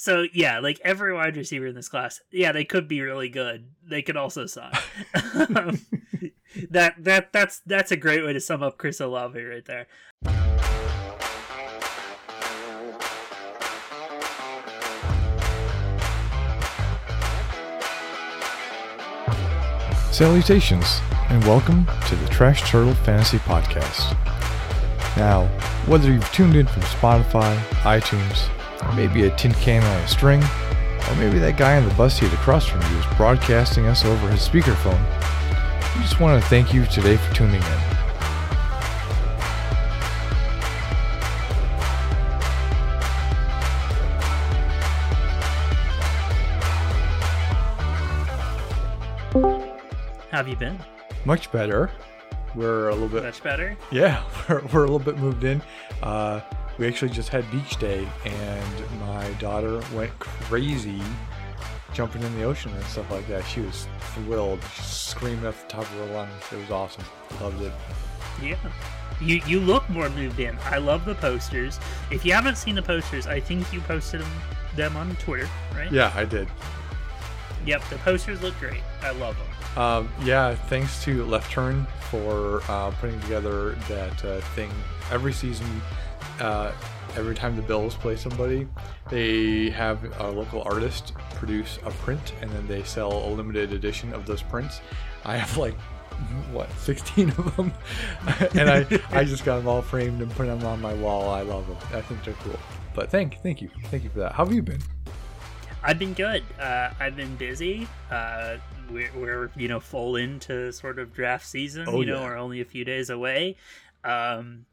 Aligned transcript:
So 0.00 0.26
yeah, 0.32 0.60
like 0.60 0.80
every 0.84 1.12
wide 1.12 1.36
receiver 1.36 1.66
in 1.66 1.74
this 1.74 1.88
class, 1.88 2.20
yeah, 2.30 2.52
they 2.52 2.64
could 2.64 2.86
be 2.86 3.00
really 3.00 3.28
good. 3.28 3.66
They 3.84 4.00
could 4.00 4.16
also 4.16 4.46
suck. 4.46 4.72
um, 5.34 5.80
that 6.70 6.94
that 7.02 7.32
that's 7.32 7.58
that's 7.66 7.90
a 7.90 7.96
great 7.96 8.24
way 8.24 8.32
to 8.32 8.38
sum 8.38 8.62
up 8.62 8.78
Chris 8.78 9.00
Olave 9.00 9.42
right 9.42 9.64
there. 9.64 9.88
Salutations, 20.12 21.00
and 21.28 21.42
welcome 21.42 21.88
to 22.06 22.14
the 22.14 22.28
Trash 22.28 22.70
Turtle 22.70 22.94
Fantasy 22.94 23.38
Podcast. 23.38 24.16
Now, 25.16 25.46
whether 25.86 26.08
you've 26.08 26.30
tuned 26.30 26.54
in 26.54 26.68
from 26.68 26.82
Spotify, 26.82 27.58
iTunes, 27.82 28.48
maybe 28.94 29.24
a 29.26 29.36
tin 29.36 29.52
can 29.54 29.82
on 29.82 30.00
a 30.02 30.08
string, 30.08 30.42
or 30.42 31.16
maybe 31.16 31.38
that 31.38 31.56
guy 31.56 31.76
on 31.76 31.88
the 31.88 31.94
bus 31.94 32.18
seat 32.18 32.32
across 32.32 32.66
from 32.66 32.80
you 32.82 32.98
is 32.98 33.06
broadcasting 33.16 33.86
us 33.86 34.04
over 34.04 34.28
his 34.28 34.46
speakerphone, 34.46 35.02
we 35.96 36.02
just 36.02 36.20
want 36.20 36.42
to 36.42 36.48
thank 36.48 36.72
you 36.72 36.84
today 36.86 37.16
for 37.16 37.34
tuning 37.34 37.56
in. 37.56 37.98
How 50.30 50.44
have 50.44 50.48
you 50.48 50.56
been? 50.56 50.78
Much 51.24 51.50
better. 51.50 51.90
We're 52.54 52.90
a 52.90 52.92
little 52.92 53.08
bit 53.08 53.24
Much 53.24 53.42
better. 53.42 53.76
Yeah, 53.90 54.22
we're, 54.48 54.62
we're 54.72 54.84
a 54.84 54.90
little 54.90 54.98
bit 54.98 55.18
moved 55.18 55.42
in. 55.42 55.62
Uh, 56.02 56.40
we 56.78 56.86
actually 56.86 57.10
just 57.10 57.28
had 57.28 57.50
beach 57.50 57.76
day, 57.76 58.08
and 58.24 59.00
my 59.00 59.28
daughter 59.34 59.82
went 59.94 60.16
crazy 60.18 61.02
jumping 61.92 62.22
in 62.22 62.34
the 62.36 62.44
ocean 62.44 62.72
and 62.72 62.84
stuff 62.84 63.10
like 63.10 63.26
that. 63.28 63.44
She 63.46 63.60
was 63.60 63.88
thrilled, 64.14 64.62
screaming 64.82 65.44
at 65.44 65.60
the 65.60 65.66
top 65.68 65.82
of 65.82 65.90
her 65.90 66.14
lungs. 66.14 66.42
It 66.52 66.56
was 66.56 66.70
awesome. 66.70 67.04
Loved 67.40 67.62
it. 67.62 67.72
Yeah. 68.42 68.56
You 69.20 69.40
you 69.46 69.58
look 69.58 69.88
more 69.90 70.08
moved 70.10 70.38
in. 70.38 70.56
I 70.64 70.78
love 70.78 71.04
the 71.04 71.16
posters. 71.16 71.80
If 72.10 72.24
you 72.24 72.32
haven't 72.32 72.56
seen 72.56 72.76
the 72.76 72.82
posters, 72.82 73.26
I 73.26 73.40
think 73.40 73.72
you 73.72 73.80
posted 73.80 74.20
them, 74.20 74.30
them 74.76 74.96
on 74.96 75.16
Twitter, 75.16 75.48
right? 75.74 75.90
Yeah, 75.90 76.12
I 76.14 76.24
did. 76.24 76.46
Yep, 77.68 77.84
the 77.90 77.98
posters 77.98 78.40
look 78.40 78.58
great. 78.58 78.80
I 79.02 79.10
love 79.10 79.36
them. 79.36 79.82
Um, 79.82 80.08
yeah, 80.24 80.54
thanks 80.54 81.04
to 81.04 81.22
Left 81.26 81.52
Turn 81.52 81.86
for 82.10 82.62
uh, 82.66 82.90
putting 82.92 83.20
together 83.20 83.72
that 83.90 84.24
uh, 84.24 84.40
thing. 84.54 84.70
Every 85.10 85.34
season, 85.34 85.66
uh, 86.40 86.72
every 87.14 87.34
time 87.34 87.56
the 87.56 87.62
Bills 87.62 87.94
play 87.94 88.16
somebody, 88.16 88.66
they 89.10 89.68
have 89.68 90.02
a 90.18 90.30
local 90.30 90.62
artist 90.62 91.12
produce 91.34 91.78
a 91.84 91.90
print, 91.90 92.32
and 92.40 92.50
then 92.52 92.66
they 92.68 92.84
sell 92.84 93.12
a 93.12 93.30
limited 93.34 93.74
edition 93.74 94.14
of 94.14 94.24
those 94.24 94.40
prints. 94.40 94.80
I 95.26 95.36
have 95.36 95.54
like 95.58 95.74
what 96.50 96.72
16 96.78 97.28
of 97.28 97.54
them, 97.54 97.74
and 98.54 98.70
I 98.70 98.86
I 99.10 99.24
just 99.24 99.44
got 99.44 99.58
them 99.58 99.68
all 99.68 99.82
framed 99.82 100.22
and 100.22 100.30
put 100.30 100.46
them 100.46 100.64
on 100.64 100.80
my 100.80 100.94
wall. 100.94 101.28
I 101.28 101.42
love 101.42 101.66
them. 101.66 101.76
I 101.92 102.00
think 102.00 102.24
they're 102.24 102.32
cool. 102.44 102.58
But 102.94 103.10
thank 103.10 103.42
thank 103.42 103.60
you 103.60 103.68
thank 103.90 104.04
you 104.04 104.10
for 104.10 104.20
that. 104.20 104.32
How 104.32 104.46
have 104.46 104.54
you 104.54 104.62
been? 104.62 104.80
I've 105.82 105.98
been 105.98 106.14
good. 106.14 106.42
Uh, 106.58 106.90
I've 106.98 107.16
been 107.16 107.36
busy. 107.36 107.86
Uh, 108.10 108.56
we're, 108.90 109.10
we're 109.14 109.50
you 109.56 109.68
know 109.68 109.80
full 109.80 110.16
into 110.16 110.72
sort 110.72 110.98
of 110.98 111.12
draft 111.12 111.46
season. 111.46 111.86
Oh, 111.88 112.00
you 112.00 112.06
know, 112.06 112.20
yeah. 112.20 112.24
we're 112.26 112.36
only 112.36 112.60
a 112.60 112.64
few 112.64 112.84
days 112.84 113.10
away. 113.10 113.56
Um, 114.04 114.66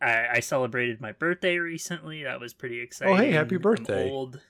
I, 0.00 0.26
I 0.34 0.40
celebrated 0.40 1.00
my 1.00 1.12
birthday 1.12 1.58
recently. 1.58 2.24
That 2.24 2.40
was 2.40 2.54
pretty 2.54 2.80
exciting. 2.80 3.14
Oh, 3.14 3.16
hey, 3.16 3.32
happy 3.32 3.56
I'm 3.56 3.62
birthday. 3.62 4.10
old. 4.10 4.40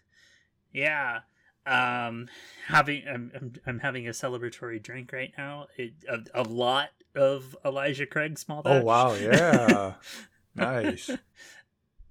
Yeah. 0.72 1.20
Um, 1.66 2.28
having 2.68 3.02
I'm, 3.08 3.32
I'm 3.34 3.52
I'm 3.66 3.78
having 3.80 4.06
a 4.06 4.12
celebratory 4.12 4.80
drink 4.80 5.12
right 5.12 5.32
now. 5.36 5.66
It, 5.76 5.94
a, 6.08 6.42
a 6.42 6.44
lot 6.44 6.90
of 7.16 7.56
Elijah 7.64 8.06
Craig 8.06 8.38
small 8.38 8.62
batch. 8.62 8.82
Oh 8.82 8.84
wow, 8.84 9.14
yeah, 9.14 9.94
nice. 10.54 11.10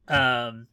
um 0.10 0.68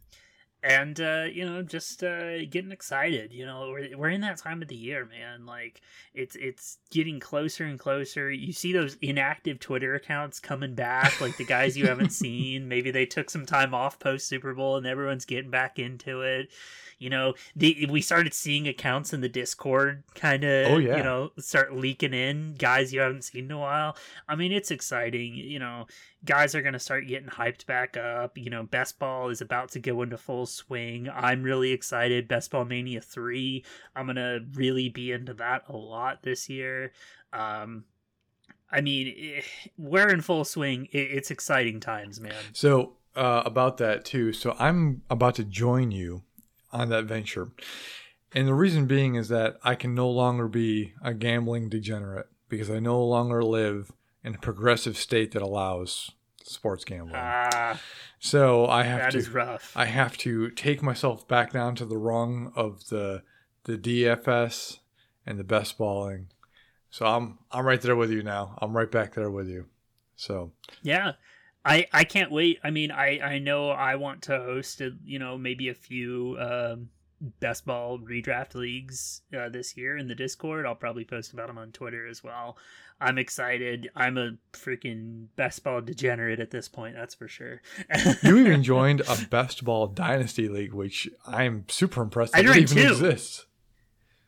and 0.64 1.00
uh 1.00 1.24
you 1.32 1.44
know 1.44 1.62
just 1.62 2.04
uh 2.04 2.44
getting 2.46 2.70
excited 2.70 3.32
you 3.32 3.44
know 3.44 3.70
we're, 3.70 3.96
we're 3.96 4.08
in 4.08 4.20
that 4.20 4.38
time 4.38 4.62
of 4.62 4.68
the 4.68 4.76
year 4.76 5.04
man 5.06 5.44
like 5.44 5.80
it's 6.14 6.36
it's 6.36 6.78
getting 6.90 7.18
closer 7.18 7.64
and 7.64 7.78
closer 7.78 8.30
you 8.30 8.52
see 8.52 8.72
those 8.72 8.96
inactive 9.02 9.58
twitter 9.58 9.94
accounts 9.94 10.38
coming 10.38 10.74
back 10.74 11.20
like 11.20 11.36
the 11.36 11.44
guys 11.44 11.76
you 11.76 11.86
haven't 11.86 12.10
seen 12.12 12.68
maybe 12.68 12.90
they 12.90 13.04
took 13.06 13.28
some 13.28 13.44
time 13.44 13.74
off 13.74 13.98
post 13.98 14.28
super 14.28 14.54
bowl 14.54 14.76
and 14.76 14.86
everyone's 14.86 15.24
getting 15.24 15.50
back 15.50 15.78
into 15.78 16.20
it 16.20 16.48
you 16.98 17.10
know 17.10 17.34
the 17.56 17.86
we 17.90 18.00
started 18.00 18.32
seeing 18.32 18.68
accounts 18.68 19.12
in 19.12 19.20
the 19.20 19.28
discord 19.28 20.04
kind 20.14 20.44
of 20.44 20.70
Oh, 20.70 20.78
yeah. 20.78 20.96
you 20.96 21.02
know 21.02 21.32
start 21.38 21.74
leaking 21.74 22.14
in 22.14 22.54
guys 22.54 22.92
you 22.92 23.00
haven't 23.00 23.22
seen 23.22 23.46
in 23.46 23.50
a 23.50 23.58
while 23.58 23.96
i 24.28 24.36
mean 24.36 24.52
it's 24.52 24.70
exciting 24.70 25.34
you 25.34 25.58
know 25.58 25.86
guys 26.24 26.54
are 26.54 26.62
going 26.62 26.72
to 26.72 26.78
start 26.78 27.08
getting 27.08 27.28
hyped 27.28 27.66
back 27.66 27.96
up. 27.96 28.38
You 28.38 28.48
know, 28.48 28.62
Best 28.62 29.00
Ball 29.00 29.30
is 29.30 29.40
about 29.40 29.70
to 29.70 29.80
go 29.80 30.02
into 30.02 30.16
full 30.16 30.46
swing. 30.52 31.08
I'm 31.12 31.42
really 31.42 31.72
excited. 31.72 32.28
Best 32.28 32.50
Ball 32.50 32.64
Mania 32.64 33.00
3, 33.00 33.64
I'm 33.96 34.06
going 34.06 34.16
to 34.16 34.40
really 34.54 34.88
be 34.88 35.12
into 35.12 35.34
that 35.34 35.64
a 35.68 35.76
lot 35.76 36.22
this 36.22 36.48
year. 36.48 36.92
Um, 37.32 37.84
I 38.70 38.80
mean, 38.80 39.14
eh, 39.36 39.42
we're 39.76 40.08
in 40.08 40.22
full 40.22 40.44
swing. 40.44 40.88
It, 40.92 40.98
it's 40.98 41.30
exciting 41.30 41.80
times, 41.80 42.20
man. 42.20 42.34
So 42.52 42.94
uh, 43.14 43.42
about 43.44 43.76
that 43.78 44.04
too. 44.04 44.32
So 44.32 44.56
I'm 44.58 45.02
about 45.10 45.34
to 45.36 45.44
join 45.44 45.90
you 45.90 46.22
on 46.72 46.88
that 46.88 47.04
venture, 47.04 47.50
and 48.34 48.48
the 48.48 48.54
reason 48.54 48.86
being 48.86 49.14
is 49.14 49.28
that 49.28 49.58
I 49.62 49.74
can 49.74 49.94
no 49.94 50.08
longer 50.08 50.48
be 50.48 50.94
a 51.02 51.12
gambling 51.12 51.68
degenerate 51.68 52.28
because 52.48 52.70
I 52.70 52.78
no 52.80 53.02
longer 53.04 53.44
live 53.44 53.92
in 54.24 54.34
a 54.34 54.38
progressive 54.38 54.96
state 54.96 55.32
that 55.32 55.42
allows 55.42 56.12
sports 56.46 56.84
gambling. 56.84 57.14
Ah, 57.16 57.80
so 58.18 58.66
I 58.66 58.82
have 58.84 59.00
that 59.00 59.12
to. 59.12 59.18
is 59.18 59.28
rough. 59.30 59.72
I 59.76 59.86
have 59.86 60.16
to 60.18 60.50
take 60.50 60.82
myself 60.82 61.26
back 61.28 61.52
down 61.52 61.74
to 61.76 61.84
the 61.84 61.98
rung 61.98 62.52
of 62.56 62.88
the 62.88 63.22
the 63.64 63.78
DFS 63.78 64.78
and 65.26 65.38
the 65.38 65.44
best 65.44 65.78
balling. 65.78 66.28
So 66.90 67.06
I'm 67.06 67.38
I'm 67.50 67.64
right 67.64 67.80
there 67.80 67.96
with 67.96 68.10
you 68.10 68.22
now. 68.22 68.58
I'm 68.60 68.76
right 68.76 68.90
back 68.90 69.14
there 69.14 69.30
with 69.30 69.48
you. 69.48 69.66
So 70.16 70.52
Yeah. 70.82 71.12
I, 71.64 71.86
I 71.92 72.02
can't 72.02 72.32
wait. 72.32 72.58
I 72.64 72.70
mean, 72.72 72.90
I, 72.90 73.20
I 73.20 73.38
know 73.38 73.70
I 73.70 73.94
want 73.94 74.22
to 74.22 74.36
host, 74.36 74.80
a, 74.80 74.90
you 75.04 75.20
know, 75.20 75.38
maybe 75.38 75.68
a 75.68 75.74
few 75.74 76.36
um, 76.40 76.88
best 77.40 77.64
ball 77.64 77.98
redraft 77.98 78.54
leagues 78.54 79.22
uh, 79.36 79.48
this 79.48 79.76
year 79.76 79.96
in 79.96 80.08
the 80.08 80.14
Discord. 80.14 80.66
I'll 80.66 80.74
probably 80.74 81.04
post 81.04 81.32
about 81.32 81.46
them 81.46 81.58
on 81.58 81.70
Twitter 81.72 82.06
as 82.06 82.22
well. 82.24 82.56
I'm 83.00 83.18
excited. 83.18 83.90
I'm 83.96 84.16
a 84.18 84.32
freaking 84.52 85.26
best 85.36 85.64
ball 85.64 85.80
degenerate 85.80 86.40
at 86.40 86.50
this 86.50 86.68
point. 86.68 86.94
That's 86.96 87.14
for 87.14 87.28
sure. 87.28 87.60
you 88.22 88.38
even 88.38 88.62
joined 88.62 89.00
a 89.08 89.16
best 89.30 89.64
ball 89.64 89.86
dynasty 89.88 90.48
league, 90.48 90.72
which 90.72 91.08
I'm 91.26 91.64
super 91.68 92.02
impressed 92.02 92.36
I 92.36 92.42
joined 92.42 92.58
even 92.58 92.76
two. 92.76 92.88
exists. 92.92 93.46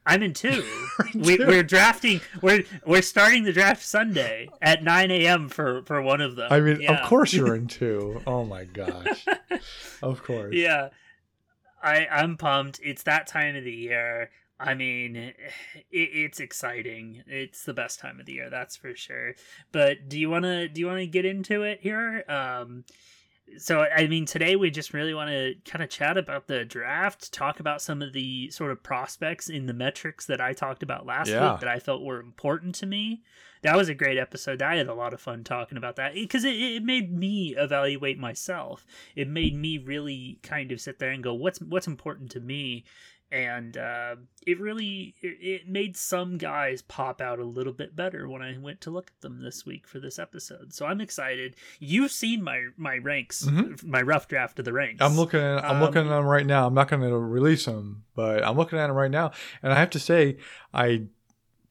I'm 0.07 0.23
in 0.23 0.35
two. 0.35 0.63
we, 1.15 1.39
we're 1.39 1.63
drafting. 1.63 2.21
We're 2.43 2.65
we're 2.85 3.01
starting 3.01 3.45
the 3.45 3.53
draft 3.53 3.83
Sunday 3.83 4.51
at 4.61 4.83
9 4.83 5.11
a.m. 5.11 5.49
for 5.49 5.83
for 5.85 6.03
one 6.03 6.21
of 6.21 6.37
them. 6.37 6.49
I 6.53 6.61
mean, 6.61 6.81
Yeah. 6.81 7.01
of 7.01 7.09
course 7.09 7.33
you're 7.33 7.55
in 7.55 7.67
two. 7.69 8.21
Oh 8.27 8.45
my 8.45 8.65
gosh. 8.65 9.25
Of 10.03 10.23
course. 10.23 10.55
yeah 10.55 10.91
i 11.85 12.07
i'm 12.11 12.37
pumped. 12.37 12.81
It's 12.83 13.05
that 13.05 13.27
time 13.27 13.57
of 13.57 13.65
the 13.65 13.73
year. 13.73 14.31
I 14.59 14.75
mean 14.75 15.17
it, 15.17 15.35
it's 15.93 16.41
exciting. 16.41 17.23
It's 17.27 17.65
the 17.65 17.75
best 17.75 18.01
time 18.01 18.19
of 18.19 18.27
the 18.27 18.33
year 18.33 18.51
that's 18.51 18.77
for 18.77 18.95
sure. 18.97 19.35
But 19.73 20.09
do 20.09 20.19
you 20.19 20.31
want 20.31 20.45
to 20.45 20.69
do 20.69 20.81
you 20.81 20.87
want 20.87 21.01
to 21.01 21.07
get 21.07 21.25
into 21.25 21.63
it 21.63 21.81
here? 21.81 22.25
Um 22.29 22.85
so 23.59 23.85
i 23.95 24.07
mean 24.07 24.25
today 24.25 24.57
we 24.57 24.71
just 24.71 24.93
really 24.95 25.15
want 25.15 25.29
to 25.31 25.55
kind 25.71 25.83
of 25.83 25.91
chat 25.91 26.17
about 26.17 26.47
the 26.47 26.65
draft 26.65 27.33
talk 27.33 27.61
about 27.61 27.81
some 27.83 28.01
of 28.03 28.13
the 28.13 28.51
sort 28.51 28.71
of 28.73 28.83
prospects 28.83 29.49
in 29.49 29.67
the 29.67 29.73
metrics 29.75 30.27
that 30.27 30.41
i 30.41 30.53
talked 30.53 30.83
about 30.83 31.05
last 31.07 31.29
Yeah. 31.29 31.53
week 31.53 31.61
that 31.61 31.69
i 31.69 31.79
felt 31.79 32.03
were 32.03 32.21
important 32.21 32.75
to 32.77 32.87
me. 32.87 33.23
That 33.63 33.77
was 33.77 33.89
a 33.89 33.95
great 33.95 34.19
episode. 34.19 34.61
I 34.61 34.77
had 34.77 34.89
a 34.89 34.95
lot 34.95 35.15
of 35.15 35.23
fun 35.23 35.43
talking 35.43 35.79
about 35.79 35.97
that 35.97 36.13
because 36.13 36.45
it, 36.45 36.53
it 36.55 36.83
made 36.85 37.11
me 37.11 37.55
evaluate 37.57 38.19
myself. 38.19 38.85
It 39.17 39.27
made 39.27 39.55
me 39.57 39.79
really 39.79 40.39
kind 40.43 40.71
of 40.71 40.83
sit 40.83 40.99
there 40.99 41.11
and 41.13 41.23
go 41.25 41.33
what's 41.33 41.63
what's 41.63 41.87
important 41.87 42.31
to 42.33 42.41
me 42.41 42.85
and 43.35 43.77
uh, 43.77 44.15
it 44.47 44.61
really 44.61 45.15
it, 45.21 45.37
it 45.41 45.69
made 45.69 45.97
some 45.97 46.39
guys 46.39 46.83
pop 46.83 47.21
out 47.21 47.39
a 47.41 47.45
little 47.45 47.73
bit 47.73 47.97
better 47.97 48.29
when 48.29 48.41
i 48.43 48.57
went 48.57 48.81
to 48.81 48.91
look 48.91 49.11
at 49.15 49.21
them 49.23 49.43
this 49.43 49.67
week 49.67 49.87
for 49.89 49.99
this 49.99 50.19
episode 50.19 50.73
so 50.73 50.87
i'm 50.87 51.01
excited 51.01 51.57
you've 51.81 52.13
seen 52.13 52.43
my 52.43 52.67
my 52.77 52.97
ranks 52.99 53.45
Mhm. 53.45 53.85
my 53.85 54.01
rough 54.03 54.29
draft 54.29 54.59
of 54.61 54.65
the 54.65 54.73
ranks 54.73 55.03
I'm 55.03 55.17
looking 55.17 55.41
at 55.41 55.65
I'm 55.65 55.77
Um, 55.77 55.81
looking 55.83 56.03
at 56.03 56.09
them 56.09 56.25
right 56.25 56.47
now. 56.47 56.67
I'm 56.69 56.75
not 56.75 56.89
going 56.89 57.03
to 57.03 57.17
release 57.19 57.65
them, 57.65 58.05
but 58.15 58.45
I'm 58.47 58.57
looking 58.57 58.79
at 58.79 58.87
them 58.87 58.97
right 58.97 59.11
now, 59.11 59.33
and 59.63 59.73
I 59.73 59.77
have 59.77 59.91
to 59.91 59.99
say 59.99 60.39
I 60.73 61.07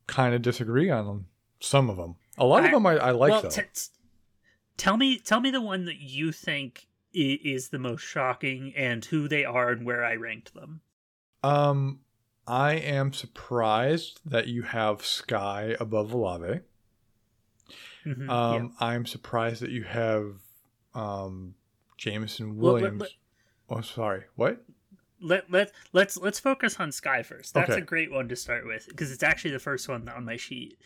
kind 0.08 0.36
of 0.36 0.42
disagree 0.42 0.90
on 0.90 1.06
them. 1.06 1.28
Some 1.62 1.90
of 1.90 1.96
them, 1.98 2.16
a 2.38 2.46
lot 2.46 2.66
of 2.66 2.72
them, 2.72 2.86
I, 2.86 2.98
I 2.98 3.12
like 3.12 3.32
well, 3.32 3.42
though. 3.44 3.50
t- 3.50 3.62
t- 3.74 3.82
tell 4.76 4.98
me 4.98 5.18
tell 5.20 5.40
me 5.40 5.50
the 5.52 5.62
one 5.62 5.86
that 5.86 5.98
you 6.02 6.32
think 6.34 6.88
is 7.14 7.70
the 7.70 7.80
most 7.80 8.02
shocking 8.02 8.74
and 8.76 9.06
who 9.06 9.28
they 9.28 9.46
are 9.46 9.70
and 9.70 9.86
where 9.86 10.04
i 10.04 10.16
ranked 10.16 10.54
them 10.56 10.82
Um, 11.44 12.00
I 12.48 12.74
am 12.74 13.14
surprised 13.14 14.20
that 14.26 14.48
you 14.48 14.64
have 14.64 15.06
Sky 15.06 15.76
above 15.80 16.14
Olave. 16.14 16.62
Mhm, 18.06 18.30
Um, 18.30 18.74
I'm 18.80 19.06
surprised 19.06 19.62
that 19.62 19.72
you 19.72 19.84
have 19.84 20.36
um, 20.94 21.56
Jameson 21.98 22.58
Well, 22.58 22.74
let- 22.74 22.82
Williams. 22.82 23.02
let- 23.02 23.12
oh, 23.78 23.82
sorry. 23.82 24.24
What? 24.36 24.64
let 25.26 25.50
let 25.50 25.72
let's 25.94 26.18
let's 26.18 26.38
focus 26.38 26.82
on 26.82 26.92
Sky 26.92 27.24
first. 27.24 27.54
That's 27.54 27.70
Okay. 27.72 27.80
a 27.82 27.84
great 27.86 28.12
one 28.12 28.28
to 28.28 28.36
start 28.36 28.66
with 28.68 28.88
because 28.90 29.10
it's 29.10 29.24
actually 29.24 29.52
the 29.52 29.60
first 29.60 29.88
one 29.88 30.10
on 30.10 30.26
my 30.26 30.36
sheet. 30.36 30.78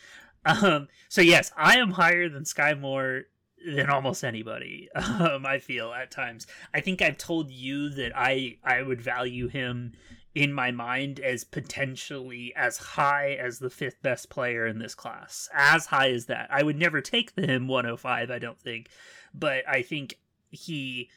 Um, 0.46 0.86
so 1.08 1.20
yes, 1.20 1.50
I 1.56 1.78
am 1.78 1.90
higher 1.90 2.28
than 2.28 2.44
Sky 2.44 2.72
Moore 2.74 3.24
than 3.66 3.90
almost 3.90 4.22
anybody. 4.24 4.88
Um, 4.94 5.44
I 5.44 5.58
feel 5.58 5.92
at 5.92 6.12
times. 6.12 6.46
I 6.72 6.80
think 6.80 7.02
I've 7.02 7.18
told 7.18 7.50
you 7.50 7.88
that 7.90 8.12
I 8.14 8.58
I 8.62 8.82
would 8.82 9.02
value 9.02 9.48
him 9.48 9.94
in 10.38 10.52
my 10.52 10.70
mind 10.70 11.18
as 11.18 11.42
potentially 11.42 12.52
as 12.54 12.76
high 12.76 13.32
as 13.32 13.58
the 13.58 13.70
fifth 13.70 14.00
best 14.02 14.30
player 14.30 14.68
in 14.68 14.78
this 14.78 14.94
class. 14.94 15.48
As 15.52 15.86
high 15.86 16.10
as 16.12 16.26
that. 16.26 16.46
I 16.48 16.62
would 16.62 16.78
never 16.78 17.00
take 17.00 17.34
the 17.34 17.44
him 17.44 17.66
105, 17.66 18.30
I 18.30 18.38
don't 18.38 18.60
think, 18.60 18.88
but 19.34 19.68
I 19.68 19.82
think 19.82 20.20
he 20.50 21.10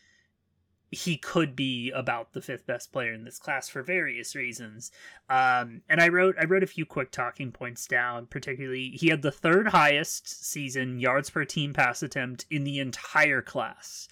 he 0.94 1.18
could 1.18 1.56
be 1.56 1.89
about 1.91 2.33
the 2.33 2.41
fifth 2.41 2.65
best 2.65 2.91
player 2.91 3.13
in 3.13 3.23
this 3.23 3.38
class 3.38 3.69
for 3.69 3.81
various 3.83 4.35
reasons. 4.35 4.91
Um, 5.29 5.83
and 5.88 6.01
I 6.01 6.09
wrote 6.09 6.35
I 6.39 6.45
wrote 6.45 6.63
a 6.63 6.68
few 6.68 6.88
quick 6.88 7.12
talking 7.12 7.51
points 7.51 7.85
down. 7.85 8.25
Particularly, 8.25 8.89
he 8.89 9.09
had 9.09 9.21
the 9.21 9.31
third 9.31 9.68
highest 9.68 10.27
season 10.44 11.00
yards 11.00 11.29
per 11.29 11.45
team 11.45 11.73
pass 11.73 12.01
attempt 12.01 12.47
in 12.50 12.63
the 12.63 12.79
entire 12.79 13.44
class. 13.44 14.07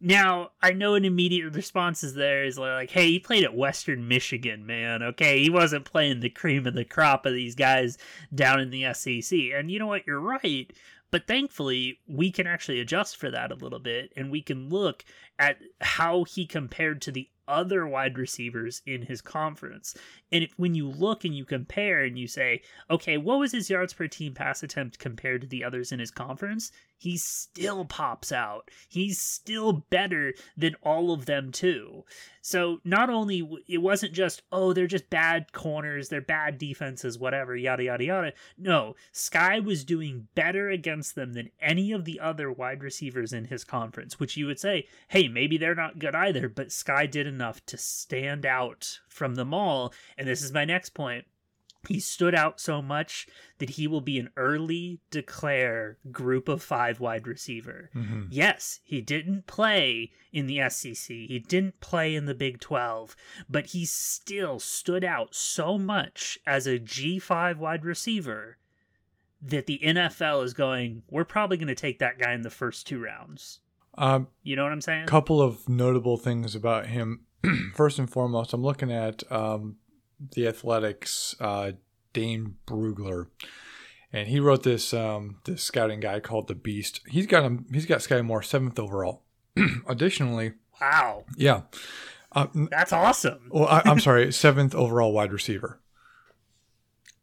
Now 0.00 0.52
I 0.62 0.72
know 0.72 0.94
an 0.94 1.04
immediate 1.04 1.54
response 1.54 2.02
is 2.02 2.14
there 2.14 2.44
is 2.44 2.58
like, 2.58 2.90
hey, 2.90 3.10
he 3.10 3.18
played 3.18 3.44
at 3.44 3.54
Western 3.54 4.08
Michigan, 4.08 4.64
man. 4.64 5.02
Okay, 5.02 5.42
he 5.42 5.50
wasn't 5.50 5.84
playing 5.84 6.20
the 6.20 6.30
cream 6.30 6.66
of 6.66 6.74
the 6.74 6.84
crop 6.84 7.26
of 7.26 7.34
these 7.34 7.54
guys 7.54 7.98
down 8.34 8.60
in 8.60 8.70
the 8.70 8.92
SEC. 8.94 9.38
And 9.54 9.70
you 9.70 9.78
know 9.78 9.86
what? 9.86 10.06
You're 10.06 10.20
right. 10.20 10.72
But 11.10 11.26
thankfully, 11.26 11.98
we 12.06 12.30
can 12.30 12.46
actually 12.46 12.80
adjust 12.80 13.16
for 13.16 13.30
that 13.32 13.50
a 13.50 13.56
little 13.56 13.80
bit, 13.80 14.12
and 14.16 14.30
we 14.30 14.42
can 14.42 14.68
look 14.68 15.04
at 15.38 15.58
how 15.80 16.24
he 16.24 16.46
compared 16.46 17.02
to 17.02 17.12
the 17.12 17.28
other 17.48 17.84
wide 17.84 18.16
receivers 18.16 18.80
in 18.86 19.02
his 19.02 19.20
conference. 19.20 19.96
And 20.30 20.44
if, 20.44 20.52
when 20.56 20.76
you 20.76 20.88
look 20.88 21.24
and 21.24 21.34
you 21.34 21.44
compare 21.44 22.04
and 22.04 22.16
you 22.16 22.28
say, 22.28 22.62
okay, 22.88 23.16
what 23.16 23.40
was 23.40 23.50
his 23.50 23.68
yards 23.68 23.92
per 23.92 24.06
team 24.06 24.34
pass 24.34 24.62
attempt 24.62 25.00
compared 25.00 25.40
to 25.40 25.48
the 25.48 25.64
others 25.64 25.90
in 25.90 25.98
his 25.98 26.12
conference? 26.12 26.70
He 27.00 27.16
still 27.16 27.86
pops 27.86 28.30
out. 28.30 28.70
He's 28.86 29.18
still 29.18 29.72
better 29.88 30.34
than 30.54 30.76
all 30.82 31.12
of 31.12 31.24
them, 31.24 31.50
too. 31.50 32.04
So 32.42 32.80
not 32.84 33.08
only 33.08 33.48
it 33.66 33.78
wasn't 33.78 34.12
just, 34.12 34.42
oh, 34.52 34.74
they're 34.74 34.86
just 34.86 35.08
bad 35.08 35.52
corners, 35.52 36.10
they're 36.10 36.20
bad 36.20 36.58
defenses, 36.58 37.18
whatever, 37.18 37.56
yada, 37.56 37.84
yada, 37.84 38.04
yada. 38.04 38.32
No, 38.58 38.96
Sky 39.12 39.60
was 39.60 39.82
doing 39.82 40.28
better 40.34 40.68
against 40.68 41.14
them 41.14 41.32
than 41.32 41.50
any 41.58 41.90
of 41.90 42.04
the 42.04 42.20
other 42.20 42.52
wide 42.52 42.82
receivers 42.82 43.32
in 43.32 43.46
his 43.46 43.64
conference, 43.64 44.20
which 44.20 44.36
you 44.36 44.44
would 44.44 44.60
say, 44.60 44.86
hey, 45.08 45.26
maybe 45.26 45.56
they're 45.56 45.74
not 45.74 45.98
good 45.98 46.14
either, 46.14 46.50
but 46.50 46.70
Sky 46.70 47.06
did 47.06 47.26
enough 47.26 47.64
to 47.64 47.78
stand 47.78 48.44
out 48.44 49.00
from 49.08 49.36
them 49.36 49.54
all. 49.54 49.94
And 50.18 50.28
this 50.28 50.42
is 50.42 50.52
my 50.52 50.66
next 50.66 50.90
point. 50.90 51.24
He 51.88 51.98
stood 51.98 52.34
out 52.34 52.60
so 52.60 52.82
much 52.82 53.26
that 53.58 53.70
he 53.70 53.86
will 53.86 54.02
be 54.02 54.18
an 54.18 54.28
early 54.36 55.00
declare 55.10 55.96
group 56.12 56.48
of 56.48 56.62
five 56.62 57.00
wide 57.00 57.26
receiver. 57.26 57.90
Mhm. 57.94 58.28
Yes, 58.30 58.80
he 58.84 59.00
didn't 59.00 59.46
play 59.46 60.12
in 60.32 60.46
the 60.46 60.60
SEC, 60.60 61.26
he 61.26 61.38
didn't 61.38 61.80
play 61.80 62.14
in 62.14 62.26
the 62.26 62.34
Big 62.34 62.60
12, 62.60 63.16
but 63.48 63.66
he 63.68 63.84
still 63.86 64.60
stood 64.60 65.04
out 65.04 65.34
so 65.34 65.78
much 65.78 66.38
as 66.46 66.66
a 66.66 66.78
G5 66.78 67.56
wide 67.58 67.84
receiver 67.84 68.58
that 69.42 69.66
the 69.66 69.78
NFL 69.82 70.42
is 70.44 70.52
going, 70.52 71.02
we're 71.08 71.24
probably 71.24 71.56
going 71.56 71.66
to 71.68 71.74
take 71.74 71.98
that 71.98 72.18
guy 72.18 72.34
in 72.34 72.42
the 72.42 72.50
first 72.50 72.86
two 72.86 73.00
rounds. 73.02 73.60
Um, 73.96 74.28
You 74.42 74.54
know 74.54 74.64
what 74.64 74.72
I'm 74.72 74.80
saying? 74.82 75.06
couple 75.06 75.40
of 75.40 75.66
notable 75.68 76.16
things 76.18 76.54
about 76.54 76.86
him. 76.86 77.26
First 77.74 77.98
and 77.98 78.08
foremost, 78.10 78.52
I'm 78.52 78.62
looking 78.62 78.92
at 78.92 79.22
um, 79.32 79.76
the 80.34 80.46
Athletics 80.46 81.34
uh, 81.40 81.72
Dane 82.12 82.56
Brugler, 82.66 83.26
and 84.12 84.28
he 84.28 84.40
wrote 84.40 84.62
this 84.62 84.92
um, 84.94 85.38
this 85.44 85.62
scouting 85.62 86.00
guy 86.00 86.20
called 86.20 86.48
the 86.48 86.54
Beast. 86.54 87.00
He's 87.08 87.26
got 87.26 87.44
him. 87.44 87.66
He's 87.72 87.86
got 87.86 88.02
Sky 88.02 88.22
Moore 88.22 88.42
seventh 88.42 88.78
overall. 88.78 89.22
Additionally, 89.88 90.52
Wow, 90.80 91.24
yeah. 91.36 91.62
Uh, 92.32 92.46
that's 92.70 92.92
awesome. 92.92 93.48
well, 93.50 93.66
I, 93.68 93.82
I'm 93.84 93.98
sorry, 94.00 94.32
seventh 94.46 94.74
overall 94.74 95.12
wide 95.12 95.32
receiver. 95.32 95.80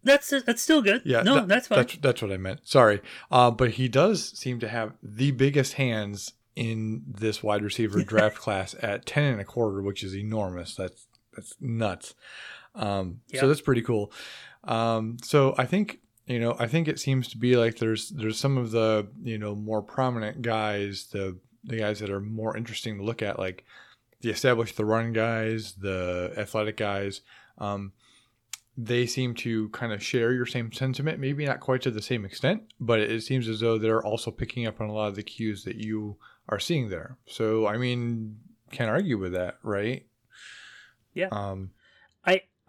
That's 0.04 0.30
that's 0.44 0.62
still 0.62 0.82
good. 0.82 1.02
Yeah, 1.06 1.22
no, 1.24 1.36
that- 1.36 1.48
that's 1.48 1.68
fine. 1.68 1.78
That's, 1.80 1.98
that's 1.98 2.22
what 2.22 2.32
I 2.32 2.38
meant. 2.38 2.62
Sorry, 2.64 3.02
uh, 3.32 3.52
but 3.52 3.72
he 3.72 3.88
does 3.88 4.38
seem 4.38 4.60
to 4.60 4.68
have 4.68 4.94
the 5.04 5.32
biggest 5.32 5.74
hands 5.74 6.34
in 6.56 7.04
this 7.08 7.44
wide 7.44 7.62
receiver 7.64 8.02
draft 8.04 8.38
class 8.38 8.76
at 8.82 9.06
ten 9.06 9.26
and 9.34 9.42
a 9.42 9.46
quarter, 9.46 9.82
which 9.82 10.04
is 10.04 10.16
enormous. 10.16 10.76
That's 10.76 11.08
that's 11.36 11.56
nuts. 11.60 12.14
Um, 12.78 13.22
Yeah. 13.28 13.42
So 13.42 13.48
that's 13.48 13.62
pretty 13.62 13.82
cool. 13.82 14.12
Um, 14.64 15.18
so 15.24 15.56
I 15.58 15.66
think 15.66 16.00
you 16.26 16.40
know 16.40 16.56
I 16.60 16.68
think 16.68 16.88
it 16.88 17.00
seems 17.00 17.28
to 17.30 17.38
be 17.38 17.56
like 17.56 17.78
there's 17.78 18.10
there's 18.10 18.40
some 18.40 18.58
of 18.58 18.72
the 18.72 19.08
you 19.22 19.38
know 19.38 19.56
more 19.56 19.82
prominent 19.82 20.42
guys 20.42 21.08
the 21.12 21.38
the 21.64 21.78
guys 21.78 22.00
that 22.00 22.10
are 22.10 22.20
more 22.20 22.56
interesting 22.56 22.98
to 22.98 23.04
look 23.04 23.22
at 23.22 23.40
like 23.40 23.64
the 24.22 24.30
established 24.30 24.78
the 24.78 24.86
run 24.86 25.14
guys 25.14 25.74
the 25.74 26.34
athletic 26.38 26.78
guys. 26.78 27.22
Um, 27.58 27.94
they 28.80 29.08
seem 29.08 29.34
to 29.34 29.70
kind 29.70 29.92
of 29.92 30.04
share 30.04 30.32
your 30.34 30.46
same 30.46 30.72
sentiment, 30.72 31.20
maybe 31.20 31.46
not 31.46 31.60
quite 31.60 31.82
to 31.82 31.90
the 31.92 32.02
same 32.02 32.24
extent, 32.24 32.62
but 32.80 33.00
it 33.00 33.24
seems 33.24 33.50
as 33.50 33.60
though 33.60 33.80
they're 33.80 34.06
also 34.06 34.30
picking 34.30 34.68
up 34.68 34.80
on 34.80 34.88
a 34.88 34.94
lot 34.94 35.08
of 35.08 35.16
the 35.16 35.24
cues 35.24 35.64
that 35.64 35.78
you 35.78 36.18
are 36.48 36.60
seeing 36.60 36.90
there. 36.90 37.18
So, 37.26 37.66
I 37.66 37.78
mean, 37.78 38.38
can't 38.72 38.92
argue 38.92 39.18
with 39.18 39.34
that, 39.34 39.58
right? 39.64 40.06
Yeah. 41.16 41.30
Um, 41.32 41.72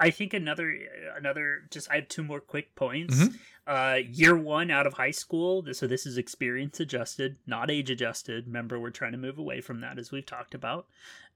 I 0.00 0.10
think 0.10 0.32
another 0.34 0.72
another 1.16 1.62
just 1.70 1.90
I 1.90 1.96
have 1.96 2.08
two 2.08 2.22
more 2.22 2.40
quick 2.40 2.74
points. 2.74 3.16
Mhm. 3.16 3.38
Uh, 3.66 3.98
year 4.10 4.34
one 4.36 4.70
out 4.70 4.86
of 4.86 4.94
high 4.94 5.10
school, 5.10 5.62
so 5.72 5.86
this 5.86 6.06
is 6.06 6.16
experience 6.16 6.80
adjusted, 6.80 7.36
not 7.46 7.70
age 7.70 7.90
adjusted. 7.90 8.46
Remember, 8.46 8.80
we're 8.80 8.90
trying 8.90 9.12
to 9.12 9.18
move 9.18 9.38
away 9.38 9.60
from 9.60 9.80
that 9.80 9.98
as 9.98 10.10
we've 10.10 10.24
talked 10.24 10.54
about. 10.54 10.86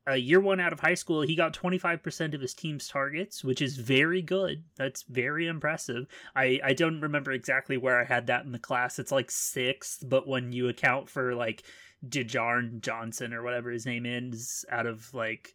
Uh, 0.09 0.15
year 0.15 0.41
one 0.41 0.59
out 0.59 0.73
of 0.73 0.81
high 0.81 0.95
school, 0.95 1.21
he 1.23 1.37
got 1.37 1.53
25% 1.53 2.35
of 2.35 2.41
his 2.41 2.55
team's 2.55 2.89
targets, 2.89 3.45
which 3.45 3.61
is 3.63 3.77
very 3.77 4.21
good. 4.23 4.65
That's 4.77 5.03
very 5.03 5.47
impressive. 5.47 6.07
I, 6.35 6.59
I 6.65 6.73
don't 6.73 7.01
remember 7.01 7.31
exactly 7.33 7.77
where 7.77 8.01
I 8.01 8.05
had 8.05 8.27
that 8.27 8.45
in 8.45 8.51
the 8.53 8.59
class. 8.59 8.99
It's 8.99 9.13
like 9.13 9.31
sixth, 9.31 10.03
but 10.09 10.27
when 10.27 10.53
you 10.53 10.69
account 10.69 11.09
for 11.09 11.35
like 11.35 11.63
Dejarn 12.09 12.81
Johnson 12.81 13.33
or 13.33 13.43
whatever 13.43 13.71
his 13.71 13.87
name 13.87 14.05
is 14.07 14.65
out 14.71 14.87
of 14.87 15.13
like 15.15 15.55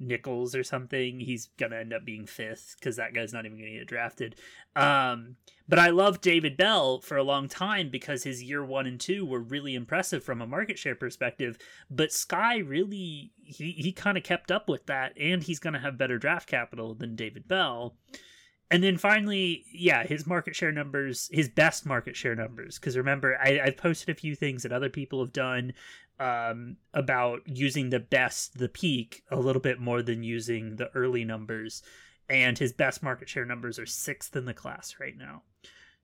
Nichols 0.00 0.54
or 0.54 0.64
something, 0.64 1.20
he's 1.20 1.50
gonna 1.58 1.76
end 1.76 1.92
up 1.92 2.04
being 2.04 2.26
fifth 2.26 2.76
because 2.78 2.96
that 2.96 3.14
guy's 3.14 3.32
not 3.32 3.44
even 3.44 3.58
gonna 3.58 3.78
get 3.78 3.86
drafted. 3.86 4.34
Um, 4.74 5.36
but 5.68 5.78
I 5.78 5.90
loved 5.90 6.22
David 6.22 6.56
Bell 6.56 7.00
for 7.00 7.16
a 7.16 7.22
long 7.22 7.46
time 7.46 7.90
because 7.90 8.24
his 8.24 8.42
year 8.42 8.64
one 8.64 8.86
and 8.86 8.98
two 8.98 9.24
were 9.24 9.40
really 9.40 9.74
impressive 9.74 10.24
from 10.24 10.40
a 10.40 10.46
market 10.46 10.78
share 10.78 10.96
perspective. 10.96 11.58
But 11.90 12.12
Sky 12.12 12.58
really 12.58 13.32
he, 13.44 13.72
he 13.72 13.92
kind 13.92 14.16
of 14.16 14.24
kept 14.24 14.50
up 14.50 14.68
with 14.68 14.86
that, 14.86 15.12
and 15.18 15.42
he's 15.42 15.58
gonna 15.58 15.80
have 15.80 15.98
better 15.98 16.18
draft 16.18 16.48
capital 16.48 16.94
than 16.94 17.14
David 17.14 17.46
Bell. 17.46 17.96
And 18.70 18.84
then 18.84 18.98
finally, 18.98 19.64
yeah, 19.72 20.04
his 20.04 20.26
market 20.26 20.54
share 20.54 20.70
numbers, 20.70 21.28
his 21.32 21.48
best 21.48 21.84
market 21.84 22.14
share 22.14 22.36
numbers. 22.36 22.78
Because 22.78 22.96
remember, 22.96 23.36
I, 23.42 23.60
I've 23.60 23.76
posted 23.76 24.10
a 24.10 24.18
few 24.18 24.36
things 24.36 24.62
that 24.62 24.72
other 24.72 24.88
people 24.88 25.20
have 25.20 25.32
done 25.32 25.72
um, 26.20 26.76
about 26.94 27.40
using 27.46 27.90
the 27.90 27.98
best, 27.98 28.58
the 28.58 28.68
peak, 28.68 29.24
a 29.30 29.40
little 29.40 29.62
bit 29.62 29.80
more 29.80 30.02
than 30.02 30.22
using 30.22 30.76
the 30.76 30.90
early 30.94 31.24
numbers. 31.24 31.82
And 32.28 32.56
his 32.56 32.72
best 32.72 33.02
market 33.02 33.28
share 33.28 33.46
numbers 33.46 33.78
are 33.78 33.86
sixth 33.86 34.36
in 34.36 34.44
the 34.44 34.54
class 34.54 34.96
right 35.00 35.16
now. 35.16 35.42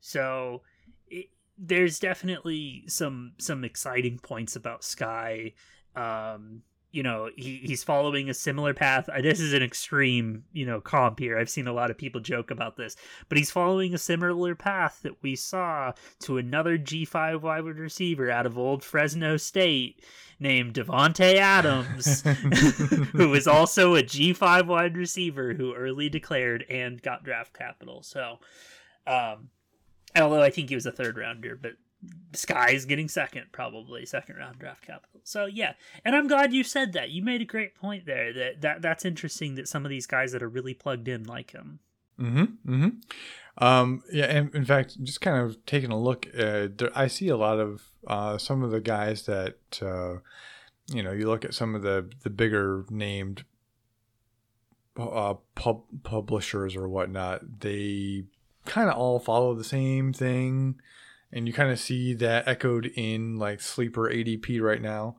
So 0.01 0.63
it, 1.07 1.27
there's 1.57 2.01
definitely 2.01 2.85
some 2.89 3.35
some 3.39 3.63
exciting 3.63 4.19
points 4.19 4.57
about 4.57 4.83
Sky. 4.83 5.53
Um, 5.95 6.63
you 6.97 7.03
know, 7.03 7.29
he, 7.37 7.61
he's 7.63 7.85
following 7.85 8.31
a 8.31 8.35
similar 8.35 8.73
path. 8.73 9.07
Uh, 9.11 9.21
This 9.21 9.39
is 9.39 9.53
an 9.53 9.63
extreme, 9.63 10.45
you 10.55 10.65
know, 10.65 10.81
comp 10.81 11.19
here. 11.19 11.39
I've 11.39 11.51
seen 11.51 11.67
a 11.67 11.73
lot 11.75 11.91
of 11.91 11.99
people 11.99 12.23
joke 12.23 12.51
about 12.51 12.79
this, 12.79 12.97
but 13.29 13.37
he's 13.37 13.51
following 13.51 13.93
a 13.93 13.99
similar 13.99 14.55
path 14.55 15.01
that 15.03 15.23
we 15.23 15.37
saw 15.37 15.93
to 16.21 16.39
another 16.39 16.79
G5 16.79 17.43
wide 17.43 17.65
receiver 17.65 18.31
out 18.31 18.47
of 18.47 18.57
old 18.57 18.83
Fresno 18.83 19.37
State 19.37 20.03
named 20.41 20.73
Davante 20.73 21.35
Adams, 21.35 22.23
who 23.13 23.35
is 23.35 23.47
also 23.47 23.95
a 23.95 24.03
G5 24.03 24.67
wide 24.67 24.97
receiver 24.97 25.53
who 25.53 25.75
early 25.75 26.09
declared 26.09 26.65
and 26.71 27.03
got 27.03 27.25
draft 27.25 27.53
capital. 27.53 28.03
So, 28.03 28.39
um, 29.07 29.51
although 30.17 30.43
I 30.43 30.49
think 30.49 30.71
he 30.71 30.75
was 30.75 30.87
a 30.87 30.93
third 30.93 31.19
rounder, 31.19 31.59
but 31.61 31.73
Sky's 32.33 32.85
getting 32.85 33.09
second, 33.09 33.47
probably 33.53 34.05
second 34.07 34.37
round 34.37 34.59
draft 34.59 34.87
capital. 34.87 35.21
So 35.25 35.47
yeah, 35.47 35.73
and 36.05 36.15
I'm 36.15 36.29
glad 36.29 36.53
you 36.53 36.63
said 36.63 36.93
that. 36.93 37.11
You 37.11 37.23
made 37.23 37.41
a 37.41 37.47
great 37.47 37.75
point 37.75 38.07
there. 38.07 38.33
That 38.33 38.61
that 38.61 38.83
that's 38.83 39.05
interesting 39.05 39.55
that 39.57 39.69
some 39.69 39.85
of 39.85 39.91
these 39.91 40.07
guys 40.07 40.33
that 40.33 40.43
are 40.43 40.49
really 40.49 40.75
plugged 40.75 41.09
in 41.09 41.25
like 41.25 41.53
him. 41.53 41.81
Mm-hmm. 42.21 42.75
Mm-hmm. 42.75 43.65
Um, 43.65 44.03
yeah, 44.13 44.27
and 44.27 44.55
in 44.55 44.65
fact, 44.65 45.03
just 45.03 45.21
kind 45.21 45.39
of 45.39 45.65
taking 45.65 45.91
a 45.91 45.99
look, 45.99 46.27
uh, 46.39 46.69
there, 46.77 46.91
I 46.95 47.07
see 47.07 47.29
a 47.29 47.37
lot 47.37 47.59
of 47.59 47.91
uh, 48.07 48.39
some 48.39 48.63
of 48.63 48.71
the 48.71 48.81
guys 48.81 49.23
that 49.23 49.57
uh, 49.81 50.21
you 50.95 51.03
know. 51.03 51.13
You 51.13 51.27
look 51.27 51.45
at 51.45 51.55
some 51.55 51.75
of 51.75 51.83
the 51.83 52.11
the 52.23 52.31
bigger 52.31 52.85
named 52.91 53.45
uh, 54.99 55.35
pub- 55.55 56.03
publishers 56.03 56.77
or 56.77 56.89
whatnot. 56.89 57.61
They 57.61 58.25
kind 58.67 58.91
of 58.91 58.97
all 58.97 59.19
follow 59.19 59.55
the 59.55 59.65
same 59.65 60.13
thing, 60.13 60.81
and 61.37 61.47
you 61.47 61.53
kind 61.53 61.71
of 61.71 61.79
see 61.79 62.15
that 62.15 62.49
echoed 62.49 62.87
in 62.97 63.37
like 63.37 63.61
sleeper 63.61 64.11
ADP 64.11 64.59
right 64.63 64.81
now. 64.81 65.17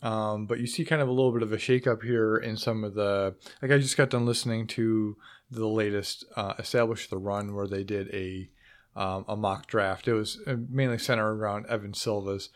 Um, 0.00 0.46
but 0.46 0.60
you 0.60 0.66
see 0.68 0.84
kind 0.84 1.02
of 1.02 1.08
a 1.08 1.12
little 1.12 1.32
bit 1.32 1.42
of 1.42 1.52
a 1.52 1.56
shakeup 1.56 2.04
here 2.04 2.36
in 2.36 2.56
some 2.56 2.84
of 2.84 2.94
the 2.94 3.34
like 3.60 3.72
I 3.72 3.78
just 3.78 3.96
got 3.96 4.10
done 4.10 4.26
listening 4.26 4.68
to 4.68 5.16
the 5.50 5.66
latest 5.66 6.24
uh, 6.36 6.54
establish 6.60 7.08
the 7.08 7.18
run 7.18 7.52
where 7.52 7.66
they 7.66 7.82
did 7.82 8.14
a 8.14 8.48
um, 8.94 9.24
a 9.26 9.36
mock 9.36 9.66
draft. 9.66 10.06
It 10.06 10.14
was 10.14 10.38
uh, 10.46 10.54
mainly 10.70 10.98
centered 10.98 11.32
around 11.32 11.66
Evan 11.66 11.94
Silva's, 11.94 12.50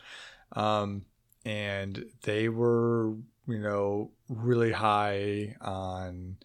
um, 0.53 1.03
and 1.43 2.05
they 2.23 2.47
were 2.47 3.09
you 3.45 3.59
know 3.59 4.11
really 4.29 4.71
high 4.71 5.57
on. 5.59 6.37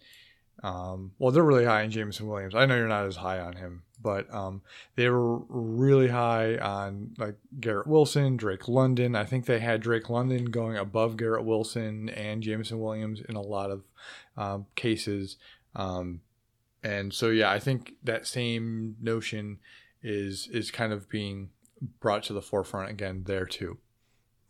Um, 0.64 1.12
well, 1.18 1.30
they're 1.30 1.44
really 1.44 1.66
high 1.66 1.85
on 1.85 1.90
Jameson 1.90 2.26
Williams. 2.26 2.56
I 2.56 2.66
know 2.66 2.76
you're 2.76 2.88
not 2.88 3.06
as 3.06 3.16
high 3.16 3.38
on 3.38 3.54
him, 3.54 3.82
but 4.00 4.33
um, 4.33 4.62
they 4.95 5.09
were 5.09 5.38
really 5.49 6.09
high 6.09 6.57
on 6.59 7.15
like 7.19 7.37
Garrett 7.61 7.87
Wilson, 7.87 8.37
Drake 8.37 8.69
London. 8.69 9.17
I 9.17 9.25
think 9.25 9.47
they 9.47 9.59
had 9.59 9.81
Drake 9.81 10.11
London 10.11 10.47
going 10.47 10.76
above 10.76 11.17
Garrett 11.17 11.45
Wilson 11.45 12.09
and 12.11 12.43
Jameson 12.43 12.81
Williams 12.81 13.21
in 13.21 13.37
a 13.37 13.41
lot 13.41 13.71
of 13.71 13.85
um, 14.37 14.67
cases. 14.75 15.37
Um, 15.75 16.21
and 16.83 17.12
so 17.12 17.31
yeah, 17.31 17.50
I 17.50 17.59
think 17.59 17.95
that 18.05 18.26
same 18.26 18.97
notion 19.00 19.59
is 20.03 20.49
is 20.53 20.71
kind 20.71 20.93
of 20.93 21.09
being 21.09 21.50
brought 22.00 22.23
to 22.25 22.33
the 22.33 22.43
forefront 22.43 22.91
again 22.91 23.25
there 23.26 23.47
too. 23.47 23.79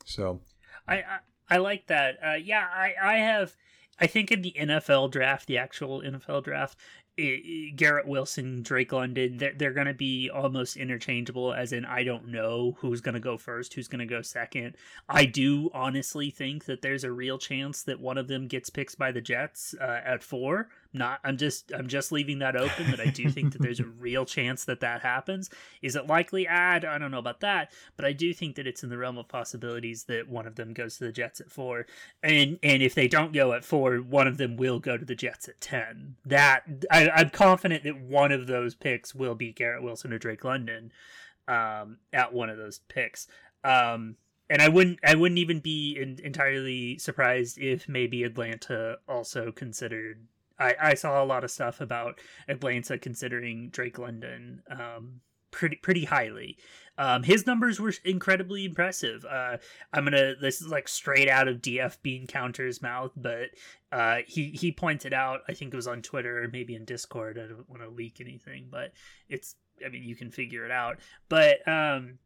So 0.05 0.41
I 0.87 0.97
I, 0.97 1.19
I 1.49 1.57
like 1.59 1.87
that. 1.87 2.19
Uh, 2.25 2.35
yeah, 2.35 2.67
I 2.71 2.95
I 3.03 3.17
have. 3.19 3.57
I 3.99 4.07
think 4.07 4.31
in 4.31 4.43
the 4.43 4.55
NFL 4.59 5.11
draft, 5.11 5.47
the 5.47 5.57
actual 5.57 6.03
NFL 6.03 6.45
draft, 6.45 6.76
Garrett 7.16 8.06
Wilson, 8.06 8.62
Drake 8.62 8.92
London, 8.92 9.38
they're, 9.38 9.54
they're 9.56 9.73
going 9.73 9.87
to 9.87 9.94
be 9.94 10.28
almost 10.28 10.76
interchangeable, 10.76 11.54
as 11.54 11.73
in, 11.73 11.87
I 11.87 12.04
don't 12.04 12.28
know 12.28 12.76
who's 12.80 13.00
going 13.00 13.14
to 13.14 13.20
go 13.20 13.38
first, 13.38 13.73
who's 13.73 13.88
going 13.88 14.00
to 14.00 14.06
go 14.06 14.20
second. 14.20 14.76
I 15.08 15.25
do 15.25 15.70
honestly 15.73 16.30
think 16.30 16.66
that 16.66 16.82
there's 16.82 17.04
a 17.04 17.12
real 17.12 17.38
chance 17.38 17.82
that 17.85 18.00
one 18.00 18.18
of 18.18 18.28
them 18.28 18.49
gets 18.49 18.68
picked 18.68 18.99
by 18.99 19.12
the 19.12 19.23
Jets 19.23 19.75
uh, 19.80 20.00
at 20.04 20.23
four. 20.23 20.68
Not, 20.97 21.21
I'm 21.25 21.37
just, 21.37 21.73
I'm 21.73 21.88
just 21.88 22.12
leaving 22.12 22.41
that 22.41 22.57
open. 22.57 22.91
but 22.91 23.00
I 23.00 23.07
do 23.07 23.31
think 23.31 23.53
that 23.53 23.62
there's 23.62 23.81
a 23.81 23.85
real 23.99 24.25
chance 24.25 24.65
that 24.65 24.81
that 24.81 25.03
happens. 25.03 25.50
Is 25.83 25.97
it 25.97 26.07
likely? 26.07 26.47
Add, 26.47 26.85
I 26.85 26.99
don't 26.99 27.11
know 27.11 27.19
about 27.19 27.41
that, 27.41 27.73
but 27.97 28.05
I 28.05 28.12
do 28.12 28.33
think 28.33 28.57
that 28.57 28.67
it's 28.67 28.83
in 28.83 28.91
the 28.91 28.99
realm 28.99 29.19
of 29.19 29.29
possibilities 29.29 30.05
that 30.05 30.29
one 30.29 30.47
of 30.47 30.57
them 30.57 30.73
goes 30.73 30.99
to 30.99 31.05
the 31.05 31.12
Jets 31.12 31.41
at 31.41 31.50
four, 31.50 31.87
and 32.23 32.59
and 32.62 32.83
if 32.83 32.95
they 32.95 33.09
don't 33.09 33.33
go 33.33 33.53
at 33.53 33.65
four, 33.65 33.97
one 33.97 34.26
of 34.26 34.38
them 34.38 34.57
will 34.57 34.79
go 34.79 34.97
to 34.97 35.05
the 35.05 35.15
Jets 35.15 35.49
at 35.49 35.61
ten. 35.61 36.17
That 36.25 36.62
I 36.91 37.09
I, 37.09 37.21
am 37.23 37.31
confident 37.31 37.85
that 37.85 38.00
one 38.00 38.33
of 38.33 38.47
those 38.47 38.75
picks 38.75 39.15
will 39.15 39.35
be 39.35 39.53
Garrett 39.53 39.83
Wilson 39.83 40.12
or 40.12 40.19
Drake 40.19 40.45
London 40.45 40.93
um, 41.49 41.99
at 42.12 42.33
one 42.33 42.50
of 42.50 42.59
those 42.59 42.81
picks. 42.88 43.26
Um, 43.65 44.17
and 44.49 44.62
I 44.62 44.69
wouldn't 44.69 44.99
I 45.05 45.15
wouldn't 45.15 45.38
even 45.38 45.61
be 45.61 45.99
in, 46.00 46.19
entirely 46.23 46.99
surprised 46.99 47.59
if 47.59 47.88
maybe 47.88 48.23
Atlanta 48.23 48.99
also 49.09 49.53
considered. 49.53 50.26
I, 50.59 50.75
I 50.81 50.95
saw 50.95 51.23
a 51.23 51.27
lot 51.27 51.45
of 51.45 51.51
stuff 51.51 51.81
about 51.81 52.19
Atlanta 52.49 52.99
considering 52.99 53.71
Drake 53.71 53.99
London 53.99 54.63
um, 54.71 55.21
pretty 55.51 55.77
pretty 55.77 56.05
highly. 56.05 56.59
Um, 56.99 57.23
his 57.23 57.47
numbers 57.47 57.79
were 57.79 57.93
incredibly 58.05 58.65
impressive. 58.65 59.25
Uh, 59.25 59.59
I'm 59.93 60.05
gonna 60.05 60.35
this 60.41 60.61
is 60.61 60.69
like 60.69 60.89
straight 60.89 61.29
out 61.29 61.49
of 61.49 61.61
DF 61.61 62.01
Bean 62.03 62.27
Counter's 62.27 62.81
mouth, 62.81 63.13
but 63.17 63.51
uh, 63.93 64.19
he 64.27 64.51
he 64.51 64.73
pointed 64.73 65.13
out 65.13 65.41
I 65.49 65.55
think 65.55 65.73
it 65.73 65.77
was 65.77 65.87
on 65.87 66.03
Twitter 66.03 66.43
or 66.43 66.49
maybe 66.49 66.75
in 66.75 66.85
Discord. 66.85 67.39
I 67.39 67.49
don't 67.49 67.69
want 67.69 67.83
to 67.83 67.89
leak 67.89 68.21
anything, 68.21 68.69
but 68.71 68.93
it's 69.29 69.57
I 69.85 69.89
mean 69.89 70.05
you 70.05 70.17
can 70.17 70.31
figure 70.31 70.65
it 70.65 70.71
out. 70.71 70.99
But 71.29 71.67
um, 71.69 72.19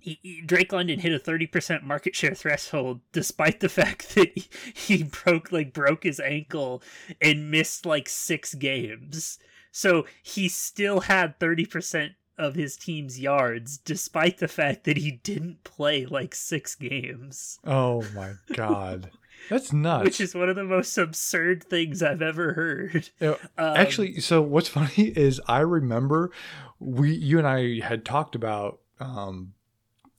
he, 0.00 0.18
he, 0.22 0.42
Drake 0.42 0.72
London 0.72 1.00
hit 1.00 1.12
a 1.12 1.18
30% 1.18 1.82
market 1.82 2.14
share 2.14 2.34
threshold 2.34 3.00
despite 3.12 3.60
the 3.60 3.68
fact 3.80 4.14
that 4.14 4.32
he, 4.34 4.48
he 4.74 5.02
broke 5.02 5.52
like 5.52 5.72
broke 5.72 6.04
his 6.04 6.20
ankle 6.20 6.82
and 7.20 7.50
missed 7.50 7.86
like 7.86 8.08
6 8.08 8.54
games. 8.54 9.38
So 9.72 10.06
he 10.22 10.48
still 10.48 11.00
had 11.00 11.38
30% 11.38 12.14
of 12.40 12.54
his 12.54 12.76
team's 12.76 13.20
yards, 13.20 13.76
despite 13.76 14.38
the 14.38 14.48
fact 14.48 14.84
that 14.84 14.96
he 14.96 15.12
didn't 15.22 15.62
play 15.62 16.06
like 16.06 16.34
six 16.34 16.74
games. 16.74 17.58
Oh 17.64 18.02
my 18.14 18.32
god. 18.54 19.10
That's 19.48 19.72
nuts. 19.74 20.04
Which 20.04 20.20
is 20.20 20.34
one 20.34 20.48
of 20.48 20.56
the 20.56 20.64
most 20.64 20.96
absurd 20.96 21.64
things 21.64 22.02
I've 22.02 22.22
ever 22.22 22.54
heard. 22.54 23.10
um, 23.20 23.36
actually, 23.58 24.20
so 24.20 24.40
what's 24.40 24.68
funny 24.78 25.12
is 25.16 25.40
I 25.46 25.60
remember 25.60 26.30
we 26.78 27.12
you 27.12 27.38
and 27.38 27.46
I 27.46 27.80
had 27.80 28.04
talked 28.04 28.34
about 28.34 28.80
um, 28.98 29.52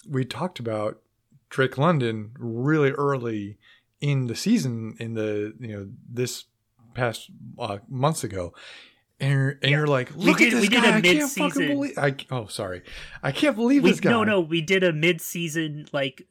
we 0.09 0.25
talked 0.25 0.59
about 0.59 1.01
Drake 1.49 1.77
London 1.77 2.31
really 2.37 2.91
early 2.91 3.57
in 3.99 4.27
the 4.27 4.35
season 4.35 4.95
in 4.99 5.13
the 5.13 5.53
you 5.59 5.67
know 5.67 5.87
this 6.09 6.45
past 6.93 7.29
uh, 7.59 7.77
months 7.87 8.23
ago 8.23 8.53
and 9.21 9.31
you're, 9.31 9.49
and 9.49 9.59
yeah. 9.63 9.69
you're 9.69 9.87
like, 9.87 10.09
look 10.15 10.39
we 10.39 10.45
did, 10.45 10.53
at 10.55 10.61
this 10.61 10.69
guy. 10.69 10.97
I 10.97 11.01
can't 11.01 11.31
fucking 11.31 11.67
believe. 11.67 11.97
I, 11.97 12.15
oh, 12.31 12.47
sorry, 12.47 12.81
I 13.21 13.31
can't 13.31 13.55
believe 13.55 13.83
we, 13.83 13.91
this 13.91 13.99
guy. 13.99 14.09
No, 14.09 14.23
no, 14.23 14.41
we 14.41 14.61
did 14.61 14.83
a 14.83 14.91
mid-season 14.91 15.87
like 15.93 16.23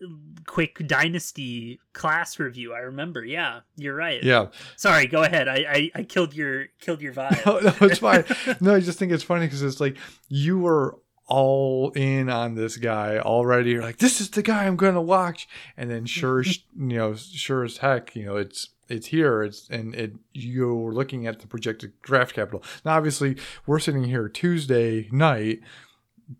quick 0.46 0.84
dynasty 0.86 1.78
class 1.92 2.38
review. 2.40 2.74
I 2.74 2.80
remember. 2.80 3.24
Yeah, 3.24 3.60
you're 3.76 3.94
right. 3.94 4.22
Yeah. 4.22 4.48
Sorry, 4.76 5.06
go 5.06 5.22
ahead. 5.22 5.46
I 5.46 5.54
I, 5.54 5.90
I 5.94 6.02
killed 6.02 6.34
your 6.34 6.66
killed 6.80 7.00
your 7.00 7.12
vibe. 7.14 7.46
no, 7.46 7.60
no, 7.60 7.86
it's 7.86 8.00
fine. 8.00 8.24
no, 8.60 8.74
I 8.74 8.80
just 8.80 8.98
think 8.98 9.12
it's 9.12 9.24
funny 9.24 9.46
because 9.46 9.62
it's 9.62 9.80
like 9.80 9.96
you 10.28 10.58
were 10.58 10.98
all 11.30 11.90
in 11.94 12.28
on 12.28 12.56
this 12.56 12.76
guy 12.76 13.18
already. 13.18 13.70
You're 13.70 13.82
like, 13.82 13.98
this 13.98 14.20
is 14.20 14.30
the 14.30 14.42
guy 14.42 14.66
I'm 14.66 14.76
going 14.76 14.94
to 14.94 15.00
watch, 15.00 15.48
and 15.76 15.90
then 15.90 16.04
sure, 16.06 16.42
you 16.42 16.58
know, 16.76 17.14
sure 17.14 17.64
as 17.64 17.78
heck, 17.78 18.14
you 18.14 18.26
know, 18.26 18.36
it's 18.36 18.70
it's 18.88 19.06
here. 19.06 19.42
It's 19.42 19.68
and 19.70 19.94
it 19.94 20.12
you're 20.34 20.92
looking 20.92 21.26
at 21.26 21.38
the 21.38 21.46
projected 21.46 21.92
draft 22.02 22.34
capital. 22.34 22.62
Now, 22.84 22.96
obviously, 22.96 23.36
we're 23.64 23.78
sitting 23.78 24.04
here 24.04 24.28
Tuesday 24.28 25.08
night, 25.10 25.60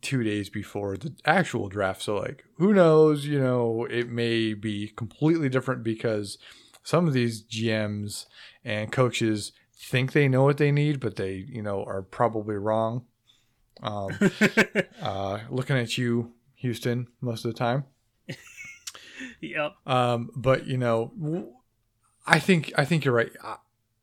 two 0.02 0.22
days 0.22 0.50
before 0.50 0.96
the 0.96 1.14
actual 1.24 1.68
draft. 1.68 2.02
So, 2.02 2.16
like, 2.16 2.44
who 2.58 2.74
knows? 2.74 3.24
You 3.24 3.40
know, 3.40 3.86
it 3.88 4.10
may 4.10 4.52
be 4.54 4.88
completely 4.88 5.48
different 5.48 5.84
because 5.84 6.36
some 6.82 7.06
of 7.06 7.14
these 7.14 7.42
GMs 7.42 8.26
and 8.64 8.90
coaches 8.90 9.52
think 9.78 10.12
they 10.12 10.28
know 10.28 10.42
what 10.42 10.58
they 10.58 10.72
need, 10.72 11.00
but 11.00 11.16
they, 11.16 11.46
you 11.48 11.62
know, 11.62 11.84
are 11.84 12.02
probably 12.02 12.56
wrong. 12.56 13.04
Um, 13.82 14.10
uh, 15.02 15.40
looking 15.48 15.76
at 15.76 15.96
you, 15.96 16.32
Houston, 16.56 17.08
most 17.20 17.44
of 17.44 17.52
the 17.52 17.58
time. 17.58 17.84
yep. 19.40 19.74
Um, 19.86 20.30
but 20.34 20.66
you 20.66 20.76
know, 20.76 21.52
I 22.26 22.38
think 22.38 22.72
I 22.76 22.84
think 22.84 23.04
you're 23.04 23.14
right. 23.14 23.32
I, 23.42 23.56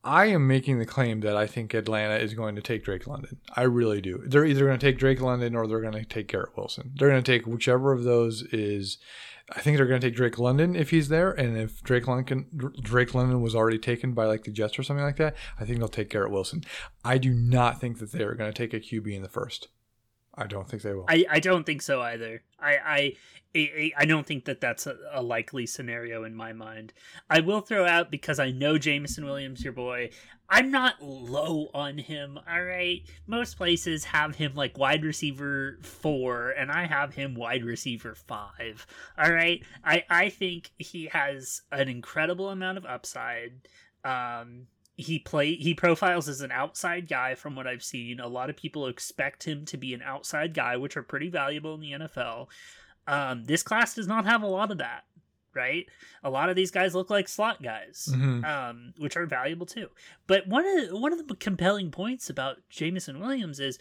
I 0.04 0.26
am 0.28 0.48
making 0.48 0.80
the 0.80 0.86
claim 0.86 1.20
that 1.22 1.36
I 1.36 1.48
think 1.48 1.74
Atlanta 1.74 2.16
is 2.16 2.34
going 2.34 2.56
to 2.56 2.62
take 2.62 2.86
Drake 2.86 3.08
London. 3.08 3.38
I 3.56 3.64
really 3.64 4.00
do. 4.00 4.24
They're 4.26 4.46
either 4.46 4.66
going 4.66 4.80
to 4.80 4.86
take 4.86 4.98
Drake 4.98 5.20
London 5.20 5.56
or 5.56 5.68
they're 5.68 5.82
going 5.82 5.94
to 5.94 6.06
take 6.06 6.30
Garrett 6.30 6.56
Wilson. 6.56 6.94
They're 6.96 7.10
going 7.10 7.24
to 7.24 7.32
take 7.32 7.46
whichever 7.46 7.92
of 7.92 8.04
those 8.04 8.44
is. 8.54 8.98
I 9.56 9.62
think 9.62 9.78
they're 9.78 9.88
going 9.88 10.02
to 10.02 10.08
take 10.08 10.16
Drake 10.16 10.38
London 10.38 10.76
if 10.76 10.90
he's 10.90 11.08
there, 11.08 11.32
and 11.32 11.58
if 11.58 11.82
Drake 11.82 12.06
London 12.08 12.48
Drake 12.82 13.14
London 13.14 13.42
was 13.42 13.56
already 13.56 13.80
taken 13.80 14.14
by 14.14 14.26
like 14.26 14.44
the 14.44 14.52
Jets 14.52 14.78
or 14.78 14.84
something 14.84 15.06
like 15.06 15.16
that, 15.18 15.36
I 15.60 15.64
think 15.64 15.80
they'll 15.80 15.88
take 15.88 16.10
Garrett 16.10 16.32
Wilson. 16.32 16.64
I 17.06 17.18
do 17.18 17.34
not 17.34 17.80
think 17.80 18.00
that 18.00 18.12
they 18.12 18.24
are 18.24 18.36
going 18.36 18.52
to 18.52 18.58
take 18.58 18.74
a 18.74 18.80
QB 18.80 19.14
in 19.14 19.22
the 19.22 19.30
first. 19.30 19.70
I 20.38 20.46
don't 20.46 20.70
think 20.70 20.84
they 20.84 20.94
will. 20.94 21.06
I, 21.08 21.26
I 21.30 21.40
don't 21.40 21.66
think 21.66 21.82
so 21.82 22.02
either. 22.02 22.44
I 22.60 23.16
I 23.56 23.94
I 23.98 24.06
don't 24.06 24.26
think 24.28 24.46
that 24.46 24.62
that's 24.62 24.86
a, 24.86 24.96
a, 25.12 25.24
likely 25.24 25.66
scenario 25.66 26.24
in 26.26 26.36
my 26.36 26.54
mind. 26.54 26.94
I 27.28 27.40
will 27.40 27.62
throw 27.62 27.88
out 27.88 28.12
because 28.12 28.38
I 28.38 28.52
know 28.52 28.78
Jameson 28.78 29.26
Williams, 29.26 29.64
your 29.64 29.74
boy. 29.74 30.12
I'm 30.48 30.70
not 30.70 31.02
low 31.02 31.70
on 31.74 31.98
him. 31.98 32.38
All 32.48 32.64
right, 32.64 33.02
most 33.26 33.58
places 33.58 34.06
have 34.06 34.36
him 34.36 34.54
like 34.54 34.78
wide 34.78 35.04
receiver 35.04 35.80
four, 35.82 36.52
and 36.52 36.72
I 36.72 36.86
have 36.86 37.16
him 37.16 37.34
wide 37.34 37.64
receiver 37.64 38.14
five. 38.14 38.86
All 39.18 39.32
right, 39.32 39.64
I 39.84 40.04
I 40.10 40.30
think 40.30 40.72
he 40.78 41.08
has 41.08 41.62
an 41.72 41.88
incredible 41.88 42.50
amount 42.50 42.78
of 42.78 42.86
upside. 42.86 43.68
Um, 44.06 44.68
he 45.00 45.20
play 45.20 45.54
he 45.56 45.74
profiles 45.76 46.28
as 46.28 46.42
an 46.42 46.52
outside 46.52 47.08
guy 47.08 47.36
from 47.36 47.56
what 47.56 47.68
I've 47.68 47.84
seen. 47.84 48.20
A 48.20 48.28
lot 48.28 48.50
of 48.50 48.58
people 48.58 48.88
expect 48.88 49.44
him 49.44 49.64
to 49.66 49.78
be 49.78 49.94
an 49.94 50.02
outside 50.02 50.54
guy, 50.56 50.76
which 50.76 50.98
are 50.98 51.04
pretty 51.04 51.30
valuable 51.30 51.76
in 51.76 51.82
the 51.82 51.92
NFL. 51.92 52.48
Um, 53.06 53.46
this 53.46 53.62
class 53.64 53.94
does 53.96 54.08
not 54.08 54.26
have 54.26 54.42
a 54.42 54.48
lot 54.48 54.72
of 54.72 54.80
that, 54.80 55.04
right? 55.54 55.86
A 56.24 56.30
lot 56.30 56.50
of 56.50 56.56
these 56.56 56.72
guys 56.72 56.96
look 56.96 57.10
like 57.12 57.28
slot 57.30 57.62
guys, 57.62 58.10
Mhm. 58.12 58.44
um, 58.44 58.94
which 58.98 59.16
are 59.16 59.26
valuable 59.28 59.66
too. 59.68 59.90
But 60.26 60.48
one 60.48 60.66
of 60.66 60.90
the, 60.90 60.98
one 60.98 61.14
of 61.14 61.26
the 61.28 61.36
compelling 61.36 61.92
points 61.92 62.30
about 62.30 62.58
Jameson 62.70 63.20
Williams 63.20 63.60
is 63.60 63.80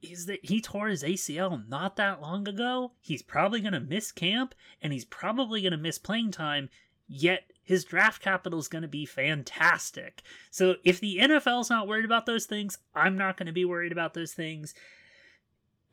is 0.00 0.26
that 0.26 0.38
he 0.44 0.60
tore 0.60 0.86
his 0.88 1.02
ACL 1.02 1.66
not 1.68 1.96
that 1.96 2.20
long 2.22 2.46
ago. 2.46 2.92
He's 3.00 3.22
probably 3.22 3.60
going 3.60 3.72
to 3.72 3.80
miss 3.80 4.12
camp 4.12 4.54
and 4.80 4.92
he's 4.92 5.04
probably 5.04 5.60
going 5.60 5.72
to 5.72 5.78
miss 5.78 5.98
playing 5.98 6.30
time. 6.30 6.68
Yet 7.08 7.50
his 7.68 7.84
draft 7.84 8.22
capital 8.22 8.58
is 8.58 8.66
going 8.66 8.80
to 8.80 8.88
be 8.88 9.04
fantastic. 9.04 10.22
So 10.50 10.76
if 10.84 11.00
the 11.00 11.18
NFL's 11.20 11.68
not 11.68 11.86
worried 11.86 12.06
about 12.06 12.24
those 12.24 12.46
things, 12.46 12.78
I'm 12.94 13.18
not 13.18 13.36
going 13.36 13.46
to 13.46 13.52
be 13.52 13.66
worried 13.66 13.92
about 13.92 14.14
those 14.14 14.32
things. 14.32 14.72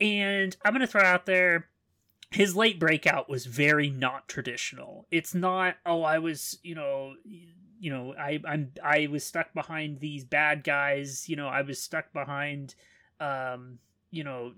And 0.00 0.56
I'm 0.64 0.72
going 0.72 0.80
to 0.80 0.86
throw 0.86 1.02
out 1.02 1.26
there 1.26 1.66
his 2.30 2.56
late 2.56 2.80
breakout 2.80 3.28
was 3.28 3.44
very 3.44 3.90
not 3.90 4.26
traditional. 4.26 5.06
It's 5.10 5.34
not, 5.34 5.76
oh, 5.84 6.02
I 6.02 6.18
was, 6.18 6.58
you 6.62 6.74
know, 6.74 7.14
you 7.24 7.90
know, 7.90 8.14
I 8.18 8.40
I'm 8.48 8.72
I 8.82 9.06
was 9.10 9.24
stuck 9.24 9.52
behind 9.52 10.00
these 10.00 10.24
bad 10.24 10.64
guys, 10.64 11.28
you 11.28 11.36
know, 11.36 11.46
I 11.46 11.60
was 11.60 11.80
stuck 11.80 12.12
behind 12.12 12.74
um, 13.20 13.78
you 14.10 14.24
know, 14.24 14.52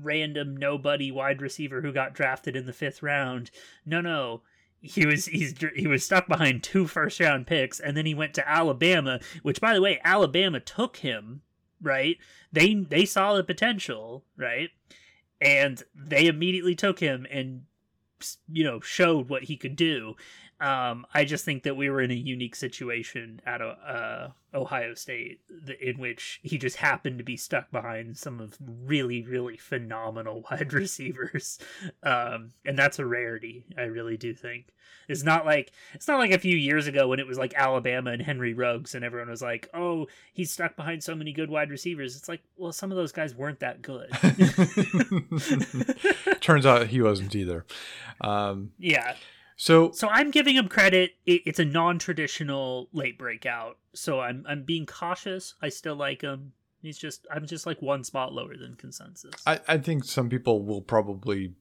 random 0.00 0.56
nobody 0.56 1.10
wide 1.10 1.42
receiver 1.42 1.80
who 1.80 1.92
got 1.92 2.14
drafted 2.14 2.54
in 2.54 2.66
the 2.66 2.72
5th 2.72 3.02
round. 3.02 3.50
No, 3.84 4.00
no. 4.00 4.42
He 4.82 5.06
was 5.06 5.26
he's 5.26 5.54
he 5.76 5.86
was 5.86 6.04
stuck 6.04 6.26
behind 6.26 6.62
two 6.62 6.86
first 6.86 7.20
round 7.20 7.46
picks 7.46 7.78
and 7.78 7.96
then 7.96 8.04
he 8.04 8.14
went 8.14 8.34
to 8.34 8.48
Alabama, 8.48 9.20
which 9.42 9.60
by 9.60 9.74
the 9.74 9.80
way, 9.80 10.00
Alabama 10.04 10.60
took 10.60 10.96
him, 10.98 11.42
right? 11.80 12.18
They 12.52 12.74
they 12.74 13.04
saw 13.04 13.34
the 13.34 13.44
potential, 13.44 14.24
right? 14.36 14.70
And 15.40 15.82
they 15.94 16.26
immediately 16.26 16.74
took 16.74 16.98
him 16.98 17.26
and 17.30 17.62
you 18.48 18.64
know 18.64 18.80
showed 18.80 19.28
what 19.28 19.44
he 19.44 19.56
could 19.56 19.76
do. 19.76 20.16
Um, 20.62 21.06
I 21.12 21.24
just 21.24 21.44
think 21.44 21.64
that 21.64 21.76
we 21.76 21.90
were 21.90 22.00
in 22.00 22.12
a 22.12 22.14
unique 22.14 22.54
situation 22.54 23.40
at 23.44 23.60
uh, 23.60 24.28
Ohio 24.54 24.94
State 24.94 25.40
in 25.80 25.98
which 25.98 26.38
he 26.44 26.56
just 26.56 26.76
happened 26.76 27.18
to 27.18 27.24
be 27.24 27.36
stuck 27.36 27.72
behind 27.72 28.16
some 28.16 28.40
of 28.40 28.56
really, 28.60 29.24
really 29.24 29.56
phenomenal 29.56 30.44
wide 30.50 30.72
receivers, 30.72 31.58
um, 32.04 32.52
and 32.64 32.78
that's 32.78 33.00
a 33.00 33.06
rarity. 33.06 33.64
I 33.76 33.82
really 33.82 34.16
do 34.16 34.34
think 34.34 34.66
it's 35.08 35.24
not 35.24 35.44
like 35.44 35.72
it's 35.94 36.06
not 36.06 36.18
like 36.18 36.30
a 36.30 36.38
few 36.38 36.56
years 36.56 36.86
ago 36.86 37.08
when 37.08 37.18
it 37.18 37.26
was 37.26 37.38
like 37.38 37.54
Alabama 37.56 38.12
and 38.12 38.22
Henry 38.22 38.54
Ruggs, 38.54 38.94
and 38.94 39.04
everyone 39.04 39.30
was 39.30 39.42
like, 39.42 39.68
"Oh, 39.74 40.06
he's 40.32 40.52
stuck 40.52 40.76
behind 40.76 41.02
so 41.02 41.14
many 41.14 41.32
good 41.32 41.50
wide 41.50 41.70
receivers." 41.70 42.16
It's 42.16 42.28
like, 42.28 42.42
well, 42.56 42.72
some 42.72 42.90
of 42.90 42.96
those 42.96 43.12
guys 43.12 43.34
weren't 43.34 43.60
that 43.60 43.82
good. 43.82 44.10
Turns 46.40 46.66
out 46.66 46.86
he 46.86 47.02
wasn't 47.02 47.34
either. 47.34 47.64
Um, 48.20 48.72
yeah. 48.78 49.14
So, 49.56 49.92
so 49.92 50.08
I'm 50.08 50.30
giving 50.30 50.56
him 50.56 50.68
credit. 50.68 51.12
It's 51.26 51.58
a 51.58 51.64
non-traditional 51.64 52.88
late 52.92 53.18
breakout, 53.18 53.78
so 53.94 54.20
I'm 54.20 54.44
I'm 54.48 54.64
being 54.64 54.86
cautious. 54.86 55.54
I 55.62 55.68
still 55.68 55.96
like 55.96 56.22
him. 56.22 56.52
He's 56.80 56.98
just 56.98 57.26
I'm 57.32 57.46
just 57.46 57.66
like 57.66 57.80
one 57.80 58.04
spot 58.04 58.32
lower 58.32 58.56
than 58.56 58.74
consensus. 58.74 59.34
I, 59.46 59.60
I 59.68 59.78
think 59.78 60.04
some 60.04 60.28
people 60.28 60.64
will 60.64 60.82
probably 60.82 61.54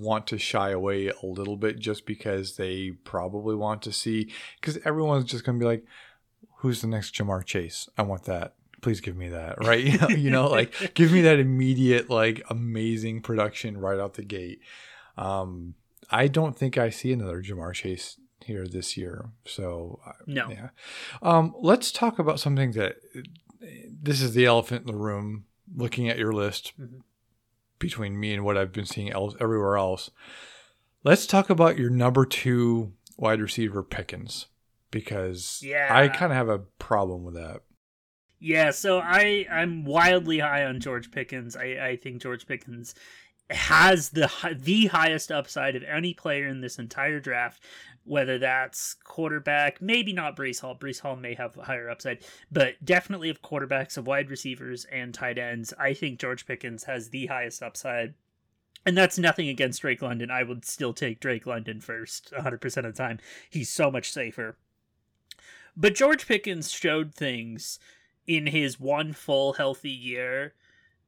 want 0.00 0.26
to 0.28 0.38
shy 0.38 0.70
away 0.70 1.08
a 1.08 1.26
little 1.26 1.56
bit 1.56 1.78
just 1.78 2.06
because 2.06 2.56
they 2.56 2.90
probably 3.04 3.54
want 3.54 3.82
to 3.82 3.92
see 3.92 4.32
because 4.60 4.78
everyone's 4.84 5.26
just 5.26 5.44
going 5.44 5.58
to 5.58 5.62
be 5.62 5.68
like, 5.68 5.84
"Who's 6.58 6.80
the 6.80 6.88
next 6.88 7.14
Ja'Marr 7.14 7.44
Chase? 7.44 7.88
I 7.96 8.02
want 8.02 8.24
that." 8.24 8.54
Please 8.82 9.00
give 9.00 9.16
me 9.16 9.28
that, 9.28 9.64
right? 9.64 9.82
You 9.84 9.98
know, 10.00 10.08
you 10.08 10.30
know, 10.30 10.46
like 10.48 10.94
give 10.94 11.12
me 11.12 11.22
that 11.22 11.38
immediate, 11.38 12.10
like 12.10 12.42
amazing 12.50 13.22
production 13.22 13.78
right 13.78 13.98
out 13.98 14.14
the 14.14 14.24
gate. 14.24 14.60
Um, 15.16 15.74
I 16.10 16.28
don't 16.28 16.56
think 16.56 16.78
I 16.78 16.90
see 16.90 17.12
another 17.12 17.42
Ja'Marr 17.42 17.74
Chase 17.74 18.18
here 18.44 18.66
this 18.66 18.96
year. 18.96 19.30
So 19.44 20.00
no, 20.26 20.48
yeah. 20.50 20.68
Um, 21.22 21.54
let's 21.60 21.90
talk 21.90 22.18
about 22.18 22.40
something 22.40 22.72
that 22.72 22.96
this 23.60 24.20
is 24.20 24.34
the 24.34 24.46
elephant 24.46 24.82
in 24.82 24.92
the 24.92 24.98
room. 24.98 25.46
Looking 25.74 26.08
at 26.08 26.18
your 26.18 26.32
list 26.32 26.72
mm-hmm. 26.80 26.98
between 27.80 28.20
me 28.20 28.32
and 28.32 28.44
what 28.44 28.56
I've 28.56 28.72
been 28.72 28.86
seeing 28.86 29.10
else 29.10 29.34
everywhere 29.40 29.76
else, 29.76 30.10
let's 31.02 31.26
talk 31.26 31.50
about 31.50 31.76
your 31.76 31.90
number 31.90 32.24
two 32.24 32.92
wide 33.16 33.40
receiver 33.40 33.82
Pickens 33.82 34.46
because 34.92 35.60
yeah. 35.64 35.88
I 35.90 36.06
kind 36.06 36.30
of 36.30 36.36
have 36.36 36.48
a 36.48 36.60
problem 36.78 37.24
with 37.24 37.34
that. 37.34 37.62
Yeah, 38.38 38.70
so 38.70 39.00
I 39.00 39.46
I'm 39.50 39.84
wildly 39.84 40.38
high 40.38 40.64
on 40.64 40.78
George 40.78 41.10
Pickens. 41.10 41.56
I 41.56 41.64
I 41.64 41.96
think 41.96 42.22
George 42.22 42.46
Pickens 42.46 42.94
has 43.50 44.10
the 44.10 44.30
the 44.58 44.86
highest 44.86 45.30
upside 45.30 45.76
of 45.76 45.82
any 45.84 46.14
player 46.14 46.46
in 46.46 46.60
this 46.60 46.78
entire 46.78 47.20
draft. 47.20 47.62
Whether 48.04 48.38
that's 48.38 48.94
quarterback, 48.94 49.82
maybe 49.82 50.12
not 50.12 50.36
Breece 50.36 50.60
Hall. 50.60 50.76
Breece 50.76 51.00
Hall 51.00 51.16
may 51.16 51.34
have 51.34 51.56
a 51.56 51.64
higher 51.64 51.90
upside, 51.90 52.24
but 52.52 52.84
definitely 52.84 53.30
of 53.30 53.42
quarterbacks, 53.42 53.96
of 53.96 54.06
wide 54.06 54.30
receivers, 54.30 54.84
and 54.84 55.12
tight 55.12 55.38
ends. 55.38 55.74
I 55.76 55.92
think 55.92 56.20
George 56.20 56.46
Pickens 56.46 56.84
has 56.84 57.10
the 57.10 57.26
highest 57.26 57.64
upside. 57.64 58.14
And 58.84 58.96
that's 58.96 59.18
nothing 59.18 59.48
against 59.48 59.82
Drake 59.82 60.02
London. 60.02 60.30
I 60.30 60.44
would 60.44 60.64
still 60.64 60.92
take 60.92 61.18
Drake 61.18 61.46
London 61.46 61.80
first 61.80 62.32
100% 62.32 62.76
of 62.76 62.84
the 62.84 62.92
time. 62.92 63.18
He's 63.50 63.68
so 63.68 63.90
much 63.90 64.12
safer. 64.12 64.56
But 65.76 65.96
George 65.96 66.28
Pickens 66.28 66.70
showed 66.70 67.12
things 67.12 67.80
in 68.28 68.46
his 68.46 68.78
one 68.78 69.12
full 69.12 69.54
healthy 69.54 69.90
year 69.90 70.54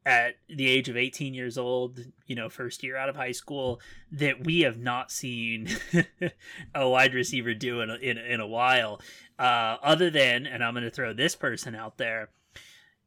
at 0.09 0.37
the 0.49 0.67
age 0.67 0.89
of 0.89 0.97
18 0.97 1.35
years 1.35 1.59
old, 1.59 2.01
you 2.27 2.35
know, 2.35 2.49
first 2.49 2.83
year 2.83 2.97
out 2.97 3.11
of 3.11 3.17
high 3.17 3.31
school, 3.31 3.79
that 4.11 4.43
we 4.43 4.61
have 4.61 4.79
not 4.79 5.13
seen 5.13 5.69
a 6.75 6.89
wide 6.89 7.13
receiver 7.13 7.53
do 7.53 7.83
in 7.83 7.91
a, 7.91 7.97
in, 7.97 8.17
in 8.17 8.41
a 8.41 8.47
while. 8.47 9.03
Uh, 9.39 9.77
other 9.83 10.09
than, 10.09 10.47
and 10.47 10.65
I'm 10.65 10.73
going 10.73 10.83
to 10.83 10.91
throw 10.91 11.13
this 11.13 11.37
person 11.37 11.75
out 11.75 11.99
there, 11.99 12.31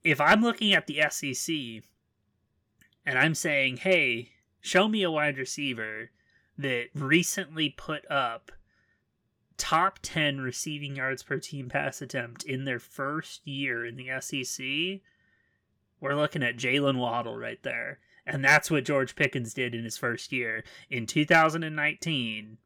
if 0.03 0.21
I'm 0.21 0.43
looking 0.43 0.73
at 0.73 0.85
the 0.85 1.01
SEC 1.09 1.83
and 3.03 3.17
I'm 3.17 3.33
saying, 3.33 3.77
hey, 3.77 4.29
show 4.59 4.87
me 4.87 5.01
a 5.01 5.09
wide 5.09 5.39
receiver 5.39 6.11
that 6.59 6.89
recently 6.93 7.69
put 7.69 8.09
up 8.11 8.51
top 9.57 9.97
10 10.03 10.39
receiving 10.39 10.97
yards 10.97 11.23
per 11.23 11.39
team 11.39 11.67
pass 11.67 11.99
attempt 11.99 12.43
in 12.43 12.65
their 12.65 12.79
first 12.79 13.41
year 13.47 13.83
in 13.83 13.95
the 13.95 14.09
SEC, 14.19 15.01
we're 16.01 16.15
looking 16.15 16.43
at 16.43 16.57
Jaylen 16.57 16.97
Waddle 16.97 17.37
right 17.37 17.61
there. 17.63 17.99
And 18.25 18.43
that's 18.43 18.69
what 18.69 18.85
George 18.85 19.15
Pickens 19.15 19.53
did 19.53 19.73
in 19.73 19.83
his 19.83 19.97
first 19.97 20.31
year. 20.31 20.63
In 20.89 21.05
2019, 21.05 22.57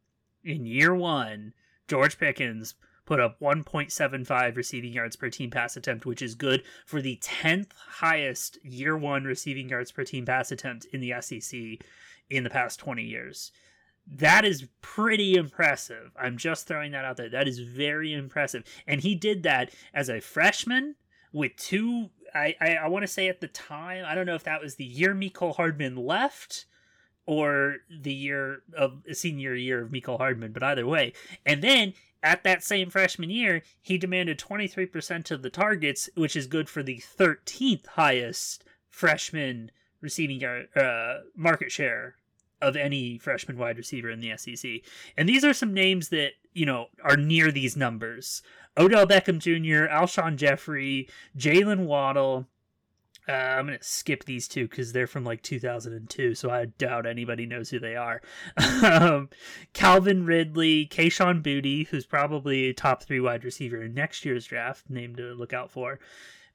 in 0.44 0.66
year 0.66 0.96
one, 0.96 1.54
George 1.88 2.18
Pickens 2.18 2.76
put 3.06 3.20
up 3.20 3.40
1.75 3.40 4.56
receiving 4.56 4.92
yards 4.92 5.16
per 5.16 5.30
team 5.30 5.52
pass 5.52 5.78
attempt, 5.78 6.06
which 6.06 6.22
is 6.22 6.36
good 6.36 6.64
for 6.86 7.02
the 7.02 7.20
10th 7.24 7.72
highest 7.74 8.58
year 8.64 8.98
one 8.98 9.24
receiving 9.24 9.70
yards 9.70 9.92
per 9.92 10.04
team 10.04 10.26
pass 10.26 10.52
attempt 10.52 10.86
in 10.86 11.02
the 11.02 11.14
SEC 11.22 11.86
in 12.30 12.44
the 12.44 12.50
past 12.50 12.80
20 12.80 13.04
years. 13.04 13.52
That 14.08 14.46
is 14.46 14.68
pretty 14.82 15.36
impressive. 15.36 16.12
I'm 16.20 16.38
just 16.38 16.68
throwing 16.68 16.92
that 16.92 17.06
out 17.06 17.18
there. 17.18 17.30
That 17.30 17.48
is 17.48 17.60
very 17.60 18.14
impressive. 18.14 18.64
And 18.86 19.02
he 19.02 19.16
did 19.16 19.44
that 19.44 19.72
as 19.94 20.10
a 20.10 20.20
freshman 20.20 20.96
with 21.34 21.56
two 21.58 22.10
I, 22.36 22.56
I, 22.60 22.76
I 22.76 22.88
want 22.88 23.04
to 23.04 23.08
say 23.08 23.28
at 23.28 23.42
the 23.42 23.48
time, 23.48 24.04
I 24.06 24.14
don't 24.14 24.26
know 24.26 24.36
if 24.36 24.44
that 24.44 24.62
was 24.62 24.76
the 24.76 24.86
year 24.86 25.16
Mecole 25.16 25.56
Hardman 25.56 25.96
left 25.96 26.66
or 27.26 27.78
the 27.90 28.14
year 28.14 28.62
of 28.78 29.02
senior 29.14 29.56
year 29.56 29.84
of 29.84 29.92
Mecole 29.92 30.18
Hardman, 30.18 30.52
but 30.52 30.62
either 30.62 30.86
way. 30.86 31.14
And 31.46 31.64
then 31.64 31.94
at 32.22 32.44
that 32.44 32.64
same 32.64 32.90
freshman 32.90 33.30
year, 33.30 33.64
he 33.82 33.98
demanded 33.98 34.38
23% 34.38 35.32
of 35.32 35.42
the 35.42 35.50
targets, 35.50 36.10
which 36.16 36.36
is 36.36 36.48
good 36.48 36.70
for 36.70 36.84
the 36.84 37.02
13th 37.18 37.88
highest 37.88 38.64
freshman 38.90 39.72
receiving 40.02 40.44
uh, 40.44 41.22
market 41.36 41.72
share 41.72 42.16
of 42.62 42.76
any 42.76 43.18
freshman 43.18 43.58
wide 43.58 43.78
receiver 43.78 44.10
in 44.10 44.20
the 44.20 44.36
SEC. 44.38 44.82
And 45.18 45.28
these 45.28 45.44
are 45.44 45.54
some 45.54 45.74
names 45.74 46.10
that, 46.10 46.32
you 46.54 46.66
know, 46.66 46.88
are 47.04 47.18
near 47.18 47.52
these 47.52 47.76
numbers. 47.76 48.42
Odell 48.78 49.08
Beckham 49.08 49.40
Jr., 49.40 49.92
Alshon 49.92 50.36
Jeffery, 50.36 51.10
Jaylen 51.38 51.86
Waddle. 51.86 52.48
Uh, 53.28 53.32
I'm 53.32 53.66
going 53.66 53.80
to 53.80 53.84
skip 53.84 54.26
these 54.26 54.48
two 54.48 54.68
because 54.68 54.94
they're 54.94 55.08
from 55.08 55.24
like 55.24 55.42
2002, 55.42 56.36
so 56.36 56.50
I 56.52 56.66
doubt 56.66 57.08
anybody 57.08 57.46
knows 57.48 57.70
who 57.70 57.80
they 57.80 57.96
are. 57.96 58.22
um, 58.84 59.30
Calvin 59.74 60.26
Ridley, 60.26 60.86
Kayshon 60.86 61.42
Boutte, 61.42 61.88
who's 61.88 62.06
probably 62.06 62.66
a 62.66 62.74
top 62.74 63.02
three 63.02 63.20
wide 63.20 63.44
receiver 63.44 63.82
in 63.82 63.96
next 63.96 64.26
year's 64.26 64.46
draft, 64.46 64.90
name 64.90 65.16
to 65.16 65.34
look 65.34 65.54
out 65.54 65.72
for. 65.72 66.00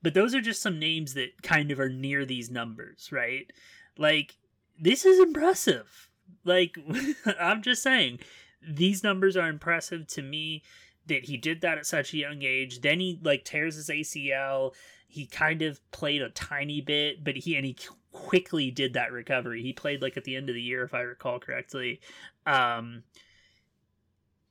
But 0.03 0.15
those 0.15 0.35
are 0.35 0.41
just 0.41 0.63
some 0.63 0.79
names 0.79 1.15
that 1.15 1.43
kind 1.43 1.71
of 1.71 1.81
are 1.81 1.89
near 1.89 2.25
these 2.25 2.51
numbers, 2.51 3.11
right? 3.11 3.53
Like, 3.99 4.37
this 4.81 5.05
is 5.05 5.19
impressive. 5.19 6.09
Like, 6.45 6.77
I'm 7.41 7.63
just 7.63 7.83
saying, 7.83 8.21
these 8.67 9.03
numbers 9.03 9.37
are 9.37 9.49
impressive 9.49 10.07
to 10.09 10.23
me 10.23 10.63
that 11.11 11.25
he 11.25 11.37
did 11.37 11.61
that 11.61 11.79
at 11.79 11.87
such 11.87 12.15
a 12.15 12.19
young 12.19 12.43
age. 12.43 12.81
Then 12.81 13.01
he 13.01 13.21
like 13.23 13.45
tears 13.45 13.77
his 13.77 13.89
ACL. 13.89 14.73
he 15.07 15.27
kind 15.27 15.61
of 15.61 15.81
played 15.91 16.23
a 16.23 16.31
tiny 16.31 16.81
bit, 16.81 17.23
but 17.23 17.37
he 17.37 17.57
and 17.57 17.67
he 17.67 17.77
quickly 18.13 18.71
did 18.71 18.95
that 18.95 19.13
recovery. 19.13 19.63
He 19.63 19.73
played 19.73 20.03
like 20.03 20.17
at 20.17 20.25
the 20.25 20.37
end 20.37 20.49
of 20.49 20.55
the 20.55 20.63
year, 20.63 20.85
if 20.85 20.95
I 20.95 21.01
recall 21.01 21.39
correctly. 21.39 22.01
Um, 22.47 23.03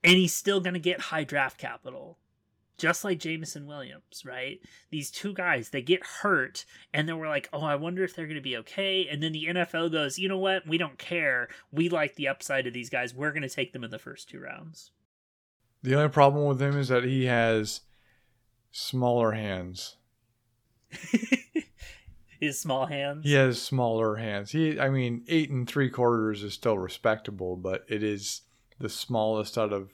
and 0.04 0.14
he's 0.14 0.34
still 0.34 0.60
going 0.60 0.74
to 0.74 0.80
get 0.80 1.00
high 1.00 1.24
draft 1.24 1.58
capital, 1.58 2.18
just 2.78 3.04
like 3.04 3.20
Jameson 3.20 3.66
Williams, 3.68 4.24
right? 4.26 4.60
These 4.92 5.12
two 5.12 5.34
guys, 5.34 5.70
they 5.70 5.82
get 5.82 6.06
hurt, 6.06 6.66
and 6.94 7.08
then 7.08 7.18
we're 7.18 7.28
like, 7.28 7.50
oh, 7.52 7.64
I 7.64 7.76
wonder 7.76 8.04
if 8.04 8.16
they're 8.16 8.28
going 8.28 8.36
to 8.36 8.42
be 8.42 8.58
okay. 8.58 9.08
And 9.10 9.22
then 9.22 9.34
the 9.34 9.48
NFL 9.48 9.92
goes, 9.92 10.18
you 10.18 10.30
know 10.30 10.38
what? 10.38 10.68
We 10.68 10.78
don't 10.78 10.98
care. 10.98 11.50
We 11.72 11.90
like 11.90 12.16
the 12.16 12.30
upside 12.30 12.68
of 12.68 12.74
these 12.74 12.90
guys. 12.90 13.14
We're 13.14 13.32
going 13.32 13.44
to 13.44 13.50
take 13.50 13.74
them 13.74 13.84
in 13.84 13.92
the 13.92 14.00
first 14.00 14.30
two 14.30 14.40
rounds. 14.40 14.92
The 15.82 15.96
only 15.96 16.10
problem 16.10 16.46
with 16.46 16.62
him 16.62 16.78
is 16.78 16.90
that 16.90 17.04
he 17.04 17.26
has 17.26 17.82
smaller 18.72 19.32
hands. 19.32 19.96
His 22.40 22.58
small 22.60 22.86
hands. 22.86 23.26
He 23.26 23.34
has 23.34 23.62
smaller 23.62 24.16
hands. 24.16 24.52
He, 24.52 24.80
I 24.80 24.90
mean, 24.90 25.24
eight 25.28 25.50
and 25.50 25.68
three 25.68 25.90
quarters 25.90 26.42
is 26.42 26.54
still 26.54 26.78
respectable, 26.78 27.58
but 27.58 27.84
it 27.90 28.02
is 28.02 28.42
the 28.80 28.88
smallest 28.88 29.58
out 29.58 29.74
of 29.74 29.90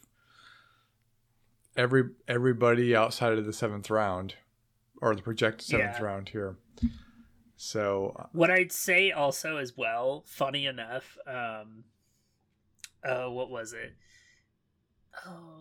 every 1.76 2.10
everybody 2.28 2.95
outside 2.95 3.34
of 3.34 3.45
the 3.48 3.54
seventh 3.54 3.89
round, 3.89 4.36
or 5.02 5.15
the 5.15 5.24
projected 5.24 5.65
seventh 5.67 5.98
Yeah. 6.00 6.04
round 6.06 6.30
here. 6.30 6.58
So 7.58 8.28
What 8.32 8.52
I'd 8.52 8.71
say 8.71 9.12
also 9.12 9.58
as 9.58 9.76
well, 9.76 10.24
funny 10.28 10.67
enough, 10.67 11.17
um 11.26 11.86
uh 13.04 13.26
what 13.26 13.50
was 13.50 13.74
it? 13.74 13.95
Oh 15.28 15.56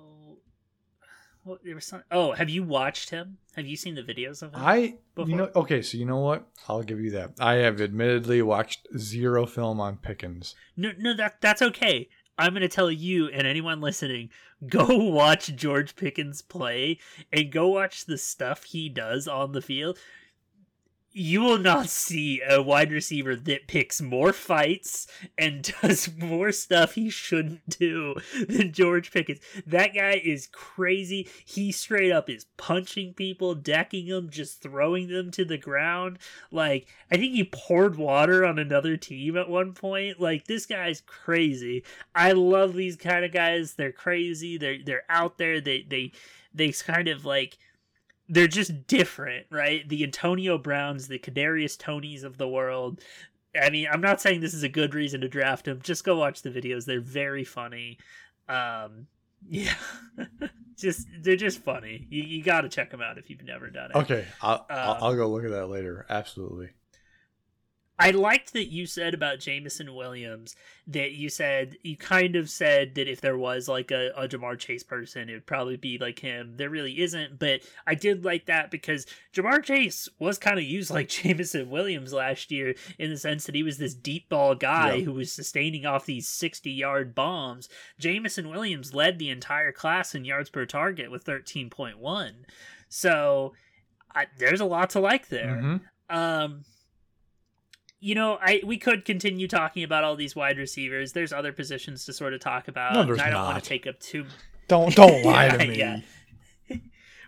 what 1.45 1.63
there 1.63 1.75
was 1.75 1.85
some 1.85 2.03
oh, 2.11 2.33
have 2.33 2.49
you 2.49 2.65
watched 2.65 3.11
him? 3.11 3.39
Have 3.55 3.67
you 3.67 3.77
seen 3.77 3.95
the 3.95 4.03
videos 4.03 4.43
of 4.43 4.55
him? 4.55 4.61
I, 4.63 4.97
Before- 5.15 5.31
you 5.31 5.37
know, 5.37 5.51
okay, 5.55 5.83
so 5.83 5.99
you 5.99 6.07
know 6.07 6.19
what? 6.19 6.49
I'll 6.69 6.83
give 6.83 7.01
you 7.01 7.11
that. 7.13 7.33
I 7.39 7.55
have 7.57 7.81
admittedly 7.81 8.43
watched 8.43 8.89
zero 8.97 9.47
film 9.47 9.81
on 9.81 9.99
Pickens. 9.99 10.55
No 10.77 10.93
no 10.99 11.15
that 11.15 11.41
that's 11.41 11.63
okay. 11.63 12.09
I'm 12.37 12.53
gonna 12.55 12.69
tell 12.69 12.91
you 12.91 13.29
and 13.29 13.47
anyone 13.47 13.81
listening, 13.81 14.31
go 14.67 14.87
watch 14.97 15.55
George 15.55 15.95
Pickens 15.97 16.43
play 16.43 16.99
and 17.33 17.53
go 17.53 17.69
watch 17.69 18.07
the 18.07 18.19
stuff 18.19 18.65
he 18.65 18.89
does 18.89 19.29
on 19.29 19.53
the 19.53 19.63
field. 19.63 19.99
You 21.17 21.43
will 21.43 21.59
not 21.59 21.89
see 21.89 22.43
a 22.43 22.61
wide 22.61 22.91
receiver 22.91 23.37
that 23.37 23.69
picks 23.69 24.03
more 24.03 24.33
fights 24.33 25.07
and 25.39 25.63
does 25.81 26.11
more 26.19 26.51
stuff 26.51 26.95
he 26.95 27.09
shouldn't 27.09 27.79
do 27.79 28.17
than 28.49 28.73
George 28.73 29.13
Pickens. 29.13 29.39
That 29.65 29.95
guy 29.95 30.21
is 30.25 30.49
crazy. 30.49 31.29
He 31.45 31.71
straight 31.71 32.11
up 32.11 32.29
is 32.29 32.47
punching 32.57 33.15
people, 33.15 33.55
decking 33.55 34.09
them, 34.09 34.29
just 34.29 34.61
throwing 34.61 35.07
them 35.07 35.31
to 35.31 35.45
the 35.45 35.57
ground. 35.57 36.19
Like, 36.51 36.89
I 37.13 37.17
think 37.17 37.35
he 37.35 37.45
poured 37.45 37.95
water 37.97 38.45
on 38.45 38.59
another 38.59 38.97
team 38.97 39.37
at 39.37 39.49
one 39.49 39.73
point. 39.73 40.21
Like, 40.21 40.49
this 40.49 40.67
guy's 40.67 41.01
crazy. 41.01 41.85
I 42.13 42.33
love 42.33 42.75
these 42.75 42.97
kind 42.97 43.25
of 43.25 43.31
guys. 43.31 43.75
They're 43.75 43.93
crazy. 43.93 44.59
They're 44.59 44.79
they're 44.85 45.05
out 45.09 45.39
there. 45.39 45.61
They 45.61 45.87
they 45.89 46.11
they 46.53 46.73
kind 46.73 47.07
of 47.07 47.25
like 47.25 47.57
they're 48.29 48.47
just 48.47 48.87
different, 48.87 49.47
right? 49.51 49.89
The 49.89 50.03
Antonio 50.05 50.59
Browns, 50.59 51.09
the 51.09 51.19
Kadarius 51.19 51.77
Toneys 51.77 52.25
of 52.25 52.39
the 52.39 52.49
world. 52.49 53.01
I 53.61 53.71
mean, 53.71 53.87
I'm 53.91 54.01
not 54.01 54.21
saying 54.21 54.41
this 54.41 54.55
is 54.55 54.63
a 54.63 54.69
good 54.69 54.95
reason 54.95 55.21
to 55.21 55.29
draft 55.29 55.69
him. 55.69 55.81
Just 55.83 56.05
go 56.05 56.17
watch 56.17 56.43
the 56.43 56.51
videos. 56.51 56.85
They're 56.87 57.01
very 57.01 57.45
funny. 57.45 57.99
Um, 58.49 59.07
yeah, 59.49 59.75
just 60.77 61.07
they're 61.21 61.37
just 61.37 61.63
funny. 61.63 62.07
You, 62.09 62.23
you 62.23 62.43
got 62.43 62.63
to 62.63 62.69
check 62.69 62.91
them 62.91 63.03
out 63.03 63.19
if 63.19 63.29
you've 63.29 63.45
never 63.45 63.69
done 63.69 63.91
it. 63.91 63.97
Okay, 63.97 64.27
I'll, 64.41 64.67
I'll, 64.71 64.93
Um, 64.93 64.99
I'll 65.03 65.17
go 65.17 65.29
look 65.29 65.45
at 65.45 65.51
that 65.51 65.67
later. 65.67 66.07
Absolutely. 66.09 66.71
I 67.97 68.11
liked 68.11 68.53
that 68.55 68.73
you 68.73 68.87
said 68.87 69.15
about 69.15 69.39
Jameson 69.39 69.95
Williams 69.95 70.57
that 70.89 71.13
you 71.13 71.29
said 71.29 71.77
you 71.83 71.97
kind 71.97 72.35
of 72.35 72.51
said 72.51 72.97
that 72.97 73.07
if 73.09 73.21
there 73.21 73.39
was 73.39 73.69
like 73.69 73.93
a, 73.93 74.11
a 74.17 74.27
Ja'Marr 74.27 74.59
Chase 74.59 74.83
person, 74.83 75.29
it 75.29 75.35
would 75.35 75.47
probably 75.47 75.77
be 75.77 75.97
like 75.99 76.19
him. 76.19 76.55
There 76.57 76.69
really 76.71 77.01
isn't, 77.01 77.39
but 77.39 77.61
I 77.87 77.95
did 77.95 78.25
like 78.25 78.47
that 78.47 78.73
because 78.73 79.07
Ja'Marr 79.33 79.63
Chase 79.63 80.09
was 80.19 80.39
kind 80.39 80.59
of 80.59 80.65
used 80.65 80.91
like 80.91 81.09
Jameson 81.23 81.71
Williams 81.71 82.13
last 82.13 82.51
year 82.51 82.75
in 82.99 83.11
the 83.11 83.17
sense 83.17 83.47
that 83.47 83.55
he 83.55 83.63
was 83.63 83.79
this 83.79 83.95
deep 83.95 84.29
ball 84.29 84.57
guy 84.57 84.95
Yeah. 84.95 85.05
who 85.05 85.13
was 85.13 85.31
sustaining 85.31 85.87
off 85.87 86.05
these 86.05 86.27
60 86.27 86.73
yard 86.73 87.15
bombs. 87.15 87.69
Jameson 88.01 88.51
Williams 88.51 88.93
led 88.93 89.21
the 89.21 89.31
entire 89.31 89.71
class 89.71 90.17
in 90.17 90.25
yards 90.25 90.51
per 90.51 90.67
target 90.67 91.13
with 91.13 91.25
13.1. 91.25 92.33
So 92.89 93.53
I, 94.13 94.27
there's 94.39 94.61
a 94.61 94.65
lot 94.67 94.91
to 94.91 95.01
like 95.01 95.29
there. 95.29 95.61
Mhm. 95.63 95.81
Um, 96.11 96.65
you 98.05 98.15
know, 98.15 98.39
I 98.41 98.61
we 98.65 98.77
could 98.77 99.05
continue 99.05 99.49
talking 99.49 99.83
about 99.83 100.05
all 100.05 100.15
these 100.17 100.37
wide 100.37 100.59
receivers. 100.59 101.13
There's 101.13 101.33
other 101.33 101.53
positions 101.53 102.05
to 102.05 102.13
sort 102.13 102.35
of 102.35 102.41
talk 102.41 102.69
about. 102.69 102.93
No, 102.95 103.05
there's 103.05 103.19
I 103.21 103.25
don't 103.25 103.33
not. 103.35 103.53
want 103.53 103.65
to 103.65 103.69
take 103.69 103.87
up 103.87 103.99
too. 103.99 104.27
Don't 104.69 104.95
don't 104.95 105.25
lie 105.25 105.47
Yeah, 105.47 105.57
to 105.57 105.67
me. 105.67 105.79
yeah. 105.79 106.01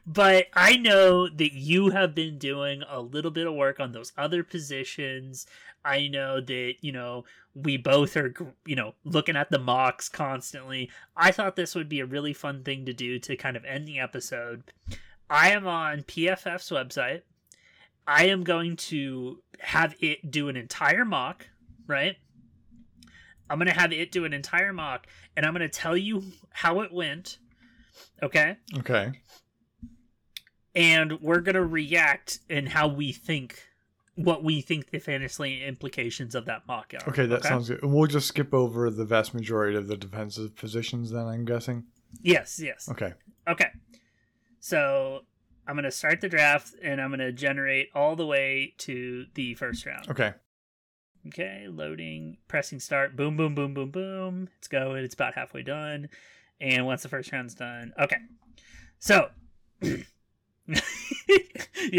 But 0.06 0.46
I 0.54 0.76
know 0.76 1.28
that 1.28 1.52
you 1.52 1.90
have 1.90 2.14
been 2.14 2.38
doing 2.38 2.82
a 2.88 3.00
little 3.00 3.32
bit 3.32 3.46
of 3.48 3.54
work 3.54 3.80
on 3.80 3.90
those 3.90 4.12
other 4.16 4.44
positions. 4.44 5.46
I 5.84 6.06
know 6.06 6.40
that, 6.40 6.74
you 6.80 6.92
know, 6.92 7.24
we 7.54 7.76
both 7.76 8.16
are, 8.16 8.32
you 8.64 8.76
know, 8.76 8.94
looking 9.04 9.34
at 9.36 9.50
the 9.50 9.58
mocks 9.58 10.08
constantly. 10.08 10.90
I 11.16 11.32
thought 11.32 11.56
this 11.56 11.74
would 11.74 11.88
be 11.88 11.98
a 12.00 12.06
really 12.06 12.32
fun 12.32 12.62
thing 12.62 12.86
to 12.86 12.92
do 12.92 13.18
to 13.18 13.36
kind 13.36 13.56
of 13.56 13.64
end 13.64 13.88
the 13.88 13.98
episode. 13.98 14.62
I 15.28 15.50
am 15.50 15.66
on 15.66 16.02
PFF's 16.04 16.70
website. 16.70 17.22
I 18.06 18.26
am 18.26 18.44
going 18.44 18.76
to 18.76 19.42
have 19.58 19.94
it 20.00 20.30
do 20.30 20.48
an 20.48 20.56
entire 20.56 21.04
mock, 21.04 21.48
right? 21.86 22.16
I'm 23.48 23.58
going 23.58 23.68
to 23.68 23.74
have 23.74 23.92
it 23.92 24.12
do 24.12 24.24
an 24.24 24.32
entire 24.32 24.72
mock, 24.72 25.06
and 25.36 25.44
I'm 25.46 25.52
going 25.52 25.68
to 25.68 25.68
tell 25.68 25.96
you 25.96 26.22
how 26.50 26.80
it 26.80 26.92
went. 26.92 27.38
Okay? 28.22 28.56
Okay. 28.78 29.12
and 30.74 31.18
we're 31.22 31.40
gonna 31.40 31.64
react 31.64 32.40
in 32.50 32.66
how 32.66 32.86
we 32.88 33.10
think 33.12 33.62
what 34.16 34.42
we 34.44 34.60
think 34.60 34.90
the 34.90 34.98
fantasy 34.98 35.64
implications 35.64 36.34
of 36.34 36.44
that 36.46 36.62
mock 36.68 36.92
are. 36.94 37.08
Okay, 37.08 37.26
that 37.26 37.42
sounds 37.44 37.68
good. 37.68 37.82
We'll 37.82 38.06
just 38.06 38.28
skip 38.28 38.52
over 38.54 38.90
the 38.90 39.04
vast 39.04 39.34
majority 39.34 39.76
of 39.76 39.88
the 39.88 39.96
defensive 39.96 40.56
positions 40.56 41.10
then, 41.10 41.26
I'm 41.26 41.44
guessing. 41.44 41.84
yes, 42.22 42.60
yes. 42.62 42.88
Okay. 42.90 43.12
Okay. 43.48 43.68
So 44.60 45.20
I'm 45.66 45.74
gonna 45.74 45.90
start 45.90 46.20
the 46.20 46.28
draft 46.28 46.74
and 46.82 47.00
I'm 47.00 47.10
gonna 47.10 47.32
generate 47.32 47.90
all 47.94 48.16
the 48.16 48.26
way 48.26 48.74
to 48.78 49.26
the 49.34 49.54
first 49.54 49.84
round. 49.84 50.08
Okay. 50.08 50.32
Okay, 51.28 51.66
loading, 51.68 52.36
pressing 52.46 52.78
start, 52.78 53.16
boom, 53.16 53.36
boom, 53.36 53.54
boom, 53.54 53.74
boom, 53.74 53.90
boom. 53.90 54.48
It's 54.58 54.68
going, 54.68 55.04
it's 55.04 55.14
about 55.14 55.34
halfway 55.34 55.62
done. 55.62 56.08
And 56.60 56.86
once 56.86 57.02
the 57.02 57.08
first 57.08 57.32
round's 57.32 57.54
done, 57.54 57.92
okay. 57.98 58.18
So 59.00 59.30
you're 59.80 59.96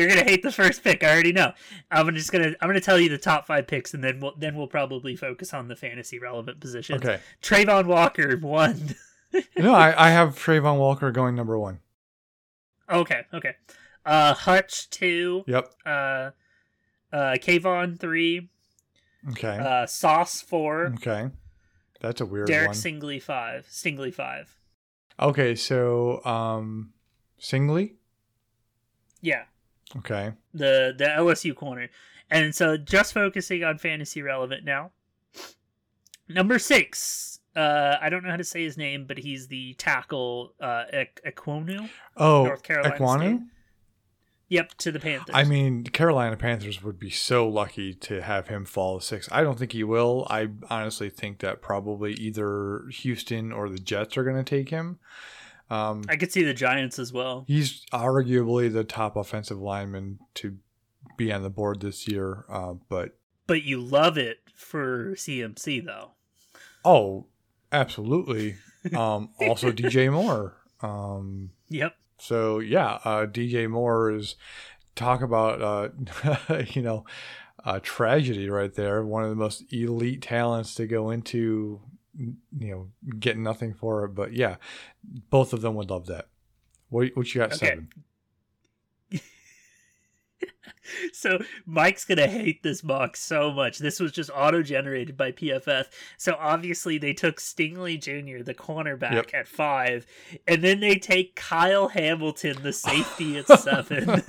gonna 0.08 0.24
hate 0.24 0.44
the 0.44 0.52
first 0.52 0.84
pick, 0.84 1.04
I 1.04 1.12
already 1.12 1.34
know. 1.34 1.52
I'm 1.92 2.14
just 2.16 2.32
gonna 2.32 2.56
I'm 2.62 2.70
gonna 2.70 2.80
tell 2.80 3.00
you 3.00 3.10
the 3.10 3.18
top 3.18 3.46
five 3.46 3.68
picks 3.68 3.94
and 3.94 4.04
then 4.04 4.22
we'll 4.22 4.34
then 4.38 4.56
we'll 4.56 4.68
probably 4.68 5.16
focus 5.16 5.54
on 5.54 5.68
the 5.68 5.76
fantasy 5.76 6.20
relevant 6.20 6.62
positions. 6.62 7.04
Okay. 7.04 7.20
Travon 7.42 7.86
Walker, 7.86 8.38
one. 8.42 8.96
no, 9.58 9.74
I, 9.74 10.08
I 10.08 10.12
have 10.12 10.36
Travon 10.36 10.78
Walker 10.78 11.12
going 11.12 11.36
number 11.36 11.60
one. 11.60 11.80
Okay, 12.90 13.22
okay. 13.34 13.56
Uh 14.06 14.34
Hutch 14.34 14.90
two, 14.90 15.44
Yep. 15.48 15.74
uh 15.86 15.90
uh 15.90 17.36
Kayvon 17.42 18.00
three, 18.00 18.50
Okay. 19.32 19.58
uh 19.58 19.86
Sauce 19.86 20.42
four, 20.42 20.94
okay. 20.96 21.30
That's 22.02 22.22
a 22.22 22.26
weird 22.26 22.48
one. 22.48 22.52
Derek 22.54 22.68
one. 22.70 22.76
Singley 22.76 23.22
five. 23.22 23.66
Stingley 23.70 24.14
five. 24.14 24.56
okay, 25.20 25.56
so 25.56 26.24
um 26.26 26.94
Singly. 27.40 27.96
Yeah. 29.22 29.44
Okay. 29.98 30.34
The 30.54 30.94
the 30.98 31.06
LSU 31.06 31.56
corner. 31.56 31.90
And 32.30 32.54
so 32.54 32.78
just 32.78 33.14
focusing 33.14 33.64
on 33.64 33.78
fantasy 33.78 34.22
relevant 34.22 34.66
now. 34.66 34.92
Number 36.28 36.60
six. 36.60 37.37
Uh 37.58 37.98
I 38.00 38.10
don't 38.10 38.24
know 38.24 38.30
how 38.30 38.38
to 38.38 38.44
say 38.44 38.64
his 38.64 38.78
name, 38.78 39.06
but 39.06 39.18
he's 39.18 39.48
the 39.48 39.74
tackle 39.74 40.54
uh 40.62 40.84
Ekwonu. 41.26 41.90
Oh, 42.16 42.46
North 42.46 42.64
Carolina 42.64 42.96
Ekwonu? 42.96 43.38
State. 43.38 43.48
Yep, 44.50 44.76
to 44.76 44.92
the 44.94 45.00
Panthers. 45.00 45.36
I 45.36 45.44
mean, 45.44 45.84
Carolina 45.84 46.38
Panthers 46.38 46.82
would 46.82 46.98
be 46.98 47.10
so 47.10 47.50
lucky 47.50 47.94
to 47.96 48.22
have 48.22 48.48
him 48.48 48.64
fall 48.64 49.00
to 49.00 49.06
six. 49.06 49.28
I 49.30 49.44
don't 49.44 49.60
think 49.60 49.74
he 49.74 49.84
will. 49.84 50.26
I 50.30 50.48
honestly 50.70 51.10
think 51.10 51.40
that 51.40 51.62
probably 51.62 52.14
either 52.14 52.86
Houston 52.92 53.52
or 53.52 53.68
the 53.68 53.78
Jets 53.78 54.16
are 54.16 54.24
going 54.24 54.38
to 54.38 54.44
take 54.46 54.70
him. 54.70 55.00
Um, 55.70 56.04
I 56.08 56.16
could 56.16 56.32
see 56.32 56.44
the 56.44 56.54
Giants 56.54 56.98
as 56.98 57.12
well. 57.12 57.44
he's 57.46 57.84
arguably 57.92 58.72
the 58.72 58.86
top 58.86 59.18
offensive 59.18 59.60
lineman 59.60 60.20
to 60.36 60.56
be 61.18 61.34
on 61.34 61.44
the 61.44 61.50
board 61.50 61.82
this 61.82 62.08
year. 62.08 62.46
Uh, 62.50 62.76
but 62.88 63.18
But 63.48 63.64
you 63.64 63.82
love 63.82 64.18
it 64.18 64.38
for 64.56 65.12
CMC 65.16 65.84
though. 65.86 66.12
oh, 66.86 67.26
absolutely. 67.72 68.56
Um, 68.96 69.32
also 69.42 69.74
DJ 69.74 70.10
Moore. 70.10 70.56
Um, 70.82 71.50
Yep. 71.70 71.94
So 72.20 72.60
yeah, 72.60 73.00
uh, 73.04 73.26
DJ 73.26 73.70
Moore 73.70 74.12
is 74.12 74.36
talk 74.96 75.22
about 75.22 75.62
uh, 75.62 76.64
you 76.70 76.82
know 76.82 77.06
a 77.66 77.80
tragedy 77.80 78.50
right 78.50 78.74
there. 78.74 79.04
One 79.04 79.24
of 79.24 79.30
the 79.30 79.36
most 79.36 79.72
elite 79.72 80.22
talents 80.22 80.76
to 80.76 80.88
go 80.88 81.10
into 81.10 81.82
you 82.18 82.36
know 82.52 82.88
getting 83.20 83.44
nothing 83.44 83.74
for 83.74 84.06
it. 84.06 84.16
But 84.16 84.34
yeah, 84.34 84.56
both 85.30 85.54
of 85.54 85.62
them 85.62 85.76
would 85.76 85.90
love 85.90 86.08
that. 86.08 86.28
What 86.90 87.10
what 87.16 87.34
you 87.34 87.42
got 87.42 87.54
okay. 87.54 87.68
seven? 87.68 87.90
So 91.14 91.40
Mike's 91.66 92.06
gonna 92.06 92.28
hate 92.28 92.64
this 92.64 92.82
box 92.82 93.22
so 93.22 93.52
much. 93.52 93.80
This 93.80 94.00
was 94.00 94.12
just 94.12 94.30
auto 94.34 94.62
generated 94.62 95.18
by 95.18 95.32
PFF. 95.32 95.86
So 96.18 96.36
obviously 96.40 96.98
they 96.98 97.14
took 97.14 97.38
Stingley 97.38 98.00
Jr., 98.00 98.44
the 98.44 98.54
cornerback, 98.54 99.14
yep. 99.14 99.30
at 99.34 99.48
five, 99.48 100.06
and 100.48 100.64
then 100.64 100.80
they 100.80 100.96
take 100.96 101.36
Kyle 101.36 101.90
Hamilton, 101.90 102.62
the 102.62 102.74
safety, 102.74 103.38
at 103.38 103.48
seven. 103.60 104.10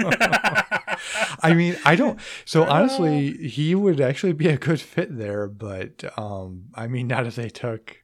I 1.42 1.54
mean, 1.54 1.76
I 1.84 1.96
don't. 1.96 2.18
So 2.44 2.64
honestly, 2.68 3.48
he 3.48 3.74
would 3.74 4.00
actually 4.00 4.32
be 4.32 4.48
a 4.48 4.56
good 4.56 4.80
fit 4.80 5.16
there, 5.16 5.46
but 5.48 6.04
um, 6.18 6.64
I 6.74 6.86
mean, 6.86 7.06
not 7.06 7.26
if 7.26 7.36
they 7.36 7.48
took. 7.48 7.96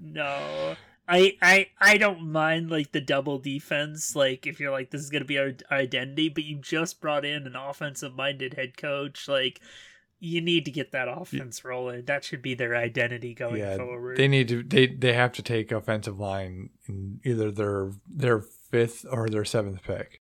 no. 0.00 0.76
I, 1.08 1.36
I 1.40 1.66
I 1.80 1.98
don't 1.98 2.30
mind 2.30 2.70
like 2.70 2.92
the 2.92 3.00
double 3.00 3.38
defense, 3.38 4.16
like 4.16 4.46
if 4.46 4.58
you're 4.58 4.72
like 4.72 4.90
this 4.90 5.02
is 5.02 5.10
gonna 5.10 5.24
be 5.24 5.38
our, 5.38 5.52
our 5.70 5.78
identity, 5.78 6.28
but 6.28 6.44
you 6.44 6.56
just 6.56 7.00
brought 7.00 7.24
in 7.24 7.46
an 7.46 7.54
offensive 7.54 8.14
minded 8.14 8.54
head 8.54 8.76
coach, 8.76 9.28
like 9.28 9.60
you 10.18 10.40
need 10.40 10.64
to 10.64 10.70
get 10.70 10.92
that 10.92 11.08
offense 11.08 11.64
rolling. 11.64 12.04
That 12.06 12.24
should 12.24 12.42
be 12.42 12.54
their 12.54 12.74
identity 12.74 13.34
going 13.34 13.58
yeah, 13.60 13.76
forward. 13.76 14.16
They 14.16 14.28
need 14.28 14.48
to 14.48 14.62
they 14.62 14.86
they 14.86 15.12
have 15.12 15.32
to 15.34 15.42
take 15.42 15.70
offensive 15.70 16.18
line 16.18 16.70
in 16.88 17.20
either 17.24 17.50
their 17.52 17.92
their 18.08 18.40
fifth 18.40 19.04
or 19.10 19.28
their 19.28 19.44
seventh 19.44 19.82
pick. 19.82 20.20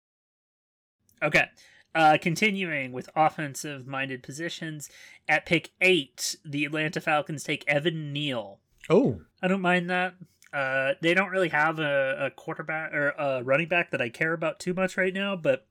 Okay. 1.22 1.46
Uh, 1.94 2.18
continuing 2.20 2.92
with 2.92 3.08
offensive 3.16 3.86
minded 3.86 4.22
positions, 4.22 4.90
at 5.26 5.46
pick 5.46 5.70
eight, 5.80 6.36
the 6.44 6.66
Atlanta 6.66 7.00
Falcons 7.00 7.42
take 7.42 7.64
Evan 7.66 8.12
Neal. 8.12 8.58
Oh. 8.90 9.20
I 9.42 9.48
don't 9.48 9.62
mind 9.62 9.88
that. 9.88 10.14
Uh, 10.52 10.94
they 11.00 11.12
don't 11.14 11.30
really 11.30 11.48
have 11.48 11.78
a, 11.78 12.26
a 12.26 12.30
quarterback 12.30 12.92
or 12.94 13.10
a 13.10 13.42
running 13.42 13.68
back 13.68 13.90
that 13.90 14.00
I 14.00 14.08
care 14.08 14.32
about 14.32 14.58
too 14.58 14.74
much 14.74 14.96
right 14.96 15.12
now, 15.12 15.36
but 15.36 15.66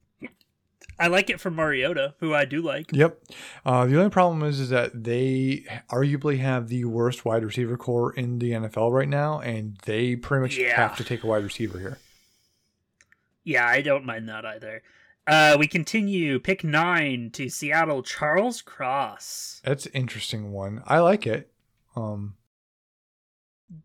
I 1.00 1.08
like 1.08 1.30
it 1.30 1.42
from 1.42 1.56
Mariota, 1.56 2.16
who 2.20 2.34
I 2.34 2.46
do 2.46 2.62
like. 2.62 2.92
Yep. 2.92 3.20
Uh, 3.66 3.86
the 3.86 3.98
only 3.98 4.10
problem 4.10 4.44
is, 4.44 4.60
is 4.60 4.70
that 4.70 5.04
they 5.04 5.66
arguably 5.90 6.40
have 6.40 6.70
the 6.70 6.86
worst 6.86 7.26
wide 7.26 7.44
receiver 7.44 7.78
corps 7.78 8.14
in 8.14 8.40
the 8.40 8.52
NFL 8.52 8.92
right 8.92 9.10
now, 9.10 9.40
and 9.40 9.78
they 9.86 10.16
pretty 10.16 10.42
much 10.42 10.58
yeah. 10.58 10.76
have 10.76 10.96
to 10.98 11.04
take 11.04 11.24
a 11.24 11.28
wide 11.28 11.44
receiver 11.44 11.80
here. 11.80 11.98
Yeah, 13.44 13.68
I 13.68 13.82
don't 13.82 14.06
mind 14.06 14.30
that 14.30 14.46
either. 14.46 14.82
Uh, 15.28 15.58
we 15.60 15.68
continue. 15.68 16.40
Pick 16.40 16.64
nine 16.64 17.30
to 17.32 17.50
Seattle. 17.50 18.04
Charles 18.04 18.62
Cross. 18.62 19.62
That's 19.64 19.86
an 19.88 19.92
interesting 19.94 20.52
one. 20.52 20.82
I 20.86 21.00
like 21.00 21.28
it. 21.28 21.52
Um. 21.96 22.36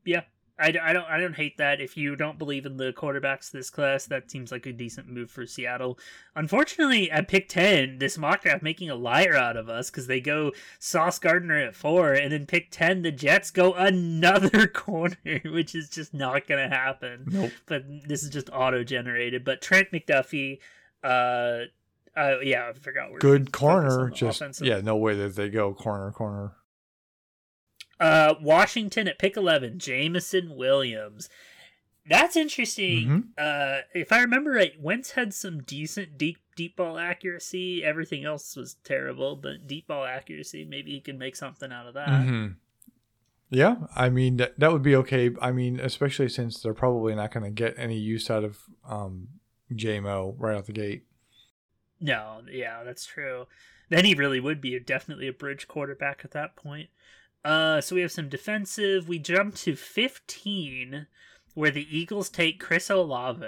Yeah, 0.05 0.23
I, 0.61 0.75
I 0.83 0.93
don't 0.93 1.07
I 1.07 1.19
don't 1.19 1.35
hate 1.35 1.57
that. 1.57 1.81
If 1.81 1.97
you 1.97 2.17
don't 2.17 2.39
believe 2.39 2.67
in 2.67 2.77
the 2.77 2.93
quarterbacks 2.93 3.51
this 3.51 3.71
class, 3.71 4.05
that 4.07 4.31
seems 4.31 4.53
like 4.53 4.67
a 4.67 4.73
decent 4.73 5.09
move 5.09 5.31
for 5.31 5.47
Seattle. 5.47 5.99
Unfortunately, 6.37 7.11
at 7.11 7.29
pick 7.29 7.49
ten, 7.49 7.99
this 7.99 8.19
mock 8.19 8.43
draft 8.43 8.63
making 8.63 8.91
a 8.91 8.95
liar 8.95 9.35
out 9.35 9.57
of 9.57 9.69
us 9.69 9.91
because 9.91 10.07
they 10.07 10.21
go 10.21 10.53
Sauce 10.79 11.19
Gardner 11.19 11.59
at 11.59 11.75
four, 11.75 12.13
and 12.13 12.33
then 12.33 12.47
pick 12.47 12.71
ten, 12.71 13.03
the 13.03 13.11
Jets 13.13 13.51
go 13.51 13.73
another 13.73 14.67
corner, 14.75 15.17
which 15.45 15.75
is 15.75 15.89
just 15.89 16.13
not 16.13 16.47
gonna 16.47 16.69
happen. 16.69 17.25
Nope. 17.27 17.51
But 17.67 17.85
this 18.07 18.23
is 18.23 18.31
just 18.31 18.51
auto 18.53 18.85
generated. 18.85 19.45
But 19.45 19.63
Trent 19.63 19.91
McDuffie, 19.91 20.59
uh, 21.03 21.63
uh, 22.17 22.41
yeah, 22.43 22.69
I 22.69 22.73
forgot. 22.75 23.11
Good 23.19 23.53
corner. 23.53 24.11
Just 24.11 24.41
offensive. 24.41 24.67
yeah, 24.67 24.81
no 24.81 24.97
way 24.97 25.15
that 25.15 25.37
they 25.37 25.49
go 25.49 25.73
corner 25.73 26.11
corner. 26.13 26.53
Uh, 28.01 28.35
Washington 28.41 29.07
at 29.07 29.19
pick 29.19 29.37
11, 29.37 29.79
Jameson 29.79 30.57
Williams. 30.57 31.29
That's 32.09 32.35
interesting. 32.35 33.07
Mm-hmm. 33.07 33.19
Uh, 33.39 33.83
if 33.95 34.11
I 34.11 34.21
remember 34.21 34.51
right, 34.51 34.73
Wentz 34.81 35.13
had 35.13 35.35
some 35.35 35.63
decent 35.63 36.17
deep 36.17 36.39
deep 36.57 36.77
ball 36.77 36.99
accuracy. 36.99 37.85
Everything 37.85 38.25
else 38.25 38.57
was 38.57 38.77
terrible, 38.85 39.37
but 39.37 39.67
deep 39.67 39.87
ball 39.87 40.05
accuracy, 40.05 40.65
maybe 40.65 40.93
he 40.93 41.01
can 41.01 41.19
make 41.19 41.37
something 41.37 41.71
out 41.71 41.87
of 41.87 41.95
that. 41.95 42.09
Mm-hmm. 42.09 42.47
Yeah, 43.51 43.77
I 43.95 44.09
mean 44.09 44.39
that, 44.39 44.59
that 44.59 44.73
would 44.73 44.83
be 44.83 44.97
okay. 44.97 45.31
I 45.41 45.53
mean, 45.53 45.79
especially 45.79 46.29
since 46.29 46.61
they're 46.61 46.73
probably 46.73 47.15
not 47.15 47.33
going 47.33 47.45
to 47.45 47.51
get 47.51 47.75
any 47.77 47.97
use 47.97 48.31
out 48.31 48.45
of 48.45 48.59
um, 48.89 49.29
JMO 49.73 50.35
right 50.39 50.57
out 50.57 50.67
the 50.67 50.73
gate. 50.73 51.05
No, 52.01 52.43
yeah, 52.51 52.83
that's 52.83 53.05
true. 53.05 53.47
Then 53.91 54.05
he 54.05 54.15
really 54.15 54.41
would 54.41 54.61
be 54.61 54.79
definitely 54.79 55.29
a 55.29 55.33
bridge 55.33 55.69
quarterback 55.69 56.23
at 56.25 56.31
that 56.31 56.57
point. 56.57 56.89
Uh, 57.45 57.81
so 57.81 57.95
we 57.95 58.03
have 58.03 58.13
some 58.13 58.29
defensive. 58.29 59.09
We 59.09 59.19
jump 59.19 59.55
to 59.57 59.77
15, 59.77 61.07
where 61.55 61.71
the 61.71 61.97
Eagles 61.97 62.29
take 62.29 62.61
Chris 62.61 62.91
Olave. 62.91 63.47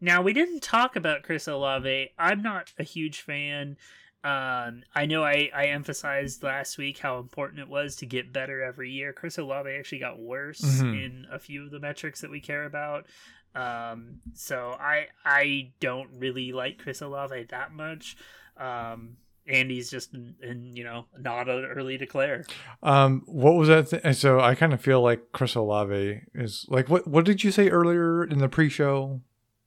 Now, 0.00 0.22
we 0.22 0.32
didn't 0.32 0.62
talk 0.62 0.94
about 0.94 1.24
Chris 1.24 1.48
Olave. 1.48 2.10
I'm 2.18 2.42
not 2.42 2.72
a 2.78 2.84
huge 2.84 3.20
fan. 3.20 3.76
Um, 4.24 4.82
I 4.94 5.06
know 5.06 5.24
I, 5.24 5.50
I 5.54 5.66
emphasized 5.66 6.42
last 6.42 6.78
week 6.78 6.98
how 6.98 7.18
important 7.18 7.60
it 7.60 7.68
was 7.68 7.96
to 7.96 8.06
get 8.06 8.32
better 8.32 8.62
every 8.62 8.90
year. 8.90 9.12
Chris 9.12 9.38
Olave 9.38 9.70
actually 9.70 10.00
got 10.00 10.18
worse 10.18 10.60
mm-hmm. 10.60 10.94
in 10.94 11.26
a 11.30 11.38
few 11.38 11.64
of 11.64 11.70
the 11.70 11.80
metrics 11.80 12.20
that 12.20 12.30
we 12.30 12.40
care 12.40 12.64
about. 12.64 13.06
Um, 13.54 14.20
so 14.34 14.76
I 14.78 15.06
I 15.24 15.72
don't 15.80 16.10
really 16.18 16.52
like 16.52 16.78
Chris 16.78 17.00
Olave 17.00 17.44
that 17.44 17.72
much. 17.72 18.16
Um, 18.56 19.16
Andy's 19.48 19.90
just 19.90 20.14
in, 20.14 20.76
you 20.76 20.84
know 20.84 21.06
not 21.18 21.48
an 21.48 21.64
early 21.64 21.96
declare. 21.96 22.44
Um, 22.82 23.22
what 23.26 23.54
was 23.54 23.68
that? 23.68 23.90
Th- 23.90 24.16
so 24.16 24.40
I 24.40 24.54
kind 24.54 24.72
of 24.72 24.80
feel 24.80 25.00
like 25.00 25.32
Chris 25.32 25.54
Olave 25.54 26.22
is 26.34 26.66
like 26.68 26.88
what? 26.88 27.06
What 27.06 27.24
did 27.24 27.42
you 27.42 27.50
say 27.50 27.68
earlier 27.68 28.24
in 28.24 28.38
the 28.38 28.48
pre-show? 28.48 29.20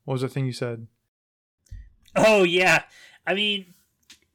What 0.05 0.13
was 0.13 0.21
the 0.21 0.29
thing 0.29 0.45
you 0.45 0.53
said? 0.53 0.87
Oh 2.15 2.43
yeah, 2.43 2.83
I 3.25 3.33
mean, 3.33 3.73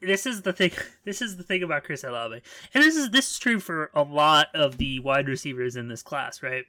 this 0.00 0.26
is 0.26 0.42
the 0.42 0.52
thing. 0.52 0.72
This 1.04 1.22
is 1.22 1.36
the 1.36 1.44
thing 1.44 1.62
about 1.62 1.84
Chris 1.84 2.02
Olave, 2.02 2.42
and 2.74 2.82
this 2.82 2.96
is 2.96 3.10
this 3.10 3.30
is 3.30 3.38
true 3.38 3.60
for 3.60 3.92
a 3.94 4.02
lot 4.02 4.48
of 4.54 4.76
the 4.76 4.98
wide 4.98 5.28
receivers 5.28 5.76
in 5.76 5.86
this 5.86 6.02
class, 6.02 6.42
right? 6.42 6.64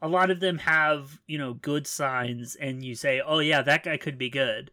A 0.00 0.06
lot 0.06 0.30
of 0.30 0.38
them 0.38 0.58
have 0.58 1.18
you 1.26 1.38
know 1.38 1.54
good 1.54 1.88
signs, 1.88 2.54
and 2.54 2.84
you 2.84 2.94
say, 2.94 3.20
oh 3.20 3.40
yeah, 3.40 3.62
that 3.62 3.82
guy 3.82 3.96
could 3.96 4.16
be 4.16 4.30
good, 4.30 4.70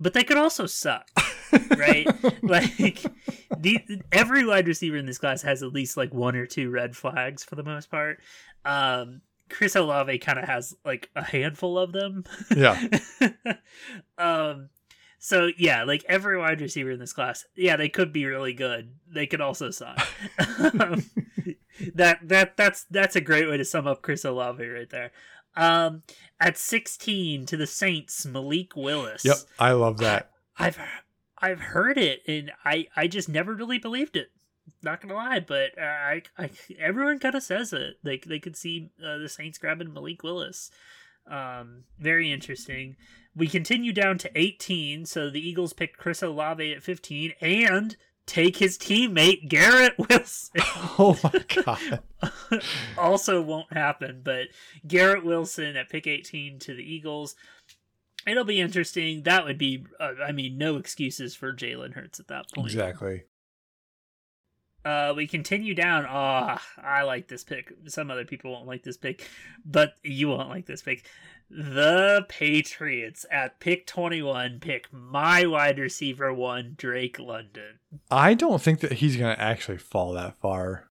but 0.00 0.14
they 0.14 0.24
could 0.24 0.36
also 0.36 0.66
suck. 0.66 1.10
right? 1.76 2.06
like 2.42 3.02
the, 3.58 4.02
every 4.12 4.44
wide 4.44 4.66
receiver 4.66 4.96
in 4.96 5.06
this 5.06 5.18
class 5.18 5.42
has 5.42 5.62
at 5.62 5.72
least 5.72 5.96
like 5.96 6.14
one 6.14 6.36
or 6.36 6.46
two 6.46 6.70
red 6.70 6.96
flags 6.96 7.44
for 7.44 7.56
the 7.56 7.62
most 7.62 7.90
part. 7.90 8.20
Um, 8.64 9.20
Chris 9.48 9.76
Olave 9.76 10.18
kind 10.18 10.38
of 10.38 10.46
has 10.46 10.76
like 10.84 11.10
a 11.16 11.24
handful 11.24 11.78
of 11.78 11.92
them. 11.92 12.24
Yeah. 12.56 12.80
um 14.18 14.68
so 15.22 15.50
yeah, 15.58 15.84
like 15.84 16.02
every 16.08 16.38
wide 16.38 16.62
receiver 16.62 16.90
in 16.90 16.98
this 16.98 17.12
class, 17.12 17.44
yeah, 17.54 17.76
they 17.76 17.90
could 17.90 18.10
be 18.10 18.24
really 18.24 18.54
good. 18.54 18.94
They 19.06 19.26
could 19.26 19.42
also 19.42 19.70
suck. 19.70 20.00
um, 20.58 21.04
that 21.94 22.20
that 22.22 22.56
that's 22.56 22.84
that's 22.90 23.16
a 23.16 23.20
great 23.20 23.46
way 23.46 23.58
to 23.58 23.64
sum 23.64 23.86
up 23.86 24.00
Chris 24.00 24.24
Olave 24.24 24.66
right 24.66 24.88
there. 24.88 25.12
Um, 25.56 26.02
at 26.38 26.56
16 26.56 27.46
to 27.46 27.56
the 27.56 27.66
Saints, 27.66 28.24
Malik 28.24 28.76
Willis. 28.76 29.24
Yep, 29.24 29.36
I 29.58 29.72
love 29.72 29.98
that. 29.98 30.30
I, 30.58 30.66
I've 30.66 30.78
I've 31.42 31.60
heard 31.60 31.98
it, 31.98 32.22
and 32.26 32.52
I 32.64 32.86
I 32.96 33.06
just 33.06 33.28
never 33.28 33.54
really 33.54 33.78
believed 33.78 34.16
it. 34.16 34.30
Not 34.82 35.00
gonna 35.00 35.14
lie, 35.14 35.40
but 35.40 35.78
uh, 35.78 35.82
I, 35.82 36.22
I 36.38 36.50
everyone 36.78 37.18
kind 37.18 37.34
of 37.34 37.42
says 37.42 37.72
it. 37.72 37.98
Like 38.04 38.24
they, 38.24 38.28
they 38.28 38.38
could 38.38 38.56
see 38.56 38.90
uh, 39.04 39.18
the 39.18 39.28
Saints 39.28 39.58
grabbing 39.58 39.92
Malik 39.92 40.22
Willis. 40.22 40.70
Um, 41.26 41.84
very 41.98 42.30
interesting. 42.30 42.96
We 43.36 43.46
continue 43.46 43.92
down 43.92 44.18
to 44.18 44.30
18, 44.34 45.06
so 45.06 45.30
the 45.30 45.46
Eagles 45.46 45.72
picked 45.72 45.98
Chris 45.98 46.22
Olave 46.22 46.72
at 46.72 46.82
15 46.82 47.34
and 47.40 47.96
take 48.30 48.56
his 48.56 48.78
teammate 48.78 49.48
Garrett 49.48 49.94
Wilson. 49.98 50.62
Oh 50.98 51.18
my 51.22 51.44
god. 51.64 52.00
also 52.98 53.40
won't 53.40 53.72
happen, 53.72 54.20
but 54.22 54.48
Garrett 54.86 55.24
Wilson 55.24 55.76
at 55.76 55.88
pick 55.88 56.06
18 56.06 56.58
to 56.60 56.74
the 56.74 56.82
Eagles 56.82 57.36
it'll 58.26 58.44
be 58.44 58.60
interesting. 58.60 59.22
That 59.22 59.44
would 59.44 59.58
be, 59.58 59.84
uh, 59.98 60.14
I 60.24 60.32
mean, 60.32 60.58
no 60.58 60.76
excuses 60.76 61.34
for 61.34 61.52
Jalen 61.52 61.94
Hurts 61.94 62.20
at 62.20 62.28
that 62.28 62.50
point. 62.52 62.66
Exactly. 62.66 63.24
Uh, 64.84 65.12
we 65.14 65.26
continue 65.26 65.74
down. 65.74 66.06
Ah, 66.08 66.60
oh, 66.60 66.82
I 66.82 67.02
like 67.02 67.28
this 67.28 67.44
pick. 67.44 67.72
Some 67.86 68.10
other 68.10 68.24
people 68.24 68.52
won't 68.52 68.66
like 68.66 68.82
this 68.82 68.96
pick, 68.96 69.28
but 69.64 69.94
you 70.02 70.28
won't 70.28 70.48
like 70.48 70.66
this 70.66 70.82
pick. 70.82 71.06
The 71.50 72.24
Patriots 72.28 73.26
at 73.30 73.58
pick 73.58 73.86
21 73.86 74.60
pick 74.60 74.86
my 74.92 75.46
wide 75.46 75.78
receiver 75.78 76.32
one, 76.32 76.74
Drake 76.76 77.18
London. 77.18 77.80
I 78.10 78.34
don't 78.34 78.62
think 78.62 78.80
that 78.80 78.92
he's 78.92 79.16
going 79.16 79.34
to 79.34 79.42
actually 79.42 79.78
fall 79.78 80.12
that 80.12 80.40
far. 80.40 80.90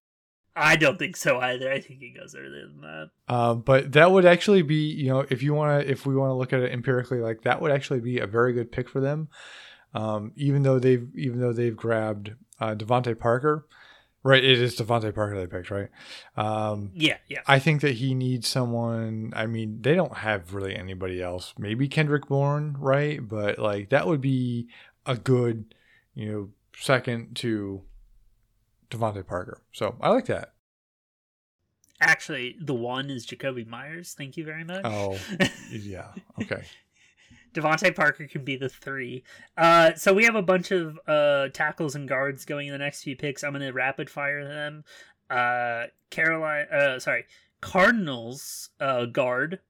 I 0.54 0.76
don't 0.76 0.98
think 0.98 1.16
so 1.16 1.38
either. 1.38 1.72
I 1.72 1.80
think 1.80 2.00
he 2.00 2.10
goes 2.10 2.34
earlier 2.34 2.66
than 2.66 2.80
that. 2.82 3.10
Uh, 3.26 3.54
but 3.54 3.92
that 3.92 4.10
would 4.10 4.26
actually 4.26 4.60
be, 4.60 4.92
you 4.92 5.08
know, 5.08 5.24
if 5.30 5.42
you 5.42 5.54
want 5.54 5.82
to, 5.82 5.90
if 5.90 6.04
we 6.04 6.14
want 6.14 6.30
to 6.30 6.34
look 6.34 6.52
at 6.52 6.60
it 6.60 6.72
empirically, 6.72 7.20
like 7.20 7.42
that 7.42 7.62
would 7.62 7.72
actually 7.72 8.00
be 8.00 8.18
a 8.18 8.26
very 8.26 8.52
good 8.52 8.70
pick 8.70 8.88
for 8.88 9.00
them. 9.00 9.28
Um, 9.94 10.32
even 10.36 10.62
though 10.62 10.78
they've 10.78 11.08
even 11.16 11.40
though 11.40 11.52
they've 11.52 11.76
grabbed 11.76 12.32
uh, 12.60 12.74
DeVante 12.74 13.18
Parker, 13.18 13.66
right? 14.22 14.42
It 14.42 14.60
is 14.60 14.76
DeVante 14.76 15.14
Parker 15.14 15.38
they 15.38 15.46
picked, 15.46 15.70
right? 15.70 15.88
Um, 16.36 16.90
Yeah, 16.94 17.16
yeah. 17.28 17.40
I 17.46 17.58
think 17.58 17.80
that 17.82 17.94
he 17.94 18.14
needs 18.14 18.48
someone. 18.48 19.32
I 19.34 19.46
mean, 19.46 19.80
they 19.80 19.94
don't 19.94 20.18
have 20.18 20.54
really 20.54 20.76
anybody 20.76 21.22
else. 21.22 21.54
Maybe 21.58 21.88
Kendrick 21.88 22.26
Bourne, 22.26 22.76
right? 22.78 23.26
But 23.26 23.58
like 23.58 23.90
that 23.90 24.06
would 24.06 24.20
be 24.20 24.68
a 25.06 25.16
good, 25.16 25.74
you 26.14 26.30
know, 26.30 26.48
second 26.76 27.36
to 27.36 27.82
DeVante 28.90 29.26
Parker. 29.26 29.62
So 29.72 29.96
I 30.00 30.10
like 30.10 30.26
that. 30.26 30.52
Actually, 32.02 32.56
the 32.60 32.74
one 32.74 33.10
is 33.10 33.26
Jakobi 33.26 33.66
Meyers. 33.66 34.14
Thank 34.16 34.38
you 34.38 34.44
very 34.44 34.64
much. 34.64 34.82
Oh, 34.84 35.18
yeah. 35.70 36.08
Okay. 36.40 36.62
DeVante 37.54 37.94
Parker 37.94 38.26
can 38.26 38.44
be 38.44 38.56
the 38.56 38.68
three. 38.68 39.24
Uh, 39.56 39.94
so 39.94 40.12
we 40.12 40.24
have 40.24 40.34
a 40.36 40.42
bunch 40.42 40.70
of 40.70 40.98
uh, 41.06 41.48
tackles 41.48 41.94
and 41.94 42.08
guards 42.08 42.44
going 42.44 42.66
in 42.68 42.72
the 42.72 42.78
next 42.78 43.02
few 43.02 43.16
picks. 43.16 43.42
I'm 43.42 43.52
going 43.52 43.62
to 43.62 43.72
rapid 43.72 44.08
fire 44.08 44.46
them. 44.46 44.84
Uh, 45.28 45.84
Caroline, 46.10 46.66
uh, 46.72 46.98
sorry, 46.98 47.24
Cardinals 47.60 48.70
uh, 48.80 49.06
guard 49.06 49.60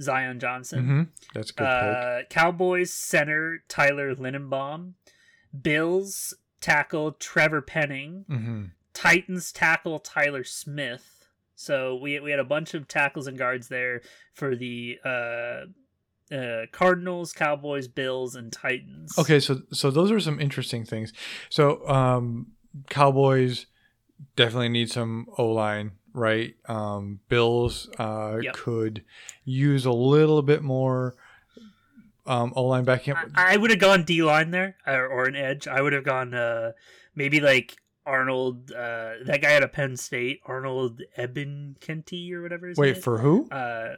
Zion 0.00 0.40
Johnson. 0.40 0.84
hmm 0.84 1.02
That's 1.34 1.50
good. 1.50 1.64
Uh, 1.64 2.18
Cowboys 2.30 2.92
center 2.92 3.62
Tyler 3.68 4.14
Linderbaum. 4.14 4.92
Bills 5.60 6.34
tackle 6.60 7.12
Trevor 7.12 7.62
Penning. 7.62 8.24
hmm 8.28 8.64
Titans 8.92 9.50
tackle 9.52 9.98
Tyler 9.98 10.44
Smith. 10.44 11.26
So 11.56 11.96
we 11.96 12.18
we 12.20 12.30
had 12.30 12.40
a 12.40 12.44
bunch 12.44 12.74
of 12.74 12.88
tackles 12.88 13.26
and 13.26 13.38
guards 13.38 13.68
there 13.68 14.02
for 14.32 14.54
the 14.56 14.98
uh, 15.04 15.66
uh, 16.32 16.66
Cardinals, 16.72 17.32
Cowboys, 17.32 17.88
Bills, 17.88 18.34
and 18.34 18.52
Titans. 18.52 19.18
Okay, 19.18 19.40
so 19.40 19.62
so 19.72 19.90
those 19.90 20.10
are 20.10 20.20
some 20.20 20.40
interesting 20.40 20.84
things. 20.84 21.12
So 21.50 21.86
um, 21.88 22.52
Cowboys 22.88 23.66
definitely 24.36 24.68
need 24.70 24.90
some 24.90 25.26
O 25.38 25.46
line, 25.48 25.92
right? 26.12 26.54
Um, 26.66 27.20
Bills 27.28 27.88
uh, 27.98 28.38
Yep. 28.42 28.54
could 28.54 29.04
use 29.44 29.84
a 29.84 29.92
little 29.92 30.42
bit 30.42 30.62
more 30.62 31.14
um, 32.26 32.52
O 32.56 32.64
line 32.64 32.84
backing 32.84 33.14
up. 33.14 33.26
I, 33.34 33.54
I 33.54 33.56
would 33.56 33.70
have 33.70 33.80
gone 33.80 34.04
D 34.04 34.22
line 34.22 34.50
there 34.50 34.76
or, 34.86 35.06
or 35.06 35.24
an 35.26 35.36
edge. 35.36 35.68
I 35.68 35.80
would 35.82 35.92
have 35.92 36.04
gone 36.04 36.32
uh, 36.34 36.72
maybe 37.14 37.40
like 37.40 37.76
Arnold. 38.06 38.72
Uh, 38.72 39.14
that 39.26 39.40
guy 39.42 39.52
at 39.52 39.62
a 39.62 39.68
Penn 39.68 39.96
State, 39.96 40.40
Arnold 40.46 41.02
Eben 41.16 41.76
Kenty 41.80 42.32
or 42.32 42.42
whatever. 42.42 42.68
His 42.68 42.78
Wait 42.78 42.94
name. 42.94 43.02
for 43.02 43.18
who? 43.18 43.48
uh, 43.50 43.96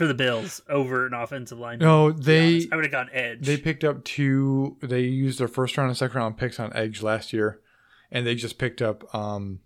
for 0.00 0.06
the 0.06 0.14
Bills 0.14 0.62
over 0.66 1.04
an 1.06 1.12
offensive 1.12 1.58
line. 1.58 1.78
No, 1.78 2.10
they 2.10 2.66
I 2.72 2.74
would 2.74 2.86
have 2.86 2.90
gone 2.92 3.10
edge. 3.12 3.44
they 3.44 3.58
picked 3.58 3.84
up 3.84 4.02
two. 4.02 4.78
They 4.80 5.02
used 5.02 5.38
their 5.38 5.46
first 5.46 5.76
round 5.76 5.88
and 5.90 5.96
second 5.98 6.16
round 6.18 6.38
picks 6.38 6.58
on 6.58 6.72
edge 6.74 7.02
last 7.02 7.34
year, 7.34 7.60
and 8.10 8.26
they 8.26 8.34
just 8.34 8.56
picked 8.56 8.80
up 8.80 9.14
um, 9.14 9.60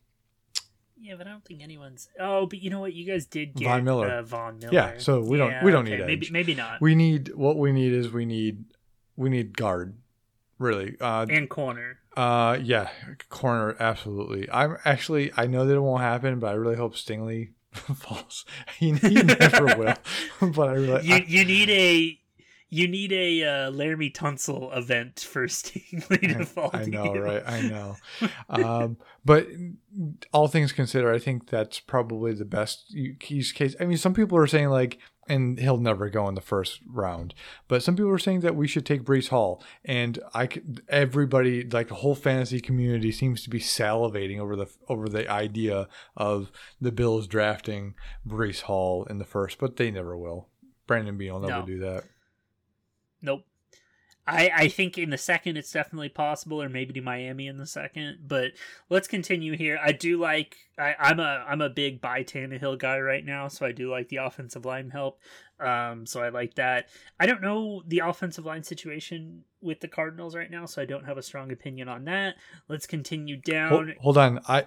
Yeah, 0.98 1.14
but 1.16 1.28
I 1.28 1.30
don't 1.30 1.44
think 1.44 1.62
anyone's. 1.62 2.08
Oh, 2.18 2.46
but 2.46 2.58
you 2.60 2.68
know 2.68 2.80
what? 2.80 2.94
You 2.94 3.06
guys 3.06 3.26
did 3.26 3.54
get 3.54 3.68
Von 3.68 3.84
Miller. 3.84 4.08
Uh, 4.10 4.22
Von 4.22 4.58
Miller. 4.58 4.72
Yeah, 4.72 4.94
so 4.98 5.20
we 5.20 5.38
don't- 5.38 5.62
we 5.62 5.70
don't 5.70 5.84
need 5.84 6.00
maybe 6.00 6.12
edge. 6.26 6.32
maybe 6.32 6.54
not. 6.56 6.80
we 6.80 6.96
need 6.96 7.32
what 7.36 7.56
we 7.56 7.70
need 7.70 7.92
is 7.92 8.10
we 8.12 8.24
need 8.24 8.64
we 9.16 9.30
need 9.30 9.56
guard, 9.56 9.96
really. 10.58 10.96
Uh, 11.00 11.26
and 11.30 11.48
corner. 11.48 12.00
Uh, 12.16 12.58
yeah, 12.62 12.90
corner, 13.28 13.76
absolutely. 13.80 14.48
I'm 14.50 14.76
actually, 14.84 15.32
I 15.36 15.46
know 15.46 15.66
that 15.66 15.74
it 15.74 15.80
won't 15.80 16.02
happen, 16.02 16.38
but 16.40 16.48
I 16.48 16.52
really 16.52 16.76
hope 16.76 16.94
Stingley 16.94 17.50
falls. 17.74 18.44
He, 18.78 18.92
he 18.92 19.22
never 19.22 19.76
will, 19.76 19.94
but 20.52 20.68
I 20.68 20.72
really, 20.74 21.06
You 21.06 21.14
I- 21.16 21.24
you 21.26 21.44
need 21.44 21.70
a 21.70 22.18
you 22.70 22.88
need 22.88 23.12
a 23.12 23.44
uh, 23.44 23.70
Laremy 23.70 24.12
Tunsil 24.12 24.76
event 24.76 25.20
for 25.20 25.46
Stingley 25.48 26.36
to 26.36 26.44
fall. 26.44 26.70
I 26.72 26.86
know, 26.86 27.14
you. 27.14 27.20
right? 27.22 27.42
I 27.46 27.60
know. 27.62 27.96
um, 28.48 28.96
but 29.24 29.46
all 30.32 30.48
things 30.48 30.72
considered, 30.72 31.14
I 31.14 31.20
think 31.20 31.48
that's 31.48 31.78
probably 31.78 32.32
the 32.32 32.44
best 32.44 32.90
use 32.92 33.52
case. 33.52 33.76
I 33.78 33.84
mean, 33.84 33.96
some 33.98 34.12
people 34.12 34.36
are 34.38 34.48
saying 34.48 34.70
like, 34.70 34.98
and 35.28 35.58
he'll 35.58 35.78
never 35.78 36.08
go 36.10 36.28
in 36.28 36.34
the 36.34 36.40
first 36.40 36.80
round, 36.86 37.34
but 37.68 37.82
some 37.82 37.96
people 37.96 38.10
are 38.10 38.18
saying 38.18 38.40
that 38.40 38.54
we 38.56 38.66
should 38.68 38.84
take 38.86 39.02
Breece 39.04 39.28
Hall, 39.28 39.62
and 39.84 40.18
I 40.34 40.48
everybody 40.88 41.62
like 41.68 41.88
the 41.88 41.94
whole 41.96 42.14
fantasy 42.14 42.60
community 42.60 43.10
seems 43.12 43.42
to 43.42 43.50
be 43.50 43.60
salivating 43.60 44.38
over 44.38 44.56
the 44.56 44.66
over 44.88 45.08
the 45.08 45.28
idea 45.30 45.88
of 46.16 46.50
the 46.80 46.92
Bills 46.92 47.26
drafting 47.26 47.94
Breece 48.26 48.62
Hall 48.62 49.04
in 49.04 49.18
the 49.18 49.24
first, 49.24 49.58
but 49.58 49.76
they 49.76 49.90
never 49.90 50.16
will. 50.16 50.48
Brandon 50.86 51.16
Beane 51.16 51.32
will 51.32 51.40
never 51.40 51.60
No. 51.60 51.66
do 51.66 51.78
that. 51.80 52.04
Nope. 53.22 53.44
I, 54.26 54.50
I 54.54 54.68
think 54.68 54.96
in 54.96 55.10
the 55.10 55.18
second 55.18 55.56
it's 55.56 55.72
definitely 55.72 56.08
possible, 56.08 56.62
or 56.62 56.68
maybe 56.68 56.94
to 56.94 57.00
Miami 57.00 57.46
in 57.46 57.58
the 57.58 57.66
second. 57.66 58.20
But 58.26 58.52
let's 58.88 59.06
continue 59.06 59.56
here. 59.56 59.78
I 59.84 59.92
do 59.92 60.18
like 60.18 60.56
I, 60.78 60.94
I'm 60.98 61.20
a 61.20 61.44
I'm 61.46 61.60
a 61.60 61.68
big 61.68 62.00
buy 62.00 62.24
Tannehill 62.24 62.78
guy 62.78 62.98
right 62.98 63.24
now, 63.24 63.48
so 63.48 63.66
I 63.66 63.72
do 63.72 63.90
like 63.90 64.08
the 64.08 64.16
offensive 64.16 64.64
line 64.64 64.90
help. 64.90 65.20
Um, 65.60 66.06
so 66.06 66.22
I 66.22 66.30
like 66.30 66.54
that. 66.54 66.88
I 67.20 67.26
don't 67.26 67.42
know 67.42 67.82
the 67.86 68.00
offensive 68.00 68.44
line 68.44 68.64
situation 68.64 69.44
with 69.60 69.80
the 69.80 69.88
Cardinals 69.88 70.34
right 70.34 70.50
now, 70.50 70.66
so 70.66 70.80
I 70.80 70.84
don't 70.86 71.04
have 71.04 71.18
a 71.18 71.22
strong 71.22 71.52
opinion 71.52 71.88
on 71.88 72.04
that. 72.06 72.36
Let's 72.68 72.86
continue 72.86 73.36
down. 73.36 73.68
Hold, 73.68 73.90
hold 74.00 74.18
on. 74.18 74.40
I 74.48 74.66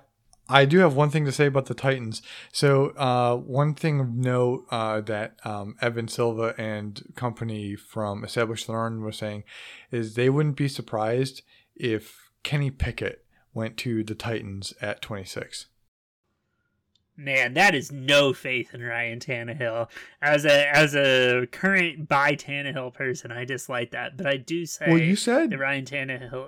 I 0.49 0.65
do 0.65 0.79
have 0.79 0.95
one 0.95 1.09
thing 1.09 1.25
to 1.25 1.31
say 1.31 1.45
about 1.45 1.65
the 1.65 1.73
Titans. 1.73 2.21
So 2.51 2.89
uh, 2.91 3.35
one 3.35 3.73
thing 3.73 3.99
of 3.99 4.13
note 4.13 4.65
uh, 4.71 5.01
that 5.01 5.35
um, 5.43 5.75
Evan 5.81 6.07
Silva 6.07 6.55
and 6.57 7.03
company 7.15 7.75
from 7.75 8.23
Established 8.23 8.69
Learn 8.69 9.03
was 9.03 9.17
saying 9.17 9.43
is 9.91 10.15
they 10.15 10.29
wouldn't 10.29 10.55
be 10.55 10.67
surprised 10.67 11.41
if 11.75 12.31
Kenny 12.43 12.71
Pickett 12.71 13.25
went 13.53 13.77
to 13.77 14.03
the 14.03 14.15
Titans 14.15 14.73
at 14.81 15.01
26. 15.01 15.67
Man, 17.19 17.55
that 17.55 17.73
is 17.73 17.91
no 17.91 18.31
faith 18.31 18.75
in 18.75 18.83
Ryan 18.83 19.19
Tannehill. 19.19 19.89
As 20.21 20.45
a 20.45 20.69
as 20.69 20.95
a 20.95 21.47
current 21.51 22.07
buy 22.07 22.35
Tannehill 22.35 22.93
person, 22.93 23.31
I 23.31 23.43
dislike 23.43 23.89
that. 23.91 24.15
But 24.15 24.27
I 24.27 24.37
do 24.37 24.67
say 24.67 24.85
Well, 24.87 24.99
you 24.99 25.15
said 25.15 25.49
that 25.49 25.57
Ryan 25.57 25.85
Tannehill. 25.85 26.47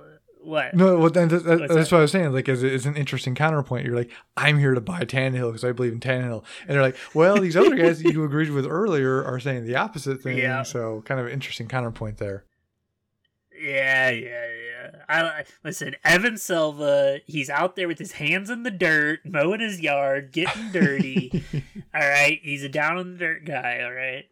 What? 0.50 0.74
no. 0.74 0.98
Well, 0.98 1.12
then 1.12 1.28
that, 1.28 1.44
that- 1.44 1.60
that's 1.60 1.74
that? 1.74 1.92
what 1.92 2.00
I 2.00 2.02
was 2.02 2.12
saying. 2.12 2.34
Like, 2.34 2.50
as 2.50 2.64
it's 2.64 2.86
an 2.86 2.96
interesting 2.96 3.36
counterpoint. 3.36 3.86
You're 3.86 3.96
like, 3.96 4.10
I'm 4.36 4.58
here 4.58 4.74
to 4.74 4.82
buy 4.82 5.02
Tannehill 5.02 5.50
because 5.50 5.64
I 5.64 5.72
believe 5.74 5.94
in 5.94 6.00
Tannehill, 6.00 6.44
and 6.62 6.70
they're 6.76 6.82
like, 6.82 6.98
well, 7.14 7.38
these 7.40 7.56
other 7.56 7.76
guys 7.76 8.02
that 8.02 8.12
you 8.14 8.24
agreed 8.24 8.50
with 8.50 8.66
earlier 8.66 9.24
are 9.24 9.40
saying 9.40 9.66
the 9.66 9.76
opposite 9.76 10.22
thing. 10.24 10.38
Yeah. 10.40 10.64
So, 10.64 11.04
kind 11.06 11.22
of 11.22 11.28
interesting 11.30 11.68
counterpoint 11.68 12.18
there. 12.18 12.46
Yeah, 13.62 14.10
yeah, 14.10 14.46
yeah. 14.48 14.92
I 15.08 15.22
I- 15.22 15.46
listen. 15.64 15.96
Evan 16.04 16.38
Silva. 16.38 17.20
He's 17.28 17.50
out 17.50 17.76
there 17.76 17.88
with 17.88 18.00
his 18.00 18.14
hands 18.14 18.50
in 18.50 18.64
the 18.64 18.72
dirt, 18.72 19.20
mowing 19.26 19.60
his 19.60 19.80
yard, 19.82 20.32
getting 20.32 20.72
dirty. 20.72 21.44
all 21.94 22.02
right, 22.02 22.40
he's 22.42 22.64
a 22.64 22.70
down 22.70 22.98
in 22.98 23.12
the 23.14 23.18
dirt 23.20 23.46
guy. 23.46 23.82
All 23.84 23.94
right. 23.94 24.26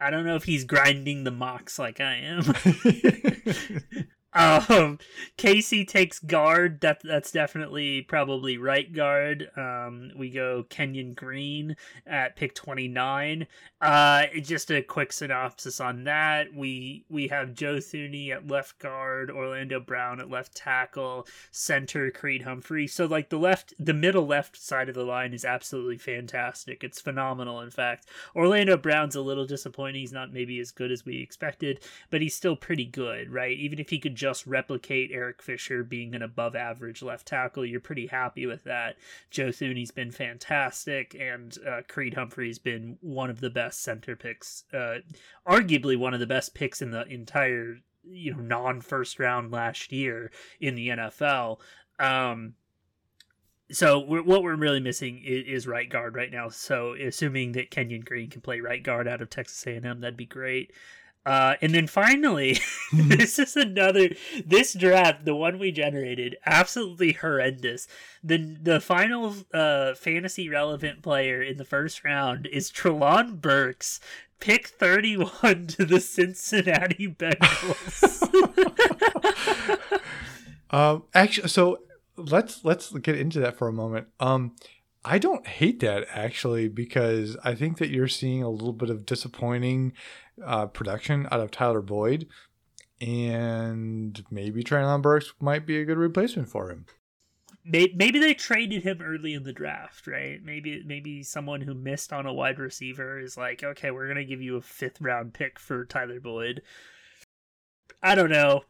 I 0.00 0.10
don't 0.10 0.26
know 0.26 0.34
if 0.34 0.44
he's 0.44 0.64
grinding 0.64 1.22
the 1.24 1.30
mocks 1.30 1.78
like 1.78 2.00
I 2.00 2.16
am. 2.16 2.42
Um, 4.34 4.98
Casey 5.36 5.84
takes 5.84 6.18
guard. 6.18 6.80
That 6.80 7.00
that's 7.04 7.30
definitely 7.30 8.02
probably 8.02 8.58
right 8.58 8.92
guard. 8.92 9.50
Um, 9.56 10.10
we 10.16 10.30
go 10.30 10.64
Kenyon 10.68 11.14
Green 11.14 11.76
at 12.06 12.36
pick 12.36 12.54
twenty 12.54 12.88
nine. 12.88 13.46
Uh, 13.80 14.26
just 14.42 14.70
a 14.70 14.82
quick 14.82 15.12
synopsis 15.12 15.80
on 15.80 16.04
that. 16.04 16.52
We 16.54 17.04
we 17.08 17.28
have 17.28 17.54
Joe 17.54 17.76
Thuney 17.76 18.30
at 18.30 18.48
left 18.48 18.78
guard, 18.78 19.30
Orlando 19.30 19.80
Brown 19.80 20.20
at 20.20 20.30
left 20.30 20.56
tackle, 20.56 21.26
center 21.50 22.10
Creed 22.10 22.42
Humphrey. 22.42 22.86
So 22.86 23.06
like 23.06 23.28
the 23.28 23.38
left, 23.38 23.74
the 23.78 23.94
middle 23.94 24.26
left 24.26 24.56
side 24.56 24.88
of 24.88 24.94
the 24.94 25.04
line 25.04 25.32
is 25.32 25.44
absolutely 25.44 25.98
fantastic. 25.98 26.82
It's 26.82 27.00
phenomenal. 27.00 27.60
In 27.60 27.70
fact, 27.70 28.06
Orlando 28.34 28.76
Brown's 28.76 29.16
a 29.16 29.20
little 29.20 29.46
disappointing. 29.46 30.00
He's 30.00 30.12
not 30.12 30.32
maybe 30.32 30.58
as 30.60 30.70
good 30.70 30.90
as 30.90 31.04
we 31.04 31.20
expected 31.20 31.80
but 32.10 32.20
he's 32.20 32.34
still 32.34 32.56
pretty 32.56 32.84
good, 32.84 33.32
right? 33.32 33.56
Even 33.58 33.78
if 33.78 33.90
he 33.90 33.98
could 33.98 34.14
just 34.24 34.46
replicate 34.46 35.10
Eric 35.12 35.42
Fisher 35.42 35.84
being 35.84 36.14
an 36.14 36.22
above 36.22 36.56
average 36.56 37.02
left 37.02 37.26
tackle, 37.26 37.66
you're 37.66 37.78
pretty 37.78 38.06
happy 38.06 38.46
with 38.46 38.64
that. 38.64 38.96
Joe 39.30 39.48
Thuney's 39.48 39.90
been 39.90 40.10
fantastic, 40.10 41.14
and 41.14 41.54
uh, 41.68 41.82
Creed 41.86 42.14
Humphrey's 42.14 42.58
been 42.58 42.96
one 43.02 43.28
of 43.28 43.40
the 43.40 43.50
best 43.50 43.82
center 43.82 44.16
picks, 44.16 44.64
uh, 44.72 45.00
arguably 45.46 45.98
one 45.98 46.14
of 46.14 46.20
the 46.20 46.26
best 46.26 46.54
picks 46.54 46.80
in 46.80 46.90
the 46.90 47.04
entire 47.06 47.76
you 48.02 48.32
know 48.32 48.40
non 48.40 48.80
first 48.80 49.18
round 49.18 49.50
last 49.50 49.92
year 49.92 50.30
in 50.58 50.74
the 50.74 50.88
NFL. 50.88 51.60
Um, 51.98 52.54
so 53.70 53.98
we're, 54.00 54.22
what 54.22 54.42
we're 54.42 54.56
really 54.56 54.80
missing 54.80 55.22
is, 55.22 55.44
is 55.46 55.66
right 55.66 55.90
guard 55.90 56.16
right 56.16 56.32
now. 56.32 56.48
So 56.48 56.94
assuming 56.94 57.52
that 57.52 57.70
Kenyon 57.70 58.00
Green 58.00 58.30
can 58.30 58.40
play 58.40 58.60
right 58.60 58.82
guard 58.82 59.06
out 59.06 59.20
of 59.20 59.28
Texas 59.28 59.66
A&M, 59.66 60.00
that'd 60.00 60.16
be 60.16 60.24
great. 60.24 60.72
Uh, 61.26 61.54
and 61.62 61.74
then 61.74 61.86
finally, 61.86 62.58
this 62.92 63.38
is 63.38 63.56
another 63.56 64.10
this 64.44 64.74
draft, 64.74 65.24
the 65.24 65.34
one 65.34 65.58
we 65.58 65.72
generated, 65.72 66.36
absolutely 66.44 67.12
horrendous. 67.12 67.88
The 68.22 68.56
the 68.60 68.80
final 68.80 69.34
uh, 69.52 69.94
fantasy 69.94 70.48
relevant 70.50 71.02
player 71.02 71.42
in 71.42 71.56
the 71.56 71.64
first 71.64 72.04
round 72.04 72.46
is 72.46 72.70
Treylon 72.70 73.40
Burks, 73.40 74.00
pick 74.38 74.68
thirty 74.68 75.16
one 75.16 75.66
to 75.68 75.86
the 75.86 76.00
Cincinnati 76.00 77.08
Bengals. 77.18 78.22
um, 80.70 81.04
actually, 81.14 81.48
so 81.48 81.78
let's 82.16 82.64
let's 82.64 82.92
get 82.92 83.18
into 83.18 83.40
that 83.40 83.56
for 83.56 83.68
a 83.68 83.72
moment. 83.72 84.08
Um, 84.20 84.56
I 85.06 85.18
don't 85.18 85.46
hate 85.46 85.80
that 85.80 86.06
actually 86.10 86.68
because 86.68 87.36
I 87.44 87.54
think 87.54 87.76
that 87.78 87.90
you're 87.90 88.08
seeing 88.08 88.42
a 88.42 88.48
little 88.48 88.72
bit 88.72 88.88
of 88.88 89.04
disappointing 89.04 89.92
uh, 90.42 90.66
production 90.66 91.28
out 91.30 91.40
of 91.40 91.50
Tyler 91.50 91.82
Boyd, 91.82 92.26
and 93.00 94.24
maybe 94.30 94.62
Treylon 94.62 95.02
Burks 95.02 95.32
might 95.40 95.66
be 95.66 95.78
a 95.78 95.84
good 95.84 95.98
replacement 95.98 96.48
for 96.48 96.70
him. 96.70 96.86
Maybe 97.66 98.18
they 98.18 98.34
traded 98.34 98.82
him 98.82 99.00
early 99.00 99.32
in 99.32 99.44
the 99.44 99.52
draft, 99.52 100.06
right? 100.06 100.38
Maybe 100.44 100.82
maybe 100.84 101.22
someone 101.22 101.62
who 101.62 101.72
missed 101.72 102.12
on 102.12 102.26
a 102.26 102.32
wide 102.32 102.58
receiver 102.58 103.18
is 103.18 103.38
like, 103.38 103.64
okay, 103.64 103.90
we're 103.90 104.06
gonna 104.06 104.24
give 104.24 104.42
you 104.42 104.56
a 104.56 104.60
fifth 104.60 105.00
round 105.00 105.32
pick 105.32 105.58
for 105.58 105.86
Tyler 105.86 106.20
Boyd. 106.20 106.60
I 108.02 108.14
don't 108.14 108.30
know. 108.30 108.64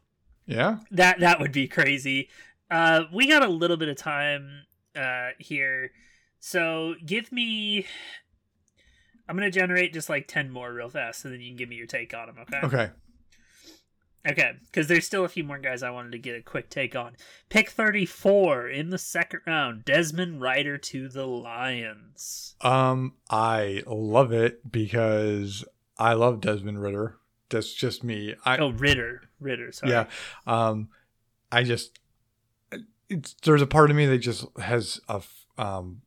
Yeah, 0.45 0.77
that 0.91 1.19
that 1.19 1.41
would 1.41 1.51
be 1.51 1.67
crazy. 1.67 2.29
Uh, 2.71 3.03
we 3.13 3.27
got 3.27 3.43
a 3.43 3.49
little 3.49 3.77
bit 3.77 3.89
of 3.89 3.97
time 3.97 4.65
uh, 4.95 5.31
here, 5.39 5.91
so 6.39 6.95
give 7.05 7.33
me 7.33 7.85
I'm 9.27 9.35
gonna 9.35 9.51
generate 9.51 9.93
just 9.93 10.09
like 10.09 10.27
ten 10.27 10.51
more 10.51 10.73
real 10.73 10.89
fast, 10.89 11.25
and 11.25 11.33
then 11.33 11.41
you 11.41 11.49
can 11.49 11.57
give 11.57 11.69
me 11.69 11.75
your 11.75 11.87
take 11.87 12.13
on 12.13 12.27
them. 12.27 12.37
Okay. 12.39 12.65
Okay. 12.65 12.91
Okay, 14.27 14.53
because 14.65 14.87
there's 14.87 15.05
still 15.05 15.23
a 15.23 15.29
few 15.29 15.43
more 15.43 15.59
guys 15.59 15.83
I 15.83 15.91
wanted 15.91 16.11
to 16.13 16.17
get 16.17 16.35
a 16.35 16.41
quick 16.41 16.71
take 16.71 16.95
on. 16.95 17.15
Pick 17.49 17.69
34 17.69 18.67
in 18.69 18.89
the 18.89 18.97
second 18.97 19.41
round, 19.45 19.85
Desmond 19.85 20.41
Ridder 20.41 20.79
to 20.79 21.07
the 21.07 21.27
Lions. 21.27 22.55
Um, 22.61 23.13
I 23.29 23.83
love 23.85 24.31
it 24.31 24.71
because 24.71 25.63
I 25.99 26.13
love 26.13 26.41
Desmond 26.41 26.81
Ritter. 26.81 27.17
That's 27.49 27.71
just 27.71 28.03
me. 28.03 28.33
I, 28.43 28.57
oh, 28.57 28.69
Ritter, 28.69 29.29
Ritter. 29.39 29.71
Sorry. 29.71 29.91
Yeah. 29.91 30.07
Um, 30.47 30.89
I 31.51 31.61
just 31.61 31.99
it's 33.09 33.35
there's 33.43 33.61
a 33.61 33.67
part 33.67 33.89
of 33.89 33.95
me 33.95 34.05
that 34.05 34.17
just 34.17 34.45
has 34.57 34.99
a 35.07 35.21
um 35.57 36.01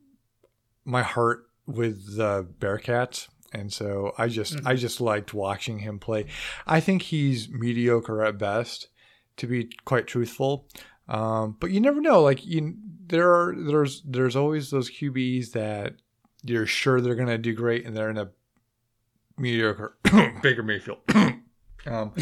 my 0.85 1.03
heart 1.03 1.48
with 1.69 2.17
the 2.17 2.49
Bearcats, 2.59 3.29
and 3.53 3.73
so 3.73 4.13
I 4.19 4.29
just 4.29 4.57
mm-hmm. 4.57 4.67
I 4.67 4.75
just 4.75 5.01
liked 5.01 5.35
watching 5.35 5.81
him 5.81 5.99
play. 5.99 6.27
I 6.67 6.81
think 6.81 7.03
he's 7.03 7.49
mediocre 7.49 8.25
at 8.25 8.39
best, 8.39 8.89
to 9.37 9.47
be 9.47 9.71
quite 9.85 10.07
truthful. 10.07 10.67
Um, 11.09 11.57
but 11.61 11.71
you 11.71 11.81
never 11.81 12.01
know. 12.01 12.23
Like 12.23 12.45
you, 12.45 12.75
there 13.07 13.33
are 13.33 13.55
there's 13.57 14.03
there's 14.03 14.37
always 14.37 14.71
those 14.71 14.91
QBs 14.91 15.53
that 15.53 15.95
you're 16.43 16.67
sure 16.67 17.01
they're 17.01 17.15
gonna 17.15 17.39
do 17.39 17.55
great, 17.55 17.87
and 17.87 17.97
they're 17.97 18.11
in 18.11 18.19
a 18.19 18.31
mediocre 19.39 19.97
Baker 20.43 20.63
Mayfield. 20.63 20.99
um, 21.87 22.13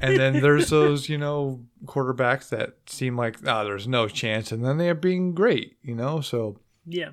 and 0.00 0.18
then 0.18 0.40
there's 0.40 0.70
those 0.70 1.08
you 1.08 1.18
know 1.18 1.60
quarterbacks 1.84 2.48
that 2.50 2.76
seem 2.86 3.16
like 3.16 3.38
ah, 3.46 3.60
oh, 3.60 3.64
there's 3.64 3.88
no 3.88 4.08
chance, 4.08 4.52
and 4.52 4.64
then 4.64 4.78
they're 4.78 4.94
being 4.94 5.34
great. 5.34 5.76
You 5.82 5.94
know, 5.94 6.20
so 6.20 6.58
yeah, 6.86 7.10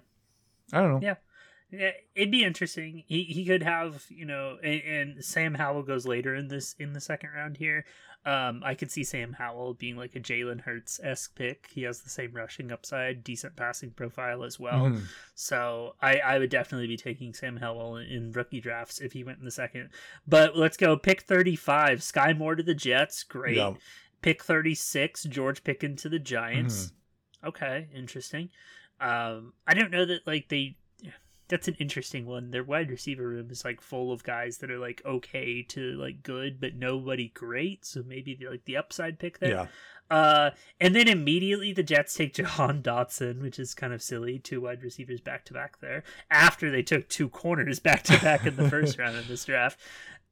I 0.74 0.82
don't 0.82 0.92
know. 0.92 1.00
Yeah. 1.02 1.16
Yeah, 1.70 1.92
it'd 2.16 2.32
be 2.32 2.46
interesting. 2.46 3.04
He 3.08 3.24
he 3.24 3.46
could 3.46 3.64
have 3.64 4.06
you 4.10 4.26
know, 4.26 4.58
and, 4.64 4.82
and, 4.82 5.26
Sam 5.26 5.54
Howell 5.54 5.84
goes 5.84 6.08
later 6.08 6.34
in 6.34 6.48
this 6.48 6.76
in 6.80 6.94
the 6.94 7.02
second 7.02 7.32
round 7.36 7.58
here. 7.58 7.86
Um, 8.26 8.62
I 8.64 8.74
could 8.74 8.90
see 8.92 9.04
Sam 9.04 9.34
Howell 9.34 9.74
being 9.74 9.96
like 9.96 10.16
a 10.16 10.20
Jalen 10.20 10.62
Hurts 10.62 11.00
esque 11.04 11.36
pick. 11.36 11.68
He 11.72 11.84
has 11.84 12.02
the 12.02 12.10
same 12.10 12.32
rushing 12.34 12.72
upside, 12.72 13.24
decent 13.24 13.56
passing 13.56 13.92
profile 13.92 14.44
as 14.44 14.60
well. 14.60 14.86
Mm. 14.86 15.02
So 15.36 15.96
I 16.02 16.20
I 16.20 16.40
would 16.40 16.50
definitely 16.50 16.88
be 16.88 16.98
taking 16.98 17.34
Sam 17.34 17.58
Howell 17.58 17.98
in, 17.98 18.08
in 18.08 18.32
rookie 18.32 18.62
drafts 18.62 19.00
if 19.00 19.12
he 19.12 19.26
went 19.26 19.40
in 19.40 19.46
the 19.46 19.52
second. 19.52 19.90
But 20.26 20.56
let's 20.56 20.78
go 20.78 20.96
pick 20.96 21.22
thirty 21.22 21.58
five. 21.58 22.00
Skyy 22.00 22.38
Moore 22.38 22.56
to 22.56 22.64
the 22.64 22.74
Jets, 22.74 23.24
great. 23.24 23.62
Pick 24.22 24.42
thirty 24.42 24.76
six. 24.76 25.24
George 25.24 25.66
Pickens 25.66 26.02
to 26.04 26.10
the 26.10 26.20
Giants. 26.20 26.86
Mm. 27.44 27.50
Okay, 27.50 27.88
interesting. 27.94 28.50
Um, 29.00 29.54
I 29.68 29.74
don't 29.74 29.92
know 29.92 30.06
that 30.06 30.26
like 30.26 30.48
they 30.48 30.78
that's 31.48 31.68
an 31.68 31.76
interesting 31.80 32.26
one. 32.26 32.52
Their 32.52 32.64
wide 32.64 32.90
receiver 32.90 33.28
room 33.28 33.50
is 33.50 33.64
like 33.64 33.82
full 33.82 34.12
of 34.12 34.24
guys 34.24 34.58
that 34.58 34.72
are 34.72 34.80
like 34.80 35.02
okay 35.06 35.64
to 35.64 35.94
like 35.94 36.24
good, 36.24 36.60
but 36.60 36.76
nobody 36.76 37.30
great. 37.30 37.86
So 37.86 38.04
maybe 38.06 38.36
the, 38.36 38.50
like 38.50 38.66
the 38.66 38.78
upside 38.78 39.20
pick 39.20 39.40
there. 39.40 39.52
Yeah. 39.52 39.68
Uh, 40.10 40.52
and 40.80 40.96
then 40.96 41.08
immediately 41.08 41.74
the 41.74 41.84
Jets 41.84 42.14
take 42.14 42.34
Jahan 42.34 42.82
Dotson, 42.84 43.42
which 43.42 43.60
is 43.60 43.74
kind 43.74 43.94
of 43.94 44.02
silly. 44.02 44.40
Two 44.40 44.62
wide 44.62 44.84
receivers 44.84 45.22
back 45.22 45.46
to 45.46 45.54
back 45.54 45.80
there 45.80 46.04
after 46.30 46.72
they 46.72 46.84
took 46.84 47.08
two 47.08 47.30
corners 47.30 47.80
back 47.88 48.04
to 48.04 48.20
back 48.20 48.46
in 48.46 48.56
the 48.56 48.70
first 48.70 48.98
round 49.00 49.18
of 49.18 49.28
this 49.28 49.46
draft. 49.46 49.80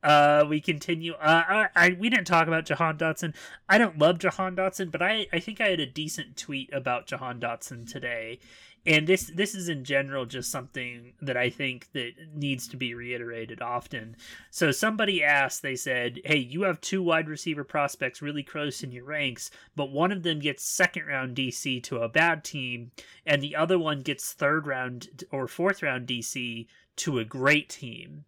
Uh, 0.03 0.45
we 0.47 0.61
continue. 0.61 1.13
Uh, 1.13 1.43
I, 1.47 1.67
I, 1.75 1.97
we 1.99 2.09
didn't 2.09 2.27
talk 2.27 2.47
about 2.47 2.65
Jahan 2.65 2.97
Dotson. 2.97 3.33
I 3.67 3.79
don't 3.79 3.97
love 3.97 4.19
Jahan 4.19 4.55
Dotson, 4.55 4.91
but 4.91 5.01
I 5.01 5.25
I 5.33 5.39
think 5.39 5.59
I 5.59 5.69
had 5.69 5.79
a 5.79 5.87
decent 5.87 6.37
tweet 6.37 6.71
about 6.71 7.07
Jahan 7.07 7.39
Dotson 7.39 7.91
today, 7.91 8.37
and 8.85 9.07
this 9.07 9.31
this 9.33 9.55
is 9.55 9.67
in 9.67 9.83
general 9.83 10.25
just 10.25 10.51
something 10.51 11.13
that 11.21 11.35
I 11.35 11.49
think 11.49 11.91
that 11.93 12.13
needs 12.33 12.67
to 12.67 12.77
be 12.77 12.93
reiterated 12.93 13.61
often. 13.61 14.15
So 14.51 14.71
somebody 14.71 15.23
asked, 15.23 15.61
they 15.61 15.75
said, 15.75 16.21
"Hey, 16.23 16.37
you 16.37 16.63
have 16.63 16.79
two 16.81 17.01
wide 17.01 17.27
receiver 17.27 17.63
prospects 17.63 18.21
really 18.21 18.43
close 18.43 18.83
in 18.83 18.91
your 18.91 19.05
ranks, 19.05 19.49
but 19.75 19.91
one 19.91 20.11
of 20.11 20.23
them 20.23 20.39
gets 20.39 20.63
second 20.63 21.07
round 21.07 21.35
DC 21.35 21.81
to 21.83 21.97
a 21.97 22.09
bad 22.09 22.43
team, 22.43 22.91
and 23.25 23.41
the 23.41 23.55
other 23.55 23.79
one 23.79 24.01
gets 24.01 24.33
third 24.33 24.67
round 24.67 25.23
or 25.31 25.47
fourth 25.47 25.81
round 25.81 26.07
DC 26.07 26.67
to 26.97 27.19
a 27.19 27.25
great 27.25 27.69
team." 27.69 28.25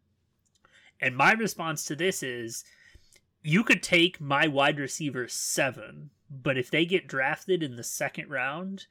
And 1.00 1.16
my 1.16 1.34
response 1.34 1.86
to 1.86 1.96
this 1.96 2.24
is, 2.24 2.64
you 3.44 3.64
could 3.64 3.84
take 3.84 4.20
my 4.20 4.48
wide 4.48 4.80
receiver 4.80 5.28
seven, 5.28 6.10
but 6.30 6.58
if 6.58 6.72
they 6.72 6.86
get 6.86 7.08
drafted 7.08 7.62
in 7.62 7.76
the 7.76 7.84
second 7.84 8.30
round 8.30 8.88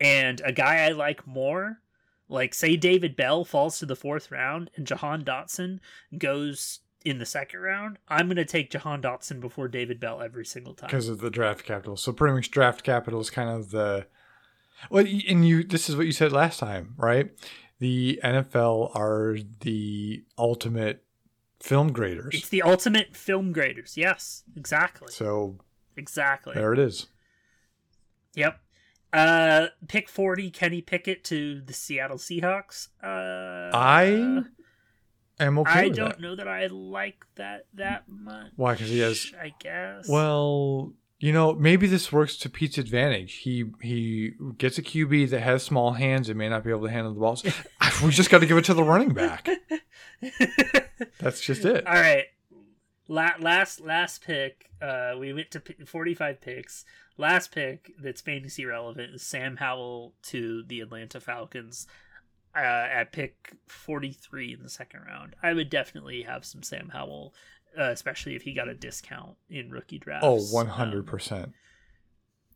and 0.00 0.40
a 0.44 0.52
guy 0.52 0.84
I 0.84 0.88
like 0.88 1.26
more, 1.26 1.80
like 2.28 2.54
say 2.54 2.76
David 2.76 3.16
Bell 3.16 3.44
falls 3.44 3.78
to 3.78 3.86
the 3.86 3.96
fourth 3.96 4.30
round 4.30 4.70
and 4.76 4.86
Jahan 4.86 5.24
Dotson 5.24 5.78
goes 6.18 6.80
in 7.04 7.18
the 7.18 7.26
second 7.26 7.60
round, 7.60 7.98
I'm 8.08 8.26
going 8.26 8.36
to 8.36 8.44
take 8.44 8.70
Jahan 8.70 9.00
Dotson 9.00 9.40
before 9.40 9.68
David 9.68 10.00
Bell 10.00 10.20
every 10.20 10.44
single 10.44 10.74
time 10.74 10.88
because 10.88 11.08
of 11.08 11.20
the 11.20 11.30
draft 11.30 11.64
capital. 11.64 11.96
So 11.96 12.12
pretty 12.12 12.34
much 12.34 12.50
draft 12.50 12.82
capital 12.82 13.20
is 13.20 13.30
kind 13.30 13.48
of 13.48 13.70
the 13.70 14.06
well, 14.90 15.06
and 15.06 15.46
you 15.46 15.62
this 15.62 15.88
is 15.88 15.96
what 15.96 16.06
you 16.06 16.12
said 16.12 16.32
last 16.32 16.58
time, 16.58 16.94
right? 16.96 17.30
The 17.78 18.20
NFL 18.24 18.94
are 18.96 19.38
the 19.60 20.24
ultimate 20.36 21.04
film 21.60 21.92
graders. 21.92 22.34
It's 22.34 22.48
the 22.48 22.62
ultimate 22.62 23.16
film 23.16 23.52
graders. 23.52 23.96
Yes, 23.96 24.42
exactly. 24.56 25.12
So 25.12 25.58
exactly 25.96 26.54
there 26.54 26.72
it 26.72 26.78
is. 26.78 27.06
Yep. 28.34 28.60
Uh, 29.12 29.68
pick 29.88 30.08
40, 30.08 30.50
Kenny 30.50 30.82
Pickett 30.82 31.24
to 31.24 31.60
the 31.60 31.72
Seattle 31.72 32.18
Seahawks. 32.18 32.88
Uh, 33.02 33.74
I 33.74 34.44
am 35.40 35.58
okay. 35.60 35.70
I 35.70 35.88
don't 35.88 36.10
that. 36.10 36.20
know 36.20 36.36
that 36.36 36.48
I 36.48 36.66
like 36.66 37.24
that 37.36 37.66
that 37.74 38.04
much. 38.08 38.52
Why? 38.56 38.74
Because 38.74 38.88
he 38.90 38.98
has. 38.98 39.32
I 39.40 39.52
guess. 39.58 40.08
Well, 40.08 40.92
you 41.18 41.32
know, 41.32 41.54
maybe 41.54 41.86
this 41.86 42.12
works 42.12 42.36
to 42.38 42.50
Pete's 42.50 42.76
advantage. 42.78 43.34
He 43.36 43.64
he 43.80 44.32
gets 44.58 44.76
a 44.76 44.82
QB 44.82 45.30
that 45.30 45.40
has 45.40 45.62
small 45.62 45.92
hands 45.92 46.28
and 46.28 46.36
may 46.36 46.48
not 46.48 46.62
be 46.64 46.70
able 46.70 46.82
to 46.82 46.90
handle 46.90 47.14
the 47.14 47.20
balls. 47.20 47.42
we 48.04 48.10
just 48.10 48.28
got 48.28 48.40
to 48.40 48.46
give 48.46 48.58
it 48.58 48.64
to 48.66 48.74
the 48.74 48.84
running 48.84 49.14
back. 49.14 49.48
That's 51.20 51.40
just 51.40 51.64
it. 51.64 51.86
All 51.86 51.94
right. 51.94 52.24
La- 53.08 53.36
last 53.38 53.80
last 53.80 54.24
pick. 54.26 54.70
Uh, 54.82 55.14
we 55.18 55.32
went 55.32 55.50
to 55.52 55.60
p- 55.60 55.84
45 55.86 56.40
picks. 56.40 56.84
Last 57.18 57.52
pick 57.52 57.92
that's 57.98 58.20
fantasy 58.20 58.64
relevant 58.64 59.14
is 59.14 59.22
Sam 59.22 59.56
Howell 59.56 60.14
to 60.24 60.62
the 60.64 60.80
Atlanta 60.80 61.20
Falcons 61.20 61.86
uh, 62.54 62.58
at 62.58 63.12
pick 63.12 63.52
43 63.68 64.54
in 64.54 64.62
the 64.62 64.68
second 64.68 65.00
round. 65.06 65.34
I 65.42 65.52
would 65.52 65.70
definitely 65.70 66.22
have 66.22 66.44
some 66.44 66.62
Sam 66.62 66.90
Howell, 66.92 67.34
uh, 67.78 67.90
especially 67.90 68.34
if 68.34 68.42
he 68.42 68.52
got 68.52 68.68
a 68.68 68.74
discount 68.74 69.36
in 69.48 69.70
rookie 69.70 69.98
drafts. 69.98 70.26
Oh, 70.26 70.36
100%. 70.36 71.32
Um, 71.32 71.54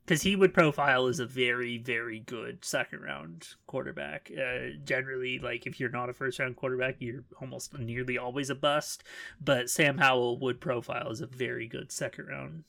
because 0.04 0.22
he 0.22 0.34
would 0.34 0.52
profile 0.52 1.06
as 1.06 1.20
a 1.20 1.26
very 1.26 1.78
very 1.78 2.18
good 2.18 2.64
second 2.64 3.00
round 3.00 3.46
quarterback 3.68 4.28
uh, 4.36 4.70
generally 4.82 5.38
like 5.38 5.66
if 5.66 5.78
you're 5.78 5.88
not 5.88 6.08
a 6.08 6.12
first 6.12 6.40
round 6.40 6.56
quarterback 6.56 6.96
you're 6.98 7.22
almost 7.40 7.78
nearly 7.78 8.18
always 8.18 8.50
a 8.50 8.54
bust 8.56 9.04
but 9.40 9.70
sam 9.70 9.98
howell 9.98 10.36
would 10.40 10.60
profile 10.60 11.10
as 11.10 11.20
a 11.20 11.28
very 11.28 11.68
good 11.68 11.92
second 11.92 12.26
round 12.26 12.64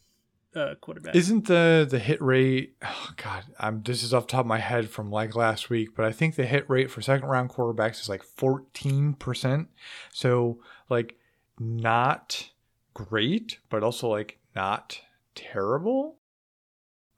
uh, 0.56 0.76
quarterback. 0.82 1.16
Isn't 1.16 1.48
the 1.48 1.88
the 1.90 2.00
hit 2.00 2.22
rate? 2.22 2.76
Oh 2.84 3.10
God, 3.18 3.46
I'm 3.60 3.82
this 3.84 4.04
is 4.04 4.14
off 4.14 4.28
top 4.28 4.42
of 4.42 4.46
my 4.46 4.60
head 4.60 4.90
from 4.90 5.12
like 5.12 5.36
last 5.36 5.70
week, 5.70 5.96
but 5.96 6.06
I 6.06 6.12
think 6.12 6.36
the 6.36 6.46
hit 6.46 6.70
rate 6.70 6.92
for 6.92 7.02
second 7.02 7.30
round 7.30 7.50
quarterbacks 7.50 8.02
is 8.02 8.10
like 8.10 8.24
14 8.24 9.14
percent. 9.14 9.70
So 10.14 10.60
like 10.90 11.18
not 11.60 12.50
great, 12.94 13.60
but 13.70 13.84
also 13.84 14.10
like 14.10 14.40
not 14.56 15.02
terrible. 15.36 16.18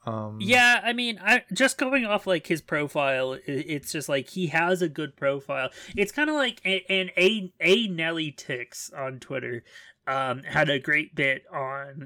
Um, 0.05 0.39
yeah, 0.41 0.81
I 0.83 0.91
mean, 0.91 1.17
I 1.23 1.43
just 1.53 1.77
going 1.77 2.05
off 2.05 2.27
like 2.27 2.47
his 2.47 2.61
profile, 2.61 3.37
it's 3.45 3.93
just 3.93 4.09
like 4.09 4.29
he 4.29 4.47
has 4.47 4.81
a 4.81 4.89
good 4.89 5.15
profile. 5.15 5.69
It's 5.95 6.11
kind 6.11 6.29
of 6.29 6.35
like 6.35 6.61
an 6.65 7.09
a 7.17 7.53
a 7.61 7.87
Nelly 7.87 8.31
Ticks 8.31 8.91
on 8.95 9.19
Twitter 9.19 9.63
um, 10.07 10.43
had 10.43 10.69
a 10.69 10.79
great 10.79 11.15
bit 11.15 11.43
on 11.51 11.59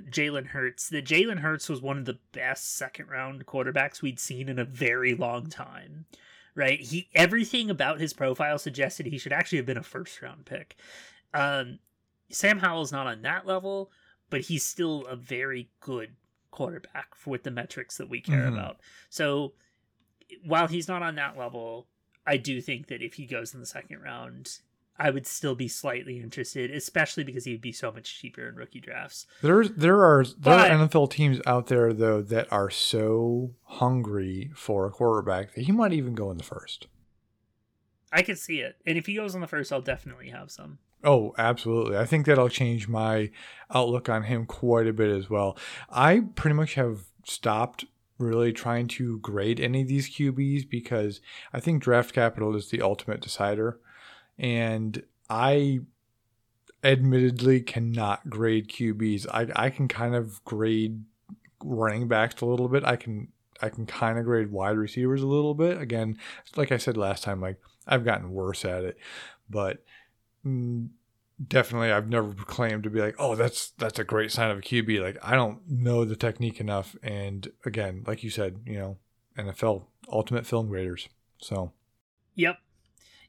Jalen 0.10 0.48
Hurts. 0.48 0.90
That 0.90 1.06
Jalen 1.06 1.40
Hurts 1.40 1.70
was 1.70 1.82
one 1.82 1.98
of 1.98 2.06
the 2.06 2.20
best 2.32 2.76
second 2.76 3.10
round 3.10 3.46
quarterbacks 3.46 4.02
we'd 4.02 4.20
seen 4.20 4.50
in 4.50 4.60
a 4.60 4.66
very 4.66 5.14
long 5.14 5.48
time. 5.50 6.06
Right? 6.56 6.80
He 6.80 7.10
everything 7.14 7.70
about 7.70 8.00
his 8.00 8.14
profile 8.14 8.58
suggested 8.58 9.06
he 9.06 9.20
should 9.20 9.34
actually 9.34 9.58
have 9.58 9.68
been 9.68 9.78
a 9.78 9.84
first 9.84 10.22
round 10.22 10.46
pick. 10.46 10.76
Um, 11.34 11.80
Sam 12.30 12.60
Howell's 12.60 12.92
not 12.92 13.08
on 13.08 13.22
that 13.22 13.46
level, 13.46 13.92
but 14.30 14.42
he's 14.42 14.64
still 14.64 15.06
a 15.06 15.16
very 15.16 15.70
good 15.80 16.16
quarterback 16.52 17.14
with 17.26 17.44
the 17.44 17.52
metrics 17.52 17.98
that 17.98 18.10
we 18.10 18.22
care 18.22 18.46
mm-hmm. 18.46 18.54
about. 18.54 18.78
So 19.10 19.54
while 20.46 20.68
he's 20.68 20.88
not 20.88 21.04
on 21.04 21.16
that 21.16 21.38
level, 21.38 21.88
I 22.26 22.38
do 22.38 22.60
think 22.62 22.88
that 22.88 23.02
if 23.02 23.14
he 23.14 23.26
goes 23.26 23.54
in 23.54 23.60
the 23.60 23.66
second 23.66 24.02
round, 24.02 24.60
I 25.00 25.12
would 25.12 25.28
still 25.28 25.56
be 25.56 25.68
slightly 25.68 26.20
interested, 26.20 26.72
especially 26.72 27.24
because 27.24 27.46
he 27.46 27.52
would 27.52 27.62
be 27.62 27.72
so 27.72 27.92
much 27.92 28.20
cheaper 28.20 28.48
in 28.50 28.56
rookie 28.56 28.80
drafts. 28.80 29.28
There's 29.42 29.70
there 29.72 30.04
are 30.04 30.24
there 30.24 30.36
but, 30.40 30.72
are 30.72 30.88
NFL 30.88 31.12
teams 31.12 31.40
out 31.46 31.68
there 31.68 31.94
though 31.94 32.22
that 32.22 32.52
are 32.52 32.70
so 32.70 33.52
hungry 33.64 34.52
for 34.56 34.86
a 34.86 34.92
quarterback 34.92 35.54
that 35.54 35.66
he 35.66 35.72
might 35.72 35.94
even 35.94 36.16
go 36.16 36.32
in 36.32 36.38
the 36.38 36.44
first. 36.44 36.88
I 38.12 38.22
could 38.22 38.40
see 38.40 38.62
it, 38.62 38.78
and 38.86 38.98
if 38.98 39.06
he 39.06 39.16
goes 39.16 39.36
in 39.36 39.42
the 39.42 39.48
first, 39.48 39.72
I'll 39.72 39.82
definitely 39.82 40.30
have 40.30 40.50
some. 40.50 40.80
Oh, 41.04 41.36
absolutely. 41.38 41.98
I 41.98 42.06
think 42.06 42.26
that'll 42.26 42.50
change 42.50 42.88
my 42.88 43.30
outlook 43.74 44.10
on 44.10 44.24
him 44.24 44.46
quite 44.46 44.88
a 44.88 44.94
bit 44.94 45.10
as 45.10 45.30
well. 45.30 45.58
I 45.90 46.22
pretty 46.36 46.56
much 46.56 46.74
have 46.74 47.02
stopped 47.24 47.86
really 48.18 48.52
trying 48.52 48.88
to 48.88 49.20
grade 49.20 49.60
any 49.60 49.84
of 49.84 49.88
these 49.88 50.10
QBs 50.10 50.68
because 50.68 51.22
I 51.54 51.60
think 51.60 51.84
draft 51.84 52.14
capital 52.14 52.56
is 52.56 52.70
the 52.70 52.82
ultimate 52.82 53.22
decider. 53.22 53.80
And 54.38 55.04
I 55.30 55.80
admittedly 56.84 57.62
cannot 57.62 58.30
grade 58.30 58.70
QBs. 58.70 59.28
I, 59.32 59.48
I 59.56 59.70
can 59.70 59.88
kind 59.88 60.16
of 60.16 60.44
grade 60.46 61.04
running 61.64 62.08
backs 62.08 62.42
a 62.42 62.46
little 62.46 62.68
bit. 62.68 62.84
I 62.84 62.96
can 62.96 63.30
I 63.62 63.70
can 63.70 63.88
kind 63.88 64.20
of 64.20 64.26
grade 64.26 64.52
wide 64.52 64.78
receivers 64.78 65.22
a 65.24 65.28
little 65.28 65.56
bit. 65.56 65.82
Again, 65.82 66.18
like 66.56 66.72
I 66.72 66.78
said 66.78 66.96
last 66.98 67.24
time, 67.24 67.42
like 67.42 67.58
I've 67.88 68.06
gotten 68.06 68.32
worse 68.32 68.64
at 68.64 68.84
it, 68.84 68.98
but 69.50 69.84
Mm, 70.48 70.90
definitely 71.46 71.92
I've 71.92 72.10
never 72.10 72.34
claimed 72.34 72.84
to 72.84 72.90
be 72.90 73.02
like, 73.02 73.16
oh, 73.20 73.36
that's 73.36 73.72
that's 73.72 74.00
a 74.00 74.04
great 74.04 74.32
sign 74.32 74.52
of 74.52 74.60
a 74.60 74.62
QB. 74.62 75.02
Like 75.02 75.18
I 75.22 75.36
don't 75.36 75.60
know 75.70 76.06
the 76.06 76.16
technique 76.16 76.60
enough, 76.60 76.96
and 77.04 77.48
again, 77.66 78.04
like 78.08 78.24
you 78.24 78.30
said, 78.30 78.62
you 78.66 78.78
know, 78.78 78.98
NFL 79.38 79.86
ultimate 80.12 80.46
film 80.46 80.68
graders. 80.68 81.10
So, 81.40 81.74
yep, 82.36 82.58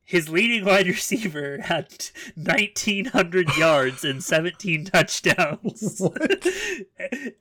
His 0.05 0.29
leading 0.29 0.65
wide 0.65 0.87
receiver 0.87 1.59
had 1.61 2.07
1900 2.35 3.57
yards 3.57 4.03
and 4.03 4.23
17 4.23 4.85
touchdowns. 4.85 6.01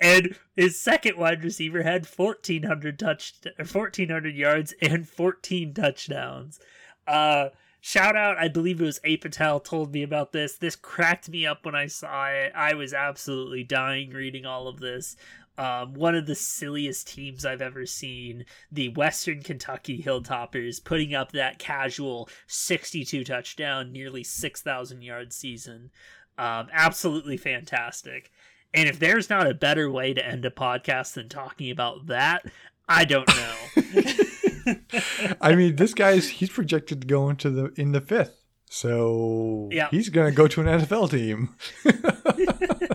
And 0.00 0.34
his 0.56 0.80
second 0.80 1.16
wide 1.16 1.44
receiver 1.44 1.82
had 1.82 2.06
1400 2.06 2.98
touch 2.98 3.34
1400 3.56 4.34
yards 4.34 4.74
and 4.82 5.08
14 5.08 5.72
touchdowns. 5.74 6.58
Uh 7.06 7.50
shout 7.84 8.14
out 8.14 8.38
i 8.38 8.46
believe 8.46 8.80
it 8.80 8.84
was 8.84 9.00
a 9.02 9.16
patel 9.16 9.60
told 9.60 9.92
me 9.92 10.02
about 10.02 10.32
this. 10.32 10.56
This 10.56 10.76
cracked 10.76 11.28
me 11.28 11.46
up 11.46 11.64
when 11.64 11.74
i 11.74 11.86
saw 11.86 12.26
it. 12.28 12.52
I 12.54 12.74
was 12.74 12.92
absolutely 12.92 13.64
dying 13.64 14.10
reading 14.10 14.44
all 14.44 14.66
of 14.68 14.80
this 14.80 15.16
um, 15.58 15.94
one 15.94 16.14
of 16.14 16.26
the 16.26 16.34
silliest 16.34 17.08
teams 17.08 17.44
I've 17.44 17.62
ever 17.62 17.86
seen, 17.86 18.44
the 18.70 18.88
Western 18.90 19.42
Kentucky 19.42 20.02
Hilltoppers, 20.02 20.82
putting 20.82 21.14
up 21.14 21.32
that 21.32 21.58
casual 21.58 22.28
62 22.46 23.24
touchdown, 23.24 23.92
nearly 23.92 24.24
6,000 24.24 25.02
yard 25.02 25.32
season. 25.32 25.90
Um, 26.38 26.68
absolutely 26.72 27.36
fantastic. 27.36 28.30
And 28.74 28.88
if 28.88 28.98
there's 28.98 29.28
not 29.28 29.46
a 29.46 29.54
better 29.54 29.90
way 29.90 30.14
to 30.14 30.26
end 30.26 30.44
a 30.46 30.50
podcast 30.50 31.14
than 31.14 31.28
talking 31.28 31.70
about 31.70 32.06
that, 32.06 32.46
I 32.88 33.04
don't 33.04 33.28
know. 33.28 33.82
I 35.40 35.54
mean, 35.54 35.76
this 35.76 35.94
guy's 35.94 36.28
he's 36.28 36.50
projected 36.50 37.02
to 37.02 37.06
go 37.06 37.28
into 37.28 37.50
the 37.50 37.72
in 37.76 37.92
the 37.92 38.00
fifth. 38.00 38.38
So 38.70 39.68
yeah. 39.70 39.88
he's 39.90 40.08
going 40.08 40.30
to 40.30 40.34
go 40.34 40.48
to 40.48 40.60
an 40.62 40.66
NFL 40.66 41.10
team. 41.10 41.54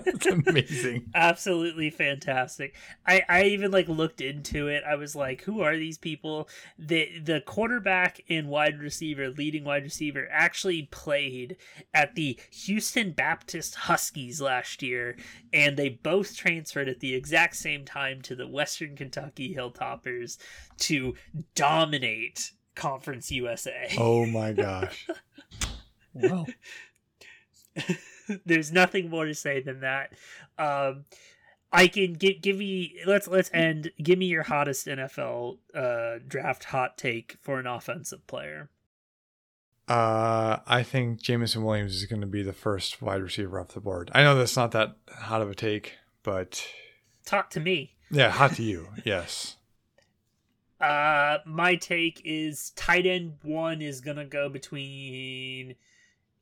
It's 0.08 0.26
amazing. 0.26 1.12
Absolutely 1.16 1.90
fantastic. 1.90 2.76
I, 3.06 3.24
I 3.28 3.44
even 3.44 3.72
like 3.72 3.90
looked 3.90 4.22
into 4.22 4.68
it. 4.68 4.84
I 4.88 4.96
was 4.96 5.16
like, 5.16 5.42
who 5.42 5.62
are 5.62 5.76
these 5.76 5.98
people? 5.98 6.48
The 6.80 7.20
the 7.20 7.42
quarterback 7.42 8.22
and 8.30 8.48
wide 8.48 8.80
receiver, 8.80 9.30
leading 9.30 9.66
wide 9.66 9.84
receiver, 9.84 10.28
actually 10.32 10.84
played 10.84 11.58
at 11.94 12.16
the 12.16 12.40
Houston 12.52 13.12
Baptist 13.12 13.76
Huskies 13.76 14.40
last 14.40 14.82
year, 14.82 15.18
and 15.52 15.76
they 15.76 15.90
both 15.90 16.36
transferred 16.38 16.88
at 16.88 17.02
the 17.02 17.14
exact 17.14 17.58
same 17.58 17.84
time 17.84 18.22
to 18.24 18.36
the 18.36 18.48
Western 18.48 18.96
Kentucky 18.96 19.54
Hilltoppers 19.54 20.38
to 20.80 21.16
dominate 21.54 22.52
Conference 22.76 23.30
USA. 23.32 23.94
Oh 23.98 24.26
my 24.26 24.54
gosh. 24.54 25.08
well. 26.14 26.48
There's 28.46 28.72
nothing 28.72 29.10
more 29.10 29.26
to 29.26 29.36
say 29.36 29.62
than 29.62 29.82
that. 29.82 30.14
Um, 30.58 31.06
I 31.72 31.88
can 31.88 32.14
give 32.14 32.42
give 32.42 32.58
me 32.58 32.96
let's 33.06 33.28
let's 33.28 33.50
end. 33.54 33.92
Give 34.02 34.18
me 34.18 34.28
your 34.28 34.44
hottest 34.44 34.88
NFL 34.88 35.58
uh, 35.74 36.20
draft 36.26 36.66
hot 36.66 36.98
take 36.98 37.38
for 37.42 37.60
an 37.60 37.68
offensive 37.68 38.26
player. 38.28 38.70
Uh, 39.88 40.60
I 40.68 40.84
think 40.84 41.22
Jameson 41.22 41.64
Williams 41.64 41.96
is 41.96 42.06
going 42.06 42.22
to 42.22 42.28
be 42.28 42.44
the 42.44 42.54
first 42.54 43.02
wide 43.02 43.22
receiver 43.22 43.60
off 43.60 43.70
the 43.70 43.80
board. 43.80 44.12
I 44.14 44.22
know 44.24 44.36
that's 44.36 44.58
not 44.58 44.72
that 44.72 44.98
hot 45.10 45.42
of 45.42 45.50
a 45.50 45.56
take, 45.56 45.94
but 46.24 46.68
talk 47.26 47.50
to 47.52 47.62
me. 47.62 47.94
Yeah, 48.12 48.30
hot 48.30 48.54
to 48.56 48.64
you. 48.64 48.90
yes. 49.06 49.56
Uh, 50.80 51.38
my 51.46 51.76
take 51.76 52.22
is 52.24 52.72
tight 52.72 53.06
end 53.06 53.38
one 53.44 53.82
is 53.82 54.02
gonna 54.02 54.26
go 54.26 54.48
between 54.48 55.76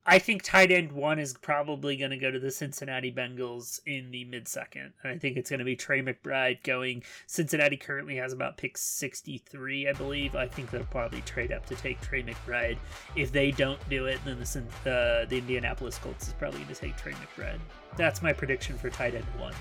I 0.08 0.20
think 0.20 0.44
tight 0.44 0.72
end 0.72 0.92
one 0.92 1.18
is 1.18 1.34
probably 1.34 1.98
going 1.98 2.12
to 2.12 2.18
go 2.18 2.30
to 2.30 2.38
the 2.38 2.52
Cincinnati 2.52 3.12
Bengals 3.12 3.80
in 3.88 4.12
the 4.12 4.24
mid 4.26 4.48
second. 4.48 4.94
And 5.04 5.12
I 5.12 5.18
think 5.18 5.36
it's 5.36 5.50
going 5.50 5.60
to 5.60 5.66
be 5.66 5.76
Trey 5.76 6.04
McBride 6.04 6.62
going. 6.62 7.02
Cincinnati 7.26 7.76
currently 7.76 8.16
has 8.18 8.32
about 8.32 8.56
pick 8.56 8.78
63, 8.78 9.90
I 9.90 9.94
believe. 9.94 10.36
I 10.36 10.48
think 10.48 10.70
they'll 10.70 10.84
probably 10.86 11.22
trade 11.22 11.52
up 11.52 11.66
to 11.68 11.76
take 11.76 12.00
Trey 12.02 12.22
McBride. 12.22 12.78
If 13.16 13.32
they 13.32 13.50
don't 13.50 13.80
do 13.90 14.06
it, 14.06 14.20
then 14.26 14.38
the, 14.40 14.92
uh, 14.92 15.26
the 15.26 15.40
Indianapolis 15.40 15.98
Colts 15.98 16.28
is 16.28 16.34
probably 16.34 16.60
going 16.60 16.76
to 16.76 16.82
take 16.82 16.98
Trey 16.98 17.14
McBride. 17.14 17.60
That's 17.98 18.22
my 18.22 18.32
prediction 18.32 18.78
for 18.78 18.92
tight 18.92 19.16
end 19.16 19.26
one. 19.40 19.54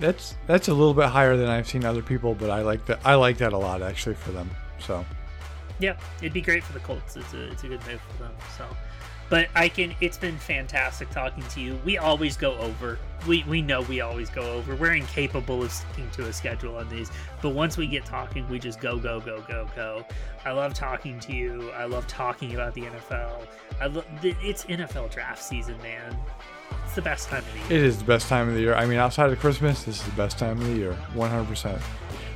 That's 0.00 0.34
that's 0.48 0.66
a 0.66 0.74
little 0.74 0.94
bit 0.94 1.06
higher 1.06 1.36
than 1.36 1.48
I've 1.48 1.68
seen 1.68 1.84
other 1.84 2.02
people, 2.02 2.34
but 2.34 2.50
I 2.50 2.62
like 2.62 2.84
that. 2.86 2.98
I 3.04 3.14
like 3.14 3.38
that 3.38 3.52
a 3.52 3.58
lot 3.58 3.80
actually 3.80 4.16
for 4.16 4.32
them. 4.32 4.50
So, 4.80 5.04
yeah, 5.78 5.96
it'd 6.18 6.32
be 6.32 6.40
great 6.40 6.64
for 6.64 6.72
the 6.72 6.80
Colts. 6.80 7.16
It's 7.16 7.32
a 7.32 7.52
it's 7.52 7.62
a 7.62 7.68
good 7.68 7.86
move 7.86 8.00
for 8.00 8.24
them. 8.24 8.32
So. 8.58 8.66
But 9.30 9.48
I 9.54 9.68
can. 9.68 9.94
It's 10.00 10.18
been 10.18 10.38
fantastic 10.38 11.10
talking 11.10 11.44
to 11.44 11.60
you. 11.60 11.78
We 11.84 11.98
always 11.98 12.36
go 12.36 12.56
over. 12.58 12.98
We 13.26 13.44
we 13.48 13.62
know 13.62 13.82
we 13.82 14.00
always 14.00 14.28
go 14.30 14.42
over. 14.42 14.76
We're 14.76 14.94
incapable 14.94 15.62
of 15.62 15.72
sticking 15.72 16.10
to 16.12 16.26
a 16.26 16.32
schedule 16.32 16.76
on 16.76 16.88
these. 16.88 17.10
But 17.40 17.50
once 17.50 17.76
we 17.76 17.86
get 17.86 18.04
talking, 18.04 18.48
we 18.48 18.58
just 18.58 18.80
go 18.80 18.98
go 18.98 19.20
go 19.20 19.42
go 19.48 19.66
go. 19.74 20.04
I 20.44 20.52
love 20.52 20.74
talking 20.74 21.18
to 21.20 21.32
you. 21.32 21.70
I 21.70 21.84
love 21.84 22.06
talking 22.06 22.54
about 22.54 22.74
the 22.74 22.82
NFL. 22.82 23.46
I 23.80 23.86
love. 23.86 24.06
It's 24.22 24.64
NFL 24.64 25.10
draft 25.10 25.42
season, 25.42 25.78
man. 25.82 26.16
It's 26.84 26.94
the 26.94 27.02
best 27.02 27.28
time 27.28 27.44
of 27.44 27.52
the 27.52 27.74
year. 27.74 27.80
It 27.80 27.84
is 27.84 27.98
the 27.98 28.04
best 28.04 28.28
time 28.28 28.48
of 28.48 28.54
the 28.54 28.60
year. 28.60 28.74
I 28.74 28.86
mean, 28.86 28.98
outside 28.98 29.32
of 29.32 29.38
Christmas, 29.38 29.84
this 29.84 29.96
is 29.96 30.04
the 30.04 30.12
best 30.12 30.38
time 30.38 30.60
of 30.60 30.66
the 30.66 30.74
year, 30.74 30.96
100%. 31.14 31.80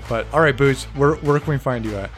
But 0.08 0.26
all 0.32 0.40
right, 0.40 0.56
Boots, 0.56 0.84
where 0.94 1.16
where 1.16 1.38
can 1.38 1.50
we 1.50 1.58
find 1.58 1.84
you 1.84 1.94
at? 1.96 2.10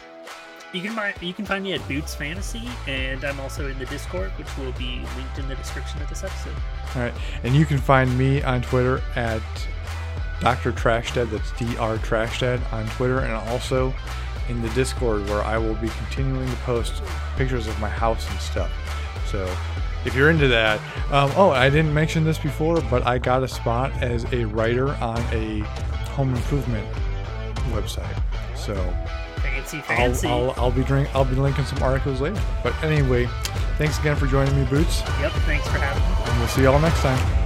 You 0.72 0.80
can 0.82 0.92
find 0.92 1.14
you 1.20 1.34
can 1.34 1.44
find 1.44 1.64
me 1.64 1.72
at 1.72 1.86
Boots 1.88 2.14
Fantasy, 2.14 2.68
and 2.86 3.24
I'm 3.24 3.40
also 3.40 3.68
in 3.68 3.78
the 3.78 3.86
Discord, 3.86 4.30
which 4.38 4.56
will 4.56 4.72
be 4.72 5.02
linked 5.16 5.38
in 5.38 5.48
the 5.48 5.56
description 5.56 6.00
of 6.00 6.08
this 6.08 6.22
episode. 6.22 6.54
All 6.94 7.02
right, 7.02 7.14
and 7.42 7.54
you 7.56 7.66
can 7.66 7.78
find 7.78 8.16
me 8.16 8.40
on 8.42 8.62
Twitter 8.62 9.02
at 9.16 9.42
Dr. 10.40 10.70
Trashdead. 10.72 11.30
That's 11.30 11.50
Dr. 11.52 11.98
Trashdead 12.06 12.72
on 12.72 12.86
Twitter, 12.90 13.18
and 13.18 13.32
also 13.32 13.92
in 14.48 14.62
the 14.62 14.68
Discord, 14.70 15.28
where 15.28 15.42
I 15.42 15.58
will 15.58 15.74
be 15.74 15.88
continuing 15.88 16.48
to 16.48 16.56
post 16.58 17.02
pictures 17.36 17.66
of 17.66 17.78
my 17.80 17.88
house 17.88 18.28
and 18.30 18.40
stuff. 18.40 18.70
So 19.26 19.44
if 20.04 20.14
you're 20.14 20.30
into 20.30 20.48
that, 20.48 20.78
um, 21.12 21.32
oh, 21.36 21.50
I 21.50 21.68
didn't 21.68 21.92
mention 21.92 22.22
this 22.22 22.38
before, 22.38 22.80
but 22.82 23.04
I 23.06 23.18
got 23.18 23.42
a 23.42 23.48
spot 23.48 23.90
as 24.02 24.24
a 24.32 24.44
writer 24.44 24.90
on 24.94 25.18
a 25.32 25.60
home 26.10 26.34
improvement 26.34 26.88
website. 27.72 28.22
So 28.56 28.74
fancy, 29.42 29.80
fancy. 29.80 30.28
I'll, 30.28 30.50
I'll, 30.50 30.64
I'll 30.64 30.70
be 30.70 30.84
drink, 30.84 31.08
I'll 31.14 31.24
be 31.24 31.36
linking 31.36 31.64
some 31.64 31.82
articles 31.82 32.20
later. 32.20 32.40
But 32.62 32.80
anyway, 32.82 33.26
thanks 33.78 33.98
again 33.98 34.16
for 34.16 34.26
joining 34.26 34.54
me, 34.56 34.64
Boots. 34.66 35.00
Yep, 35.20 35.32
thanks 35.46 35.66
for 35.68 35.78
having 35.78 36.02
me. 36.02 36.30
And 36.30 36.38
we'll 36.38 36.48
see 36.48 36.62
y'all 36.62 36.80
next 36.80 37.00
time. 37.00 37.39